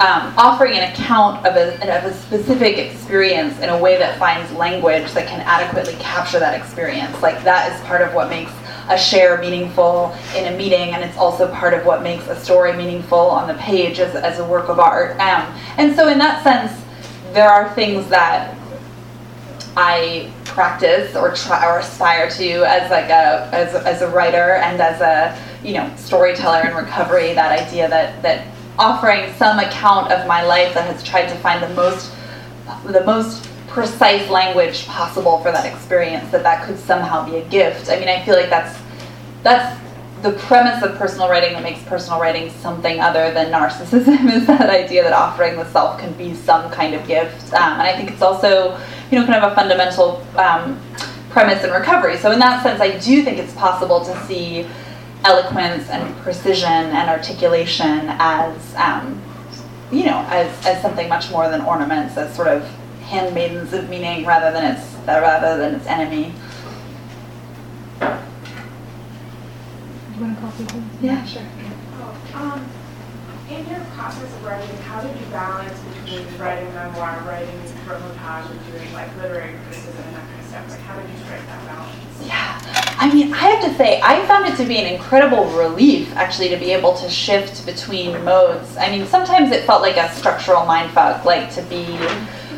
um, 0.00 0.34
offering 0.36 0.74
an 0.74 0.90
account 0.92 1.46
of 1.46 1.56
a, 1.56 1.74
of 1.96 2.04
a 2.04 2.14
specific 2.14 2.78
experience 2.78 3.58
in 3.60 3.68
a 3.68 3.78
way 3.78 3.96
that 3.98 4.18
finds 4.18 4.50
language 4.52 5.10
that 5.12 5.26
can 5.26 5.40
adequately 5.40 5.94
capture 5.94 6.38
that 6.38 6.58
experience, 6.58 7.20
like 7.22 7.42
that 7.44 7.72
is 7.72 7.86
part 7.86 8.02
of 8.02 8.14
what 8.14 8.28
makes 8.28 8.52
a 8.88 8.96
share 8.96 9.38
meaningful 9.38 10.14
in 10.36 10.52
a 10.52 10.56
meeting, 10.56 10.94
and 10.94 11.02
it's 11.02 11.16
also 11.16 11.52
part 11.54 11.74
of 11.74 11.84
what 11.84 12.02
makes 12.02 12.26
a 12.28 12.36
story 12.36 12.72
meaningful 12.74 13.18
on 13.18 13.48
the 13.48 13.54
page 13.54 13.98
as, 13.98 14.14
as 14.14 14.38
a 14.38 14.44
work 14.44 14.68
of 14.68 14.78
art. 14.78 15.12
Um, 15.18 15.52
and 15.76 15.94
so, 15.96 16.08
in 16.08 16.18
that 16.18 16.42
sense, 16.44 16.72
there 17.32 17.48
are 17.48 17.74
things 17.74 18.08
that 18.08 18.56
I 19.76 20.32
practice 20.56 21.14
or 21.14 21.34
try 21.34 21.66
or 21.66 21.80
aspire 21.80 22.30
to 22.30 22.64
as 22.64 22.90
like 22.90 23.10
a 23.10 23.46
as, 23.52 23.74
as 23.74 24.00
a 24.00 24.08
writer 24.08 24.54
and 24.64 24.80
as 24.80 25.02
a 25.02 25.38
you 25.62 25.74
know 25.74 25.92
storyteller 25.96 26.66
in 26.66 26.74
recovery. 26.74 27.34
That 27.34 27.52
idea 27.52 27.88
that 27.90 28.22
that 28.22 28.46
offering 28.78 29.34
some 29.34 29.58
account 29.58 30.10
of 30.10 30.26
my 30.26 30.42
life 30.42 30.72
that 30.72 30.90
has 30.90 31.04
tried 31.04 31.28
to 31.28 31.36
find 31.36 31.62
the 31.62 31.74
most 31.74 32.10
the 32.86 33.04
most 33.04 33.48
precise 33.68 34.28
language 34.30 34.86
possible 34.86 35.38
for 35.42 35.52
that 35.52 35.70
experience 35.70 36.30
that 36.30 36.42
that 36.42 36.66
could 36.66 36.78
somehow 36.78 37.24
be 37.28 37.36
a 37.36 37.44
gift 37.48 37.90
i 37.90 37.98
mean 37.98 38.08
i 38.08 38.24
feel 38.24 38.34
like 38.34 38.48
that's 38.48 38.78
that's 39.42 39.78
the 40.22 40.32
premise 40.32 40.82
of 40.82 40.96
personal 40.96 41.28
writing 41.28 41.52
that 41.52 41.62
makes 41.62 41.82
personal 41.82 42.18
writing 42.18 42.50
something 42.50 43.00
other 43.00 43.32
than 43.34 43.52
narcissism 43.52 44.32
is 44.36 44.46
that 44.46 44.70
idea 44.70 45.02
that 45.02 45.12
offering 45.12 45.56
the 45.56 45.70
self 45.72 45.98
can 46.00 46.12
be 46.14 46.34
some 46.34 46.70
kind 46.70 46.94
of 46.94 47.06
gift 47.06 47.52
um, 47.52 47.74
and 47.80 47.82
i 47.82 47.94
think 47.94 48.10
it's 48.10 48.22
also 48.22 48.78
you 49.10 49.18
know, 49.18 49.26
kind 49.26 49.42
of 49.42 49.52
a 49.52 49.54
fundamental 49.54 50.26
um, 50.36 50.80
premise 51.30 51.62
in 51.64 51.70
recovery. 51.70 52.16
So 52.16 52.32
in 52.32 52.38
that 52.40 52.62
sense, 52.62 52.80
I 52.80 52.98
do 52.98 53.22
think 53.22 53.38
it's 53.38 53.54
possible 53.54 54.04
to 54.04 54.26
see 54.26 54.66
eloquence 55.24 55.88
and 55.90 56.16
precision 56.18 56.68
and 56.68 57.10
articulation 57.10 58.06
as, 58.18 58.74
um, 58.76 59.20
you 59.90 60.04
know, 60.04 60.24
as, 60.28 60.66
as 60.66 60.80
something 60.82 61.08
much 61.08 61.30
more 61.30 61.48
than 61.48 61.60
ornaments, 61.62 62.16
as 62.16 62.34
sort 62.34 62.48
of 62.48 62.66
handmaidens 63.02 63.72
of 63.72 63.88
meaning 63.88 64.26
rather 64.26 64.50
than 64.50 64.76
its 64.76 64.94
rather 65.06 65.56
than 65.58 65.76
its 65.76 65.86
enemy. 65.86 66.34
Do 68.00 68.06
you 70.14 70.20
want 70.20 70.34
to 70.34 70.40
call 70.40 70.50
people? 70.52 70.82
Yeah, 71.00 71.24
sure. 71.24 71.42
Oh, 71.94 72.16
um, 72.34 72.68
in 73.56 73.68
your 73.70 73.80
process 73.96 74.22
of 74.22 74.44
writing, 74.44 74.76
how 74.78 75.00
did 75.00 75.18
you 75.18 75.26
balance 75.26 75.78
between 76.04 76.38
writing 76.38 76.72
memoir, 76.74 77.18
writing 77.26 77.58
reportage, 77.86 78.50
and 78.50 78.72
doing 78.72 78.92
like 78.92 79.14
literary 79.16 79.54
criticism 79.64 80.04
and 80.04 80.16
that 80.16 80.28
kind 80.28 80.40
of 80.40 80.46
stuff? 80.46 80.70
Like, 80.70 80.80
how 80.80 81.00
did 81.00 81.10
you 81.10 81.16
strike 81.24 81.46
that 81.46 81.64
balance? 81.64 81.96
Yeah, 82.22 82.60
I 82.98 83.12
mean, 83.12 83.32
I 83.32 83.38
have 83.38 83.64
to 83.64 83.74
say, 83.76 84.00
I 84.02 84.24
found 84.26 84.46
it 84.46 84.56
to 84.56 84.64
be 84.64 84.78
an 84.78 84.92
incredible 84.92 85.46
relief 85.50 86.14
actually 86.16 86.48
to 86.50 86.56
be 86.56 86.72
able 86.72 86.94
to 86.98 87.08
shift 87.08 87.64
between 87.64 88.12
modes. 88.24 88.76
I 88.76 88.90
mean, 88.90 89.06
sometimes 89.06 89.52
it 89.52 89.64
felt 89.64 89.82
like 89.82 89.96
a 89.96 90.12
structural 90.14 90.62
mindfuck, 90.62 91.24
like 91.24 91.52
to 91.54 91.62
be 91.62 91.84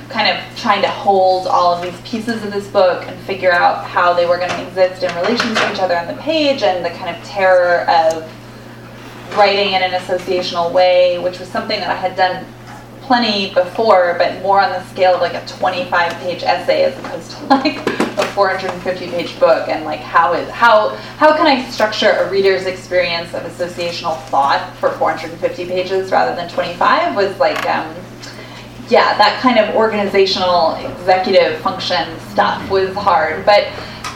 kind 0.09 0.29
of 0.29 0.57
trying 0.57 0.81
to 0.83 0.89
hold 0.89 1.47
all 1.47 1.75
of 1.75 1.83
these 1.83 2.01
pieces 2.01 2.43
of 2.43 2.53
this 2.53 2.67
book 2.69 3.07
and 3.07 3.21
figure 3.21 3.53
out 3.53 3.85
how 3.85 4.15
they 4.15 4.27
were 4.27 4.39
going 4.39 4.49
to 4.49 4.67
exist 4.67 5.03
in 5.03 5.15
relation 5.17 5.55
to 5.55 5.73
each 5.73 5.81
other 5.81 5.97
on 5.97 6.07
the 6.07 6.21
page 6.23 6.63
and 6.63 6.85
the 6.85 6.91
kind 6.91 7.15
of 7.15 7.23
terror 7.25 7.81
of 7.91 8.25
writing 9.37 9.73
in 9.75 9.83
an 9.83 9.93
associational 9.93 10.73
way, 10.73 11.19
which 11.19 11.39
was 11.39 11.49
something 11.49 11.79
that 11.81 11.91
I 11.91 11.95
had 11.95 12.17
done 12.17 12.45
plenty 13.09 13.55
before, 13.55 14.17
but 14.19 14.41
more 14.43 14.61
on 14.61 14.71
the 14.71 14.85
scale 14.85 15.15
of 15.15 15.21
like 15.23 15.35
a 15.35 15.45
25 15.47 16.13
page 16.21 16.43
essay 16.43 16.85
as 16.85 16.99
opposed 16.99 17.31
to 17.31 17.45
like 17.51 17.79
a 18.19 18.27
450 18.35 19.09
page 19.09 19.41
book 19.41 19.69
and 19.69 19.85
like 19.85 20.01
how 20.01 20.35
is 20.35 20.49
how 20.51 20.91
how 21.17 21.35
can 21.37 21.47
I 21.47 21.69
structure 21.71 22.11
a 22.11 22.31
reader's 22.31 22.67
experience 22.67 23.33
of 23.33 23.43
associational 23.45 24.21
thought 24.25 24.77
for 24.77 24.91
450 24.91 25.67
pages 25.67 26.11
rather 26.11 26.37
than 26.37 26.51
25 26.51 27.17
was 27.17 27.39
like 27.39 27.65
um, 27.67 27.95
yeah 28.89 29.17
that 29.17 29.41
kind 29.41 29.59
of 29.59 29.75
organizational 29.75 30.75
executive 30.75 31.59
function 31.61 32.19
stuff 32.31 32.69
was 32.71 32.95
hard. 32.95 33.47
But 33.47 33.69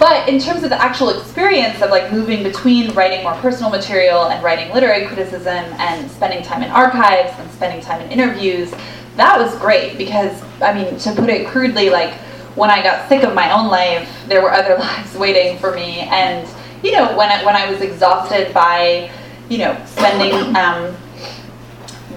but 0.02 0.28
in 0.28 0.40
terms 0.40 0.64
of 0.64 0.70
the 0.70 0.82
actual 0.82 1.10
experience 1.10 1.80
of 1.80 1.90
like 1.90 2.10
moving 2.10 2.42
between 2.42 2.92
writing 2.92 3.22
more 3.22 3.34
personal 3.34 3.70
material 3.70 4.24
and 4.30 4.42
writing 4.42 4.74
literary 4.74 5.06
criticism 5.06 5.64
and 5.78 6.10
spending 6.10 6.42
time 6.42 6.60
in 6.60 6.70
archives 6.72 7.32
and 7.38 7.48
spending 7.52 7.80
time 7.80 8.00
in 8.00 8.10
interviews, 8.10 8.74
that 9.14 9.38
was 9.38 9.56
great 9.60 9.96
because 9.96 10.42
I 10.60 10.74
mean 10.74 10.98
to 10.98 11.12
put 11.14 11.30
it 11.30 11.46
crudely, 11.46 11.88
like 11.88 12.14
when 12.56 12.68
I 12.68 12.82
got 12.82 13.08
sick 13.08 13.22
of 13.22 13.32
my 13.32 13.52
own 13.52 13.68
life, 13.68 14.10
there 14.26 14.42
were 14.42 14.50
other 14.50 14.76
lives 14.78 15.14
waiting 15.14 15.56
for 15.58 15.72
me. 15.72 16.00
And 16.00 16.48
you 16.82 16.90
know, 16.90 17.16
when 17.16 17.28
I, 17.28 17.44
when 17.44 17.54
I 17.54 17.70
was 17.70 17.80
exhausted 17.80 18.52
by, 18.52 19.08
you 19.48 19.58
know, 19.58 19.80
spending 19.86 20.34
um, 20.56 20.96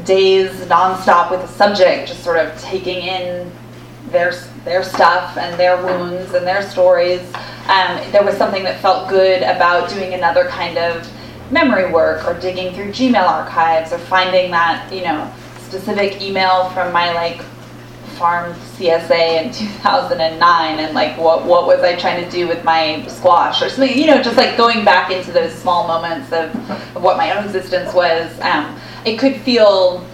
days 0.05 0.49
nonstop 0.61 1.29
with 1.29 1.41
a 1.41 1.47
subject, 1.49 2.07
just 2.07 2.23
sort 2.23 2.37
of 2.37 2.59
taking 2.59 3.03
in 3.03 3.51
their 4.07 4.33
their 4.65 4.83
stuff 4.83 5.37
and 5.37 5.57
their 5.59 5.77
wounds 5.77 6.33
and 6.33 6.45
their 6.45 6.61
stories. 6.61 7.21
Um, 7.67 8.11
there 8.11 8.23
was 8.23 8.35
something 8.35 8.63
that 8.63 8.81
felt 8.81 9.09
good 9.09 9.41
about 9.43 9.89
doing 9.89 10.13
another 10.13 10.45
kind 10.47 10.77
of 10.77 11.07
memory 11.51 11.91
work 11.91 12.25
or 12.27 12.39
digging 12.39 12.73
through 12.73 12.91
Gmail 12.91 13.27
archives 13.27 13.93
or 13.93 13.99
finding 13.99 14.51
that 14.51 14.91
you 14.91 15.03
know 15.03 15.31
specific 15.59 16.21
email 16.21 16.69
from 16.71 16.91
my 16.91 17.13
like 17.13 17.41
farm 18.17 18.53
CSA 18.77 19.43
in 19.43 19.51
2009 19.77 20.79
and 20.79 20.95
like 20.95 21.17
what 21.17 21.45
what 21.45 21.67
was 21.67 21.81
I 21.81 21.95
trying 21.95 22.23
to 22.23 22.29
do 22.31 22.47
with 22.47 22.63
my 22.63 23.05
squash 23.07 23.61
or 23.61 23.69
something 23.69 23.95
you 23.95 24.07
know 24.07 24.21
just 24.21 24.37
like 24.37 24.57
going 24.57 24.83
back 24.83 25.11
into 25.11 25.31
those 25.31 25.53
small 25.53 25.87
moments 25.87 26.31
of, 26.31 26.55
of 26.95 27.03
what 27.03 27.17
my 27.17 27.37
own 27.37 27.45
existence 27.45 27.93
was 27.93 28.39
um, 28.41 28.79
it 29.05 29.19
could 29.19 29.35
feel 29.41 30.05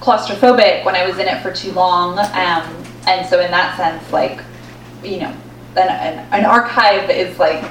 claustrophobic 0.00 0.84
when 0.84 0.94
I 0.94 1.06
was 1.06 1.18
in 1.18 1.26
it 1.26 1.42
for 1.42 1.52
too 1.52 1.72
long 1.72 2.18
um, 2.18 2.77
and 3.08 3.26
so 3.26 3.40
in 3.40 3.50
that 3.50 3.76
sense 3.76 4.12
like 4.12 4.40
you 5.02 5.18
know 5.18 5.34
an, 5.76 5.88
an, 5.88 6.28
an 6.32 6.44
archive 6.44 7.10
is 7.10 7.38
like 7.38 7.64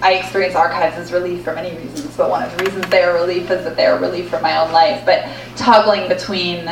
I 0.00 0.14
experience 0.14 0.54
archives 0.54 0.96
as 0.96 1.12
relief 1.12 1.42
for 1.42 1.54
many 1.54 1.76
reasons, 1.76 2.16
but 2.16 2.30
one 2.30 2.42
of 2.42 2.56
the 2.56 2.64
reasons 2.64 2.88
they 2.88 3.02
are 3.02 3.14
relief 3.14 3.50
is 3.50 3.64
that 3.64 3.74
they 3.76 3.86
are 3.86 3.98
relief 3.98 4.28
for 4.30 4.40
my 4.40 4.58
own 4.58 4.72
life. 4.72 5.04
But 5.04 5.28
toggling 5.56 6.08
between 6.08 6.70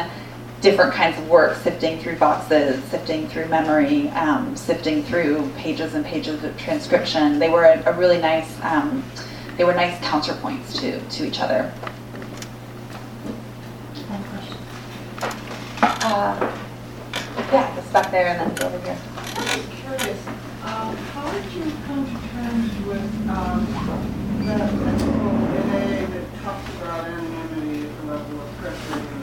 different 0.60 0.92
kinds 0.92 1.18
of 1.18 1.28
work, 1.28 1.56
sifting 1.56 1.98
through 1.98 2.16
boxes, 2.16 2.82
sifting 2.84 3.28
through 3.28 3.46
memory, 3.46 4.08
um, 4.10 4.56
sifting 4.56 5.02
through 5.02 5.50
pages 5.56 5.94
and 5.94 6.04
pages 6.04 6.44
of 6.44 6.56
transcription, 6.56 7.40
they 7.40 7.48
were 7.48 7.64
a, 7.64 7.82
a 7.86 7.92
really 7.98 8.18
nice, 8.18 8.60
um, 8.62 9.04
they 9.56 9.64
were 9.64 9.74
nice 9.74 9.98
counterpoints 10.04 10.78
to, 10.80 11.00
to 11.08 11.26
each 11.26 11.40
other. 11.40 11.72
Uh, 15.82 16.65
yeah, 17.52 17.74
just 17.76 17.92
back 17.92 18.10
there 18.10 18.28
and 18.28 18.50
then 18.56 18.66
over 18.66 18.78
here. 18.84 18.98
I'm 19.36 19.62
curious, 19.70 20.26
um, 20.62 20.96
how 20.96 21.30
did 21.30 21.52
you 21.52 21.72
come 21.86 22.04
to 22.06 22.28
terms 22.28 22.86
with 22.86 23.28
um, 23.28 23.66
that 24.46 24.70
quote 24.70 25.50
in 25.54 25.70
A 25.70 26.06
that 26.06 26.42
talks 26.42 26.74
about 26.76 27.06
anonymity 27.06 27.86
at 27.86 27.96
the 28.00 28.06
level 28.06 28.40
of 28.40 28.48
pressure? 28.56 29.16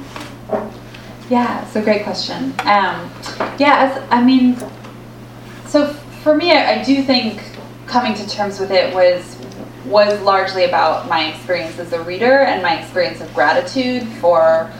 Yeah, 1.30 1.66
it's 1.66 1.76
a 1.76 1.82
great 1.82 2.04
question. 2.04 2.54
Um, 2.62 3.12
yeah, 3.58 3.92
as, 3.92 4.04
I 4.10 4.24
mean, 4.24 4.58
so 5.66 5.94
for 6.22 6.36
me, 6.36 6.52
I, 6.52 6.80
I 6.80 6.84
do 6.84 7.04
think 7.04 7.42
coming 7.88 8.14
to 8.14 8.28
terms 8.30 8.60
with 8.60 8.72
it 8.72 8.94
was 8.94 9.38
was 9.86 10.22
largely 10.22 10.64
about 10.64 11.10
my 11.10 11.26
experience 11.26 11.78
as 11.78 11.92
a 11.92 12.02
reader 12.04 12.40
and 12.40 12.62
my 12.64 12.80
experience 12.80 13.20
of 13.20 13.34
gratitude 13.34 14.08
for 14.22 14.72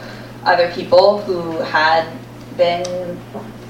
other 0.44 0.72
people 0.72 1.20
who 1.20 1.58
had 1.58 2.06
been 2.56 3.20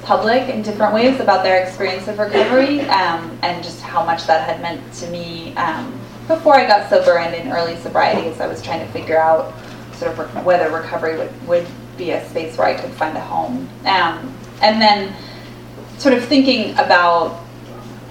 public 0.02 0.48
in 0.48 0.62
different 0.62 0.92
ways 0.92 1.18
about 1.20 1.42
their 1.42 1.64
experience 1.64 2.06
of 2.08 2.18
recovery 2.18 2.80
um, 2.82 3.36
and 3.42 3.64
just 3.64 3.80
how 3.80 4.04
much 4.04 4.26
that 4.26 4.46
had 4.46 4.60
meant 4.60 4.92
to 4.94 5.08
me 5.10 5.54
um, 5.56 5.98
before 6.28 6.54
I 6.54 6.66
got 6.66 6.90
sober 6.90 7.18
and 7.18 7.34
in 7.34 7.50
early 7.52 7.76
sobriety 7.76 8.28
as 8.28 8.40
I 8.40 8.46
was 8.46 8.62
trying 8.62 8.86
to 8.86 8.92
figure 8.92 9.18
out 9.18 9.54
sort 9.94 10.18
of 10.18 10.44
whether 10.44 10.70
recovery 10.70 11.16
would, 11.16 11.46
would 11.46 11.66
be 11.96 12.10
a 12.10 12.28
space 12.28 12.58
where 12.58 12.66
I 12.66 12.74
could 12.74 12.90
find 12.92 13.16
a 13.16 13.20
home. 13.20 13.68
Um, 13.86 14.36
and 14.60 14.80
then 14.80 15.14
sort 15.98 16.14
of 16.14 16.24
thinking 16.24 16.72
about 16.72 17.40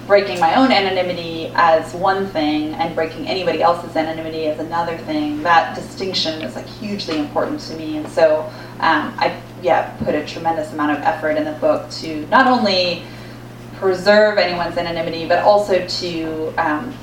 breaking 0.06 0.38
my 0.38 0.54
own 0.54 0.70
anonymity 0.70 1.50
as 1.54 1.94
one 1.94 2.26
thing 2.28 2.74
and 2.74 2.94
breaking 2.94 3.26
anybody 3.26 3.62
else's 3.62 3.96
anonymity 3.96 4.46
as 4.46 4.58
another 4.58 4.98
thing. 4.98 5.42
That 5.42 5.74
distinction 5.74 6.42
is 6.42 6.54
like 6.54 6.66
hugely 6.66 7.18
important 7.18 7.60
to 7.60 7.76
me, 7.76 7.96
and 7.96 8.08
so 8.08 8.40
um, 8.80 9.14
I 9.18 9.40
yeah 9.64 9.96
put 10.04 10.14
a 10.14 10.24
tremendous 10.24 10.72
amount 10.72 10.92
of 10.92 10.98
effort 10.98 11.36
in 11.36 11.44
the 11.44 11.52
book 11.52 11.90
to 11.90 12.26
not 12.26 12.46
only 12.46 13.02
preserve 13.84 14.38
anyone's 14.38 14.76
anonymity, 14.78 15.26
but 15.26 15.40
also 15.40 15.86
to, 15.86 16.54
um, 16.56 16.94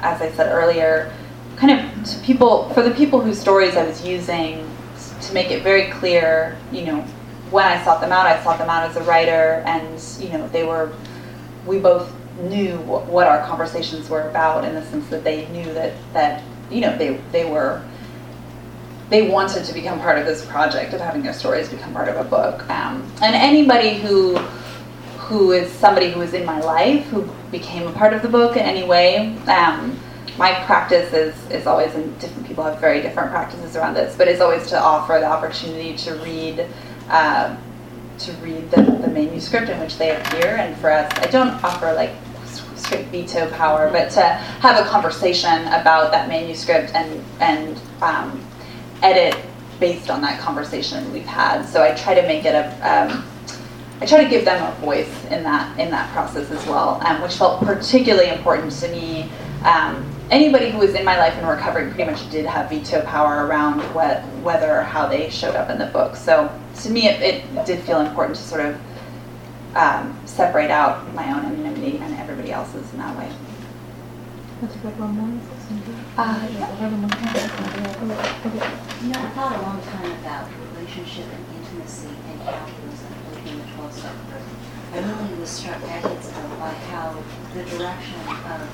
as 0.00 0.20
I 0.20 0.30
said 0.32 0.52
earlier, 0.52 1.12
kind 1.56 1.80
of 1.80 2.04
to 2.04 2.18
people 2.20 2.68
for 2.70 2.82
the 2.82 2.90
people 2.90 3.20
whose 3.20 3.40
stories 3.40 3.76
I 3.76 3.86
was 3.86 4.04
using 4.04 4.68
to 5.22 5.32
make 5.32 5.50
it 5.50 5.62
very 5.62 5.90
clear, 5.92 6.58
you 6.70 6.84
know, 6.84 7.00
when 7.50 7.64
I 7.64 7.82
sought 7.84 8.00
them 8.00 8.12
out, 8.12 8.26
I 8.26 8.42
sought 8.42 8.58
them 8.58 8.68
out 8.68 8.88
as 8.90 8.96
a 8.96 9.02
writer, 9.04 9.62
and 9.64 10.02
you 10.20 10.28
know, 10.36 10.48
they 10.48 10.64
were, 10.64 10.92
we 11.64 11.78
both 11.78 12.12
knew 12.40 12.76
what 12.78 13.26
our 13.26 13.46
conversations 13.46 14.10
were 14.10 14.28
about 14.28 14.64
in 14.64 14.74
the 14.74 14.84
sense 14.86 15.08
that 15.08 15.24
they 15.24 15.48
knew 15.48 15.72
that 15.72 15.94
that 16.12 16.42
you 16.70 16.82
know 16.82 16.94
they 16.98 17.16
they 17.32 17.50
were 17.50 17.82
they 19.08 19.28
wanted 19.28 19.64
to 19.64 19.72
become 19.72 20.00
part 20.00 20.18
of 20.18 20.26
this 20.26 20.44
project 20.46 20.92
of 20.92 21.00
having 21.00 21.22
their 21.22 21.32
stories 21.32 21.68
become 21.68 21.92
part 21.92 22.08
of 22.08 22.16
a 22.16 22.28
book. 22.28 22.68
Um, 22.68 23.10
and 23.22 23.34
anybody 23.34 23.98
who 23.98 24.36
who 25.26 25.50
is 25.50 25.70
somebody 25.72 26.10
who 26.10 26.20
is 26.20 26.34
in 26.34 26.44
my 26.44 26.60
life 26.60 27.04
who 27.06 27.28
became 27.50 27.86
a 27.88 27.92
part 27.92 28.12
of 28.12 28.22
the 28.22 28.28
book 28.28 28.56
in 28.56 28.62
any 28.62 28.84
way. 28.84 29.36
Um, 29.48 29.98
my 30.38 30.52
practice 30.64 31.12
is, 31.12 31.34
is 31.50 31.66
always, 31.66 31.94
and 31.94 32.16
different 32.20 32.46
people 32.46 32.62
have 32.62 32.78
very 32.78 33.00
different 33.00 33.30
practices 33.30 33.74
around 33.74 33.94
this, 33.94 34.16
but 34.16 34.28
it's 34.28 34.40
always 34.40 34.68
to 34.68 34.78
offer 34.78 35.14
the 35.18 35.26
opportunity 35.26 35.96
to 35.96 36.14
read 36.16 36.66
uh, 37.08 37.56
to 38.18 38.32
read 38.34 38.70
the, 38.70 38.82
the 38.82 39.08
manuscript 39.08 39.68
in 39.68 39.78
which 39.80 39.98
they 39.98 40.16
appear. 40.16 40.56
And 40.56 40.76
for 40.78 40.90
us, 40.90 41.10
I 41.16 41.26
don't 41.26 41.62
offer 41.62 41.92
like 41.92 42.12
strict 42.76 43.08
veto 43.10 43.50
power, 43.50 43.90
but 43.90 44.10
to 44.12 44.20
have 44.20 44.84
a 44.84 44.88
conversation 44.88 45.66
about 45.68 46.12
that 46.12 46.28
manuscript 46.28 46.94
and 46.94 47.24
and 47.40 47.80
um, 48.00 48.45
edit 49.02 49.36
based 49.78 50.10
on 50.10 50.22
that 50.22 50.40
conversation 50.40 51.12
we've 51.12 51.26
had. 51.26 51.64
So 51.64 51.82
I 51.82 51.94
try 51.94 52.14
to 52.14 52.22
make 52.22 52.44
it 52.44 52.54
a 52.54 52.66
um, 52.82 53.24
I 54.00 54.04
try 54.04 54.22
to 54.22 54.28
give 54.28 54.44
them 54.44 54.62
a 54.62 54.74
voice 54.76 55.24
in 55.26 55.42
that 55.44 55.78
in 55.78 55.90
that 55.90 56.10
process 56.12 56.50
as 56.50 56.66
well, 56.66 57.00
um, 57.06 57.22
which 57.22 57.34
felt 57.34 57.64
particularly 57.64 58.28
important 58.30 58.72
to 58.72 58.88
me. 58.88 59.30
Um, 59.64 60.12
anybody 60.30 60.70
who 60.70 60.78
was 60.78 60.94
in 60.94 61.04
my 61.04 61.18
life 61.18 61.36
in 61.38 61.46
recovery 61.46 61.90
pretty 61.90 62.10
much 62.10 62.28
did 62.30 62.46
have 62.46 62.68
veto 62.68 63.02
power 63.02 63.46
around 63.46 63.80
what, 63.94 64.22
whether 64.42 64.78
or 64.78 64.82
how 64.82 65.06
they 65.06 65.30
showed 65.30 65.54
up 65.54 65.70
in 65.70 65.78
the 65.78 65.86
book. 65.86 66.16
So 66.16 66.50
to 66.82 66.90
me, 66.90 67.08
it, 67.08 67.22
it 67.22 67.66
did 67.66 67.82
feel 67.84 68.00
important 68.00 68.36
to 68.36 68.42
sort 68.42 68.60
of 68.60 68.78
um, 69.74 70.18
separate 70.24 70.70
out 70.70 71.12
my 71.14 71.26
own 71.32 71.44
anonymity 71.44 71.98
and 71.98 72.14
everybody 72.16 72.52
else's 72.52 72.90
in 72.92 72.98
that 72.98 73.16
way. 73.16 73.30
That's 74.60 74.74
a 74.74 74.78
good 74.78 74.98
one. 74.98 75.40
Yeah. 76.16 76.48
You 79.02 79.12
know, 79.12 79.20
I 79.20 79.28
thought 79.36 79.52
a 79.52 79.60
long 79.60 79.82
time 79.82 80.12
about 80.12 80.48
relationship 80.72 81.26
and 81.28 81.44
intimacy 81.60 82.08
and 82.08 82.40
capitalism 82.40 83.12
in 83.44 83.58
the 83.58 83.64
12th 83.76 83.92
century. 83.92 84.40
I 84.94 84.98
really 85.00 85.38
was 85.38 85.50
struck 85.50 85.78
decades 85.82 86.28
ago 86.28 86.48
by 86.58 86.72
how 86.88 87.22
the 87.52 87.64
direction 87.64 88.16
of 88.32 88.64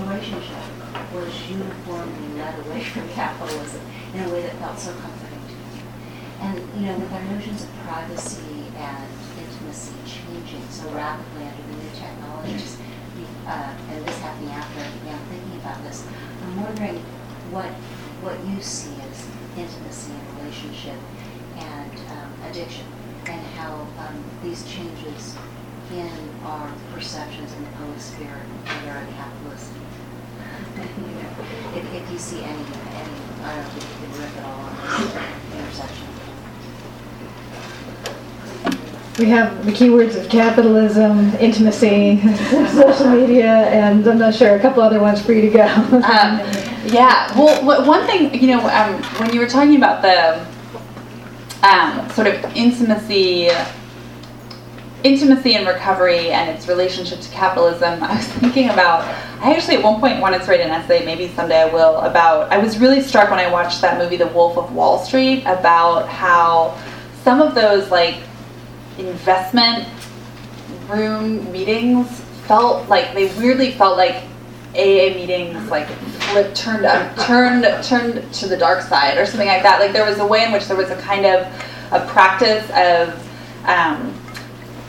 relationship 0.00 0.64
was 1.12 1.50
uniformly 1.50 2.40
led 2.40 2.58
away 2.64 2.80
from 2.96 3.08
capitalism 3.10 3.82
in 4.14 4.24
a 4.24 4.28
way 4.32 4.40
that 4.40 4.56
felt 4.56 4.78
so 4.78 4.94
comforting 4.94 5.44
to 5.44 5.52
me. 5.52 5.84
And, 6.40 6.56
you 6.80 6.86
know, 6.86 6.98
with 6.98 7.12
our 7.12 7.24
notions 7.24 7.64
of 7.64 7.74
privacy 7.84 8.72
and 8.74 9.08
intimacy 9.36 9.92
changing 10.06 10.66
so 10.70 10.88
rapidly 10.92 11.44
under 11.44 11.62
the 11.62 11.76
new 11.76 11.90
technologies, 11.92 12.78
uh, 13.48 13.74
and 13.90 14.04
this 14.04 14.18
happening 14.20 14.50
after 14.50 14.80
I 14.80 14.90
began 15.00 15.18
thinking 15.28 15.60
about 15.60 15.82
this, 15.82 16.04
I'm 16.48 16.62
wondering 16.62 16.96
what 17.52 17.68
what 18.24 18.40
you 18.48 18.62
see 18.62 18.96
as 19.04 19.28
intimacy 19.52 20.12
and 20.12 20.38
relationship 20.40 20.96
and 21.56 21.92
um, 22.08 22.32
addiction, 22.48 22.86
and 23.26 23.46
how 23.52 23.86
um, 24.00 24.24
these 24.42 24.64
changes 24.64 25.36
in 25.92 26.08
our 26.44 26.72
perceptions 26.94 27.52
in 27.52 27.64
the 27.64 27.70
public 27.72 28.00
sphere, 28.00 28.40
whether 28.64 28.96
are 28.96 29.06
capitalist. 29.12 29.72
if, 31.76 31.84
if 31.94 32.10
you 32.10 32.18
see 32.18 32.42
any, 32.42 32.64
any, 32.96 33.16
I 33.44 33.52
don't 33.52 33.64
know 33.64 33.68
if 33.68 34.00
you 34.00 34.08
can 34.08 34.20
rip 34.20 34.36
it 34.36 34.44
all 34.44 34.60
on 34.64 34.72
this 34.72 35.16
intersection. 35.52 36.17
We 39.18 39.26
have 39.30 39.66
the 39.66 39.72
keywords 39.72 40.14
of 40.14 40.28
capitalism, 40.30 41.34
intimacy, 41.40 42.20
social 42.68 43.10
media, 43.10 43.50
and 43.66 44.06
I'm 44.06 44.16
not 44.16 44.32
sure, 44.32 44.54
a 44.54 44.60
couple 44.60 44.80
other 44.80 45.00
ones 45.00 45.20
for 45.20 45.32
you 45.32 45.40
to 45.42 45.50
go. 45.50 45.64
Um, 45.64 46.40
yeah. 46.86 47.36
Well, 47.36 47.84
one 47.84 48.06
thing 48.06 48.32
you 48.40 48.46
know, 48.46 48.60
um, 48.68 49.02
when 49.18 49.32
you 49.32 49.40
were 49.40 49.48
talking 49.48 49.74
about 49.74 50.02
the 50.02 50.46
um, 51.66 52.08
sort 52.10 52.28
of 52.28 52.44
intimacy, 52.56 53.50
intimacy 55.02 55.56
and 55.56 55.66
recovery 55.66 56.30
and 56.30 56.48
its 56.48 56.68
relationship 56.68 57.20
to 57.20 57.28
capitalism, 57.30 58.00
I 58.02 58.14
was 58.16 58.26
thinking 58.28 58.70
about. 58.70 59.02
I 59.40 59.52
actually 59.52 59.76
at 59.76 59.82
one 59.82 59.98
point 59.98 60.20
wanted 60.20 60.42
to 60.42 60.50
write 60.50 60.60
an 60.60 60.70
essay, 60.70 61.04
maybe 61.04 61.28
someday 61.28 61.62
I 61.62 61.72
will, 61.72 61.96
about. 61.98 62.52
I 62.52 62.58
was 62.58 62.78
really 62.78 63.02
struck 63.02 63.30
when 63.30 63.40
I 63.40 63.50
watched 63.50 63.80
that 63.80 63.98
movie, 63.98 64.16
The 64.16 64.28
Wolf 64.28 64.56
of 64.56 64.72
Wall 64.72 64.98
Street, 65.04 65.42
about 65.42 66.08
how 66.08 66.78
some 67.24 67.40
of 67.42 67.56
those 67.56 67.90
like 67.90 68.16
investment 68.98 69.86
room 70.88 71.50
meetings 71.52 72.20
felt 72.46 72.88
like 72.88 73.14
they 73.14 73.26
weirdly 73.38 73.72
felt 73.72 73.96
like 73.96 74.24
AA 74.74 75.14
meetings 75.14 75.70
like 75.70 75.88
flipped, 75.88 76.56
turned 76.56 76.84
up, 76.84 77.16
turned 77.18 77.64
turned 77.82 78.32
to 78.32 78.46
the 78.46 78.56
dark 78.56 78.82
side 78.82 79.18
or 79.18 79.26
something 79.26 79.48
like 79.48 79.62
that. 79.62 79.80
Like 79.80 79.92
there 79.92 80.04
was 80.04 80.18
a 80.18 80.26
way 80.26 80.44
in 80.44 80.52
which 80.52 80.66
there 80.66 80.76
was 80.76 80.90
a 80.90 80.96
kind 80.96 81.26
of 81.26 81.46
a 81.90 82.06
practice 82.06 82.64
of 82.74 83.28
um, 83.66 84.14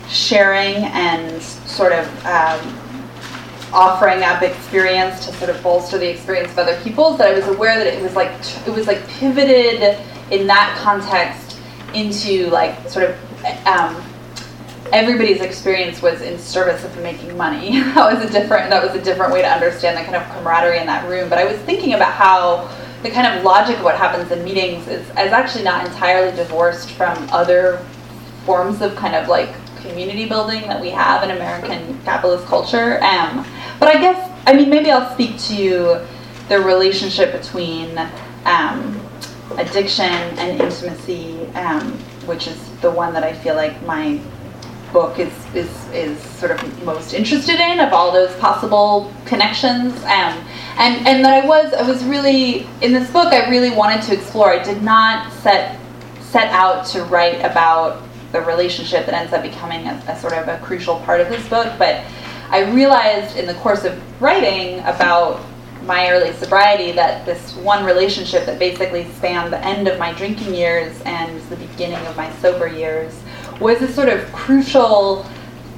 sharing 0.09 0.75
and 0.75 1.41
sort 1.41 1.93
of 1.93 2.05
um, 2.25 2.59
offering 3.73 4.23
up 4.23 4.41
experience 4.41 5.25
to 5.25 5.33
sort 5.33 5.49
of 5.49 5.61
bolster 5.63 5.97
the 5.97 6.09
experience 6.09 6.51
of 6.51 6.59
other 6.59 6.79
people. 6.81 7.15
That 7.15 7.29
I 7.29 7.33
was 7.33 7.47
aware 7.47 7.77
that 7.77 7.87
it 7.87 8.01
was 8.01 8.15
like 8.15 8.31
it 8.67 8.73
was 8.73 8.87
like 8.87 9.07
pivoted 9.07 9.97
in 10.31 10.47
that 10.47 10.77
context 10.81 11.57
into 11.93 12.47
like 12.49 12.87
sort 12.89 13.09
of 13.09 13.28
um, 13.65 14.01
everybody's 14.91 15.41
experience 15.41 16.01
was 16.01 16.21
in 16.21 16.37
service 16.39 16.83
of 16.83 16.95
making 17.01 17.35
money. 17.37 17.79
that 17.93 18.13
was 18.13 18.23
a 18.23 18.31
different 18.31 18.69
that 18.69 18.83
was 18.83 18.99
a 18.99 19.03
different 19.03 19.33
way 19.33 19.41
to 19.41 19.47
understand 19.47 19.97
the 19.97 20.03
kind 20.03 20.15
of 20.15 20.23
camaraderie 20.33 20.79
in 20.79 20.85
that 20.87 21.07
room. 21.09 21.29
But 21.29 21.37
I 21.37 21.45
was 21.45 21.57
thinking 21.59 21.93
about 21.93 22.13
how 22.13 22.69
the 23.03 23.09
kind 23.09 23.27
of 23.27 23.43
logic 23.43 23.77
of 23.77 23.83
what 23.83 23.95
happens 23.95 24.31
in 24.31 24.43
meetings 24.43 24.87
is, 24.87 25.07
is 25.09 25.31
actually 25.31 25.63
not 25.63 25.85
entirely 25.85 26.35
divorced 26.35 26.91
from 26.91 27.15
other 27.31 27.85
forms 28.45 28.81
of 28.81 28.95
kind 28.95 29.15
of 29.15 29.27
like 29.27 29.49
community 29.81 30.27
building 30.27 30.61
that 30.63 30.81
we 30.81 30.89
have 30.89 31.23
in 31.23 31.31
American 31.31 31.99
capitalist 32.03 32.45
culture. 32.45 33.01
Um, 33.03 33.45
but 33.79 33.95
I 33.95 33.99
guess 33.99 34.31
I 34.45 34.53
mean 34.53 34.69
maybe 34.69 34.91
I'll 34.91 35.13
speak 35.13 35.37
to 35.41 36.05
the 36.49 36.59
relationship 36.59 37.31
between 37.31 37.97
um, 38.45 38.99
addiction 39.57 40.05
and 40.05 40.59
intimacy, 40.59 41.45
um, 41.53 41.97
which 42.29 42.47
is 42.47 42.57
the 42.81 42.91
one 42.91 43.13
that 43.13 43.23
I 43.23 43.33
feel 43.33 43.55
like 43.55 43.81
my 43.83 44.21
book 44.93 45.19
is, 45.19 45.33
is, 45.53 45.69
is 45.89 46.17
sort 46.21 46.51
of 46.51 46.83
most 46.85 47.13
interested 47.13 47.59
in 47.59 47.79
of 47.79 47.91
all 47.91 48.11
those 48.11 48.33
possible 48.37 49.11
connections. 49.25 49.93
Um, 50.03 50.45
and, 50.77 51.05
and 51.07 51.25
that 51.25 51.43
I 51.43 51.45
was, 51.45 51.73
I 51.73 51.81
was 51.81 52.03
really, 52.05 52.67
in 52.81 52.93
this 52.93 53.09
book, 53.11 53.33
I 53.33 53.49
really 53.49 53.71
wanted 53.71 54.03
to 54.03 54.13
explore. 54.13 54.51
I 54.51 54.63
did 54.63 54.81
not 54.81 55.33
set, 55.33 55.79
set 56.21 56.47
out 56.51 56.85
to 56.87 57.03
write 57.05 57.39
about 57.41 58.01
the 58.31 58.41
relationship 58.41 59.05
that 59.07 59.15
ends 59.15 59.33
up 59.33 59.41
becoming 59.41 59.87
a, 59.87 60.03
a 60.07 60.17
sort 60.19 60.33
of 60.33 60.47
a 60.47 60.59
crucial 60.63 60.99
part 61.01 61.19
of 61.19 61.29
this 61.29 61.47
book, 61.49 61.73
but 61.77 62.03
I 62.51 62.71
realized 62.71 63.37
in 63.37 63.45
the 63.45 63.55
course 63.55 63.83
of 63.83 64.21
writing 64.21 64.79
about 64.79 65.43
my 65.89 66.11
early 66.11 66.31
sobriety 66.33 66.91
that 66.91 67.25
this 67.25 67.55
one 67.55 67.83
relationship 67.83 68.45
that 68.45 68.59
basically 68.59 69.03
spanned 69.13 69.51
the 69.51 69.65
end 69.65 69.87
of 69.87 69.97
my 69.97 70.13
drinking 70.13 70.53
years 70.53 71.01
and 71.01 71.41
the 71.49 71.55
beginning 71.55 72.05
of 72.05 72.15
my 72.15 72.31
sober 72.35 72.67
years 72.67 73.19
was 73.59 73.81
a 73.81 73.91
sort 73.91 74.07
of 74.07 74.31
crucial 74.31 75.23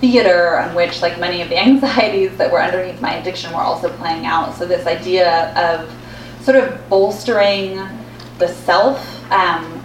theater 0.02 0.60
on 0.60 0.76
which 0.76 1.02
like 1.02 1.18
many 1.18 1.42
of 1.42 1.48
the 1.48 1.58
anxieties 1.68 2.36
that 2.38 2.52
were 2.52 2.62
underneath 2.62 3.00
my 3.02 3.14
addiction 3.14 3.54
were 3.54 3.62
also 3.62 3.90
playing 3.98 4.26
out. 4.26 4.54
So 4.56 4.66
this 4.66 4.86
idea 4.86 5.54
of 5.56 5.90
sort 6.44 6.58
of 6.58 6.90
bolstering 6.90 7.80
the 8.38 8.50
self 8.50 9.32
um, 9.32 9.82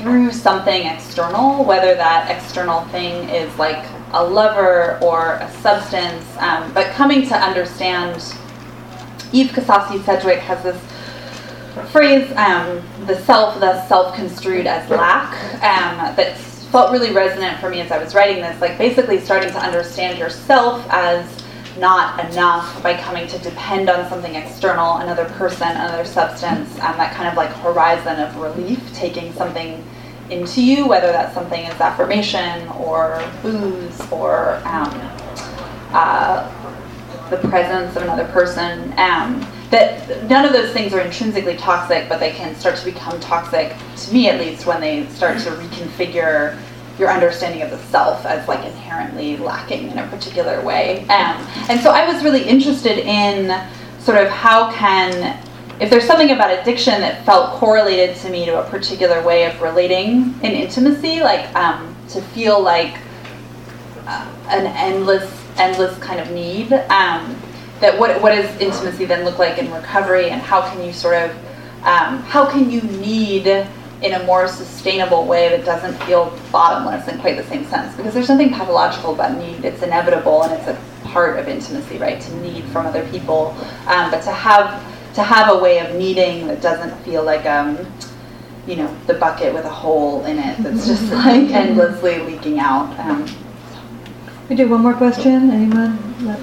through 0.00 0.32
something 0.32 0.86
external 0.86 1.64
whether 1.64 1.94
that 1.94 2.30
external 2.30 2.82
thing 2.88 3.30
is 3.30 3.56
like 3.58 3.86
a 4.12 4.22
lover 4.22 4.98
or 5.02 5.36
a 5.36 5.50
substance 5.62 6.26
um, 6.40 6.70
but 6.74 6.92
coming 6.92 7.26
to 7.26 7.34
understand 7.34 8.20
eve 9.32 9.50
kosofsky 9.50 10.04
sedgwick 10.04 10.38
has 10.38 10.62
this 10.62 10.80
phrase 11.90 12.30
um, 12.36 12.82
the 13.06 13.16
self 13.24 13.58
thus 13.60 13.86
self-construed 13.88 14.66
as 14.66 14.88
lack 14.90 15.32
um, 15.62 16.14
that's 16.16 16.56
felt 16.76 16.92
really 16.92 17.12
resonant 17.12 17.58
for 17.60 17.70
me 17.70 17.80
as 17.80 17.90
I 17.90 18.02
was 18.02 18.14
writing 18.14 18.42
this, 18.42 18.60
like 18.60 18.76
basically 18.76 19.20
starting 19.20 19.50
to 19.50 19.58
understand 19.58 20.18
yourself 20.18 20.84
as 20.90 21.42
not 21.78 22.30
enough 22.30 22.82
by 22.82 23.00
coming 23.00 23.26
to 23.28 23.38
depend 23.38 23.88
on 23.88 24.08
something 24.08 24.34
external, 24.34 24.98
another 24.98 25.24
person, 25.24 25.68
another 25.68 26.04
substance, 26.04 26.70
um, 26.80 26.96
that 26.96 27.14
kind 27.14 27.28
of 27.28 27.34
like 27.34 27.50
horizon 27.50 28.18
of 28.20 28.36
relief, 28.36 28.92
taking 28.94 29.32
something 29.34 29.84
into 30.30 30.62
you, 30.62 30.86
whether 30.86 31.12
that's 31.12 31.34
something 31.34 31.64
as 31.66 31.80
affirmation 31.80 32.66
or 32.68 33.22
booze 33.42 34.00
or 34.10 34.56
um, 34.64 34.90
uh, 35.92 36.50
the 37.30 37.38
presence 37.48 37.96
of 37.96 38.02
another 38.02 38.26
person. 38.26 38.92
Um, 38.98 39.46
that 39.70 40.28
none 40.30 40.44
of 40.44 40.52
those 40.52 40.72
things 40.72 40.92
are 40.94 41.00
intrinsically 41.00 41.56
toxic, 41.56 42.08
but 42.08 42.20
they 42.20 42.30
can 42.30 42.54
start 42.54 42.76
to 42.76 42.84
become 42.84 43.18
toxic, 43.18 43.74
to 43.96 44.12
me 44.12 44.28
at 44.28 44.38
least, 44.38 44.64
when 44.64 44.80
they 44.80 45.06
start 45.08 45.38
to 45.40 45.50
reconfigure 45.50 46.56
your 46.98 47.10
understanding 47.10 47.62
of 47.62 47.70
the 47.70 47.78
self 47.78 48.24
as 48.24 48.46
like 48.48 48.64
inherently 48.64 49.36
lacking 49.36 49.90
in 49.90 49.98
a 49.98 50.06
particular 50.08 50.62
way. 50.62 51.00
Um, 51.08 51.46
and 51.68 51.80
so 51.80 51.90
I 51.90 52.10
was 52.10 52.22
really 52.22 52.42
interested 52.44 52.98
in 52.98 53.60
sort 53.98 54.18
of 54.18 54.28
how 54.28 54.72
can, 54.72 55.38
if 55.80 55.90
there's 55.90 56.06
something 56.06 56.30
about 56.30 56.56
addiction 56.58 57.00
that 57.00 57.26
felt 57.26 57.58
correlated 57.58 58.16
to 58.16 58.30
me 58.30 58.46
to 58.46 58.60
a 58.60 58.70
particular 58.70 59.22
way 59.22 59.44
of 59.44 59.60
relating 59.60 60.34
in 60.42 60.52
intimacy, 60.52 61.20
like 61.20 61.54
um, 61.54 61.94
to 62.10 62.22
feel 62.22 62.62
like 62.62 62.98
uh, 64.06 64.32
an 64.48 64.66
endless, 64.66 65.28
endless 65.58 65.96
kind 65.98 66.20
of 66.20 66.30
need. 66.30 66.72
Um, 66.72 67.40
that 67.80 67.98
what 67.98 68.20
what 68.22 68.30
does 68.34 68.48
intimacy 68.60 69.04
then 69.04 69.24
look 69.24 69.38
like 69.38 69.58
in 69.58 69.70
recovery, 69.70 70.30
and 70.30 70.40
how 70.40 70.68
can 70.68 70.84
you 70.84 70.92
sort 70.92 71.14
of 71.14 71.30
um, 71.84 72.22
how 72.22 72.50
can 72.50 72.70
you 72.70 72.80
need 72.82 73.46
in 73.46 74.12
a 74.12 74.22
more 74.24 74.46
sustainable 74.46 75.26
way 75.26 75.48
that 75.48 75.64
doesn't 75.64 75.94
feel 76.04 76.36
bottomless 76.50 77.08
in 77.08 77.18
quite 77.20 77.36
the 77.36 77.44
same 77.44 77.64
sense? 77.66 77.94
Because 77.96 78.14
there's 78.14 78.28
nothing 78.28 78.50
pathological 78.50 79.14
about 79.14 79.36
need; 79.36 79.64
it's 79.64 79.82
inevitable 79.82 80.42
and 80.42 80.52
it's 80.52 80.68
a 80.68 81.08
part 81.08 81.38
of 81.38 81.48
intimacy, 81.48 81.98
right? 81.98 82.20
To 82.20 82.36
need 82.36 82.64
from 82.66 82.86
other 82.86 83.06
people, 83.10 83.56
um, 83.86 84.10
but 84.10 84.22
to 84.22 84.32
have 84.32 84.82
to 85.14 85.22
have 85.22 85.54
a 85.54 85.58
way 85.58 85.78
of 85.78 85.94
needing 85.96 86.46
that 86.46 86.60
doesn't 86.60 86.94
feel 87.04 87.24
like 87.24 87.46
um, 87.46 87.78
you 88.66 88.76
know 88.76 88.94
the 89.06 89.14
bucket 89.14 89.54
with 89.54 89.64
a 89.64 89.70
hole 89.70 90.24
in 90.24 90.38
it 90.38 90.58
that's 90.58 90.86
just 90.86 91.10
like 91.12 91.50
endlessly 91.50 92.18
leaking 92.20 92.58
out. 92.58 92.98
Um, 92.98 93.26
We 94.48 94.54
do 94.54 94.68
one 94.68 94.82
more 94.82 94.94
question. 94.94 95.50
Anyone? 95.50 95.98
Uh, 96.22 96.38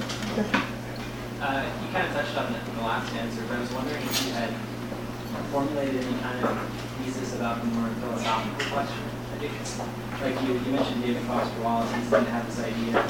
you 1.80 1.88
kind 1.94 2.06
of 2.06 2.12
touched 2.12 2.36
on 2.36 2.54
it 2.54 2.60
in 2.68 2.76
the 2.76 2.82
last 2.82 3.14
answer, 3.16 3.42
but 3.48 3.56
I 3.56 3.60
was 3.62 3.72
wondering 3.72 4.04
if 4.04 4.28
you 4.28 4.34
had 4.34 4.52
formulated 5.52 6.04
any 6.04 6.20
kind 6.20 6.44
of 6.44 6.52
thesis 7.00 7.34
about 7.36 7.62
the 7.62 7.68
more 7.68 7.88
philosophical 8.02 8.76
question. 8.76 9.04
Like 10.20 10.36
you, 10.44 10.52
you 10.52 10.72
mentioned 10.76 11.02
David 11.02 11.24
Foster 11.24 11.62
Wallace, 11.62 11.90
he 11.96 12.02
seemed 12.02 12.26
to 12.26 12.32
have 12.32 12.46
this 12.46 12.60
idea 12.60 13.08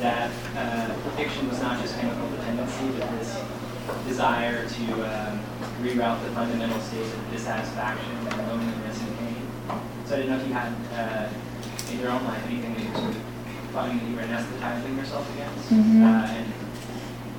that 0.00 0.30
uh, 0.56 0.90
addiction 1.14 1.48
was 1.48 1.62
not 1.62 1.80
just 1.80 1.96
chemical 2.00 2.28
dependency, 2.30 2.98
but 2.98 3.08
this 3.20 3.40
desire 4.08 4.68
to 4.68 4.84
um, 5.06 5.38
reroute 5.82 6.20
the 6.24 6.30
fundamental 6.34 6.80
state 6.80 7.06
of 7.06 7.30
dissatisfaction 7.30 8.10
and 8.10 8.48
loneliness 8.48 9.00
and 9.00 9.18
pain. 9.18 9.48
So 10.04 10.14
I 10.14 10.18
didn't 10.18 10.30
know 10.30 10.38
if 10.42 10.48
you 10.48 10.54
had, 10.54 10.72
uh, 10.98 11.92
in 11.92 12.00
your 12.00 12.10
own 12.10 12.24
life, 12.24 12.44
anything 12.46 12.74
that 12.74 12.82
you 12.82 12.92
sort 12.92 13.14
of 13.14 13.35
finding 13.76 13.98
that 13.98 14.08
you 14.08 14.16
were 14.16 14.22
anesthetizing 14.22 14.96
yourself 14.96 15.28
against, 15.34 15.70
Mhm. 15.70 16.02
uh, 16.02 16.26
and 16.32 16.46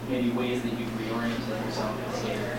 maybe 0.07 0.29
ways 0.29 0.61
that 0.61 0.71
you've 0.71 0.93
reoriented 1.01 1.65
yourself 1.65 1.91
in 1.97 2.11
this 2.11 2.23
area. 2.29 2.53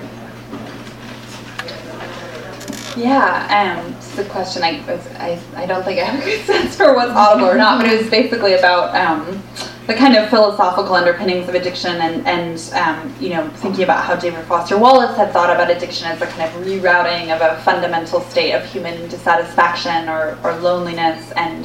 Yeah, 2.96 3.78
um, 3.86 3.94
it's 3.96 4.18
a 4.18 4.24
question. 4.24 4.64
I, 4.64 4.82
was, 4.88 5.06
I, 5.20 5.38
I 5.56 5.66
don't 5.66 5.84
think 5.84 6.00
I 6.00 6.04
have 6.04 6.20
a 6.20 6.24
good 6.24 6.44
sense 6.52 6.74
for 6.74 6.92
what's 6.96 7.12
audible 7.12 7.48
or 7.48 7.56
not, 7.56 7.80
but 7.80 7.88
it 7.88 8.00
was 8.00 8.10
basically 8.10 8.54
about 8.54 8.96
um, 8.96 9.40
the 9.86 9.94
kind 9.94 10.16
of 10.16 10.28
philosophical 10.28 10.96
underpinnings 10.96 11.48
of 11.48 11.54
addiction 11.54 11.92
and, 12.00 12.26
and 12.26 12.72
um, 12.74 13.14
you 13.20 13.28
know, 13.28 13.48
thinking 13.58 13.84
about 13.84 14.04
how 14.04 14.16
David 14.16 14.44
Foster 14.46 14.76
Wallace 14.76 15.16
had 15.16 15.32
thought 15.32 15.50
about 15.54 15.70
addiction 15.70 16.08
as 16.08 16.20
a 16.20 16.26
kind 16.26 16.42
of 16.42 16.50
rerouting 16.66 17.32
of 17.32 17.40
a 17.40 17.62
fundamental 17.62 18.20
state 18.22 18.52
of 18.52 18.64
human 18.66 19.08
dissatisfaction 19.08 20.08
or, 20.08 20.36
or 20.42 20.56
loneliness, 20.56 21.30
and 21.36 21.64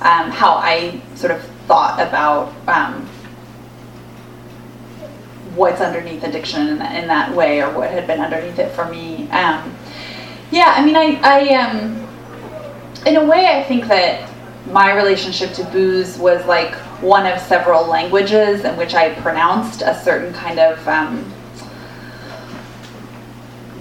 um, 0.00 0.32
how 0.32 0.54
I 0.54 1.00
sort 1.14 1.30
of 1.30 1.51
thought 1.66 2.00
about 2.00 2.52
um, 2.68 3.06
what's 5.54 5.80
underneath 5.80 6.22
addiction 6.24 6.68
in 6.68 6.78
that, 6.78 6.96
in 7.00 7.08
that 7.08 7.34
way 7.34 7.62
or 7.62 7.70
what 7.72 7.90
had 7.90 8.06
been 8.06 8.20
underneath 8.20 8.58
it 8.58 8.72
for 8.72 8.86
me. 8.86 9.28
Um, 9.30 9.74
yeah, 10.50 10.74
I 10.76 10.84
mean, 10.84 10.96
I, 10.96 11.20
I 11.22 11.54
um, 11.54 12.08
in 13.06 13.16
a 13.16 13.24
way, 13.24 13.46
I 13.46 13.62
think 13.64 13.86
that 13.88 14.30
my 14.70 14.94
relationship 14.94 15.52
to 15.54 15.64
booze 15.64 16.18
was 16.18 16.44
like 16.46 16.74
one 17.02 17.26
of 17.26 17.40
several 17.40 17.84
languages 17.86 18.64
in 18.64 18.76
which 18.76 18.94
I 18.94 19.12
pronounced 19.20 19.82
a 19.82 19.94
certain 20.02 20.32
kind 20.32 20.60
of 20.60 20.86
um, 20.86 21.32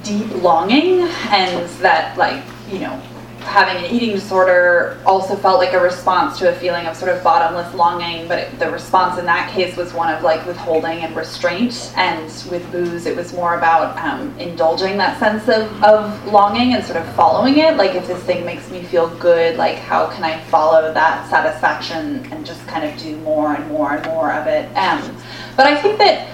deep 0.03 0.31
longing, 0.41 1.01
and 1.29 1.69
that, 1.81 2.17
like, 2.17 2.43
you 2.69 2.79
know, 2.79 3.01
having 3.41 3.83
an 3.83 3.91
eating 3.91 4.11
disorder 4.11 4.97
also 5.05 5.35
felt 5.35 5.57
like 5.57 5.73
a 5.73 5.79
response 5.79 6.39
to 6.39 6.49
a 6.49 6.55
feeling 6.55 6.85
of 6.85 6.95
sort 6.95 7.15
of 7.15 7.23
bottomless 7.23 7.73
longing, 7.73 8.27
but 8.27 8.39
it, 8.39 8.59
the 8.59 8.69
response 8.71 9.19
in 9.19 9.25
that 9.25 9.51
case 9.51 9.75
was 9.75 9.93
one 9.93 10.13
of 10.13 10.23
like 10.23 10.45
withholding 10.45 10.99
and 10.99 11.15
restraint. 11.15 11.91
And 11.95 12.25
with 12.49 12.69
booze, 12.71 13.05
it 13.05 13.15
was 13.15 13.33
more 13.33 13.57
about 13.57 13.97
um, 13.97 14.37
indulging 14.39 14.97
that 14.97 15.19
sense 15.19 15.49
of, 15.49 15.83
of 15.83 16.25
longing 16.31 16.73
and 16.73 16.83
sort 16.83 16.97
of 16.97 17.15
following 17.15 17.57
it. 17.57 17.77
Like, 17.77 17.95
if 17.95 18.07
this 18.07 18.21
thing 18.23 18.45
makes 18.45 18.69
me 18.71 18.83
feel 18.83 19.09
good, 19.17 19.57
like, 19.57 19.77
how 19.77 20.09
can 20.09 20.23
I 20.23 20.39
follow 20.45 20.93
that 20.93 21.29
satisfaction 21.29 22.25
and 22.31 22.45
just 22.45 22.65
kind 22.67 22.85
of 22.85 22.99
do 22.99 23.17
more 23.17 23.55
and 23.55 23.67
more 23.67 23.93
and 23.93 24.05
more 24.05 24.31
of 24.31 24.47
it? 24.47 24.65
Um, 24.77 25.17
but 25.57 25.67
I 25.67 25.81
think 25.81 25.97
that. 25.97 26.27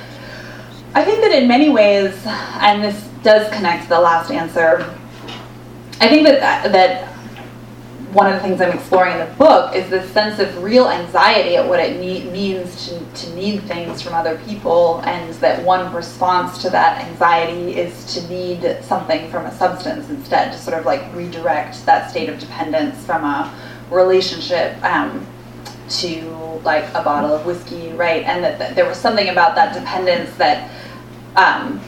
I 0.95 1.03
think 1.03 1.21
that 1.21 1.31
in 1.31 1.47
many 1.47 1.69
ways, 1.69 2.15
and 2.25 2.83
this 2.83 3.07
does 3.21 3.53
connect 3.53 3.83
to 3.83 3.89
the 3.89 3.99
last 3.99 4.31
answer, 4.31 4.97
I 5.99 6.07
think 6.09 6.27
that, 6.27 6.39
that 6.39 6.71
that 6.71 7.07
one 8.13 8.27
of 8.27 8.33
the 8.33 8.39
things 8.39 8.61
I'm 8.61 8.71
exploring 8.71 9.13
in 9.13 9.19
the 9.19 9.33
book 9.35 9.75
is 9.75 9.89
this 9.89 10.09
sense 10.11 10.39
of 10.39 10.63
real 10.63 10.87
anxiety 10.87 11.55
at 11.55 11.67
what 11.67 11.79
it 11.79 11.99
need, 11.99 12.31
means 12.31 12.87
to, 12.87 13.25
to 13.25 13.35
need 13.35 13.63
things 13.63 14.01
from 14.01 14.13
other 14.13 14.37
people, 14.45 15.01
and 15.05 15.33
that 15.35 15.63
one 15.63 15.93
response 15.93 16.61
to 16.61 16.69
that 16.69 17.03
anxiety 17.05 17.75
is 17.75 18.13
to 18.13 18.27
need 18.29 18.83
something 18.83 19.29
from 19.29 19.45
a 19.45 19.51
substance 19.55 20.09
instead, 20.09 20.51
to 20.53 20.57
sort 20.57 20.77
of 20.77 20.85
like 20.85 21.13
redirect 21.13 21.85
that 21.85 22.09
state 22.09 22.29
of 22.29 22.39
dependence 22.39 23.03
from 23.05 23.23
a 23.23 23.53
relationship 23.91 24.81
um, 24.83 25.25
to 25.89 26.21
like 26.63 26.85
a 26.93 27.03
bottle 27.03 27.33
of 27.33 27.45
whiskey, 27.45 27.89
right? 27.93 28.23
And 28.23 28.43
that, 28.43 28.57
that 28.59 28.75
there 28.75 28.85
was 28.85 28.97
something 28.97 29.29
about 29.29 29.55
that 29.55 29.73
dependence 29.73 30.35
that. 30.37 30.71
Um, 31.35 31.81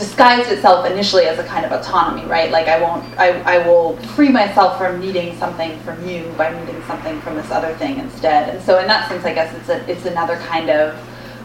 disguised 0.00 0.50
itself 0.50 0.86
initially 0.86 1.26
as 1.26 1.38
a 1.38 1.44
kind 1.44 1.64
of 1.66 1.72
autonomy, 1.72 2.26
right? 2.26 2.50
Like 2.50 2.68
I 2.68 2.80
won't, 2.80 3.04
I, 3.18 3.40
I 3.42 3.58
will 3.66 3.96
free 4.16 4.30
myself 4.30 4.78
from 4.78 4.98
needing 4.98 5.36
something 5.38 5.78
from 5.80 6.04
you 6.08 6.24
by 6.38 6.58
needing 6.58 6.82
something 6.84 7.20
from 7.20 7.36
this 7.36 7.50
other 7.50 7.74
thing 7.74 7.98
instead. 7.98 8.48
And 8.48 8.62
so 8.64 8.80
in 8.80 8.86
that 8.86 9.08
sense, 9.08 9.24
I 9.24 9.34
guess 9.34 9.54
it's 9.54 9.68
a, 9.68 9.90
it's 9.90 10.06
another 10.06 10.36
kind 10.36 10.70
of 10.70 10.98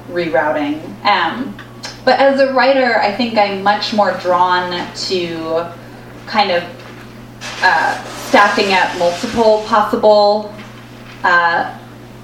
rerouting. 0.09 0.81
Um, 1.03 1.55
but 2.05 2.19
as 2.19 2.39
a 2.39 2.53
writer, 2.53 2.99
I 2.99 3.11
think 3.11 3.37
I'm 3.37 3.61
much 3.61 3.93
more 3.93 4.17
drawn 4.19 4.87
to 4.95 5.73
kind 6.25 6.51
of 6.51 6.63
uh, 7.61 8.03
stacking 8.29 8.73
up 8.73 8.97
multiple 8.97 9.63
possible 9.67 10.53
uh, 11.23 11.77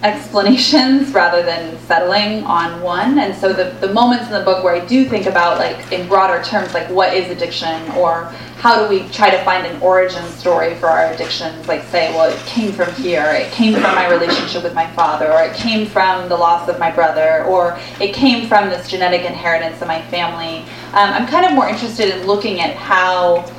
explanations 0.04 1.10
rather 1.14 1.44
than 1.44 1.78
settling 1.80 2.44
on 2.44 2.82
one. 2.82 3.20
And 3.20 3.36
so 3.36 3.54
the, 3.54 3.76
the 3.86 3.94
moments 3.94 4.28
in 4.28 4.34
the 4.34 4.44
book 4.44 4.64
where 4.64 4.76
I 4.76 4.86
do 4.86 5.06
think 5.06 5.26
about 5.26 5.58
like 5.58 5.92
in 5.92 6.08
broader 6.08 6.44
terms, 6.44 6.74
like 6.74 6.90
what 6.90 7.14
is 7.14 7.30
addiction 7.30 7.92
or 7.92 8.34
how 8.58 8.82
do 8.82 8.88
we 8.88 9.10
try 9.10 9.32
to 9.32 9.44
find 9.44 9.66
an 9.66 9.82
origin 9.82 10.24
story 10.34 10.76
for 10.76 10.88
our 10.88 11.12
addictions? 11.12 11.68
Like 11.68 11.84
say, 11.86 12.14
well, 12.14 12.30
it 12.30 12.38
came 12.46 12.72
from 12.72 12.94
here, 12.94 13.26
it 13.32 13.52
came 13.52 13.74
from 13.74 13.84
my 13.84 14.08
relationship 14.08 14.64
with 14.64 14.76
my 14.76 14.86
father, 14.92 15.32
or 15.32 15.42
it 15.42 15.56
came 15.56 15.88
from 15.88 16.30
the 16.30 16.38
loss 16.38 16.70
of 16.70 16.78
my 16.78 16.92
brother, 16.92 17.44
or 17.46 17.80
it 18.00 18.14
came 18.14 18.48
from 18.48 18.70
this 18.70 18.88
genetic 18.88 19.22
inheritance 19.22 19.82
in 19.82 19.88
my 19.88 20.02
family. 20.04 20.60
Um, 20.94 21.10
I'm 21.10 21.28
kind 21.28 21.46
of 21.46 21.54
more 21.54 21.68
interested 21.68 22.16
in 22.16 22.28
looking 22.28 22.60
at 22.60 22.76
how 22.76 23.52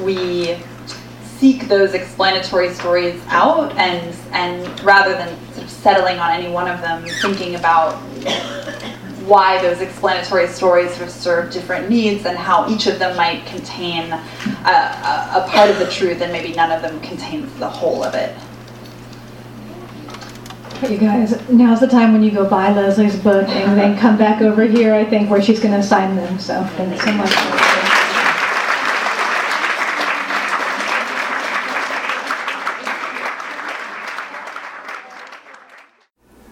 we 0.00 0.56
seek 1.38 1.66
those 1.66 1.94
explanatory 1.94 2.72
stories 2.72 3.20
out 3.26 3.76
and 3.76 4.14
and 4.32 4.80
rather 4.84 5.14
than 5.14 5.36
settling 5.84 6.18
on 6.18 6.30
any 6.30 6.50
one 6.50 6.66
of 6.66 6.80
them, 6.80 7.04
thinking 7.20 7.56
about 7.56 7.92
why 9.26 9.60
those 9.60 9.82
explanatory 9.82 10.48
stories 10.48 10.92
serve 11.12 11.52
different 11.52 11.90
needs 11.90 12.24
and 12.24 12.38
how 12.38 12.68
each 12.70 12.86
of 12.86 12.98
them 12.98 13.14
might 13.16 13.44
contain 13.44 14.10
a, 14.10 14.16
a, 14.16 15.44
a 15.44 15.48
part 15.50 15.68
of 15.68 15.78
the 15.78 15.86
truth 15.90 16.22
and 16.22 16.32
maybe 16.32 16.54
none 16.54 16.72
of 16.72 16.80
them 16.80 16.98
contains 17.00 17.52
the 17.58 17.68
whole 17.68 18.02
of 18.02 18.14
it. 18.14 18.34
You 20.90 20.98
guys, 20.98 21.48
now's 21.50 21.80
the 21.80 21.86
time 21.86 22.12
when 22.12 22.22
you 22.22 22.30
go 22.30 22.48
buy 22.48 22.72
Leslie's 22.72 23.16
book 23.16 23.48
and 23.48 23.78
then 23.78 23.98
come 23.98 24.16
back 24.16 24.42
over 24.42 24.64
here, 24.64 24.94
I 24.94 25.04
think, 25.04 25.30
where 25.30 25.40
she's 25.40 25.60
going 25.60 25.74
to 25.74 25.82
sign 25.82 26.16
them. 26.16 26.38
So 26.38 26.64
thanks 26.76 27.04
so 27.04 27.12
much. 27.12 27.93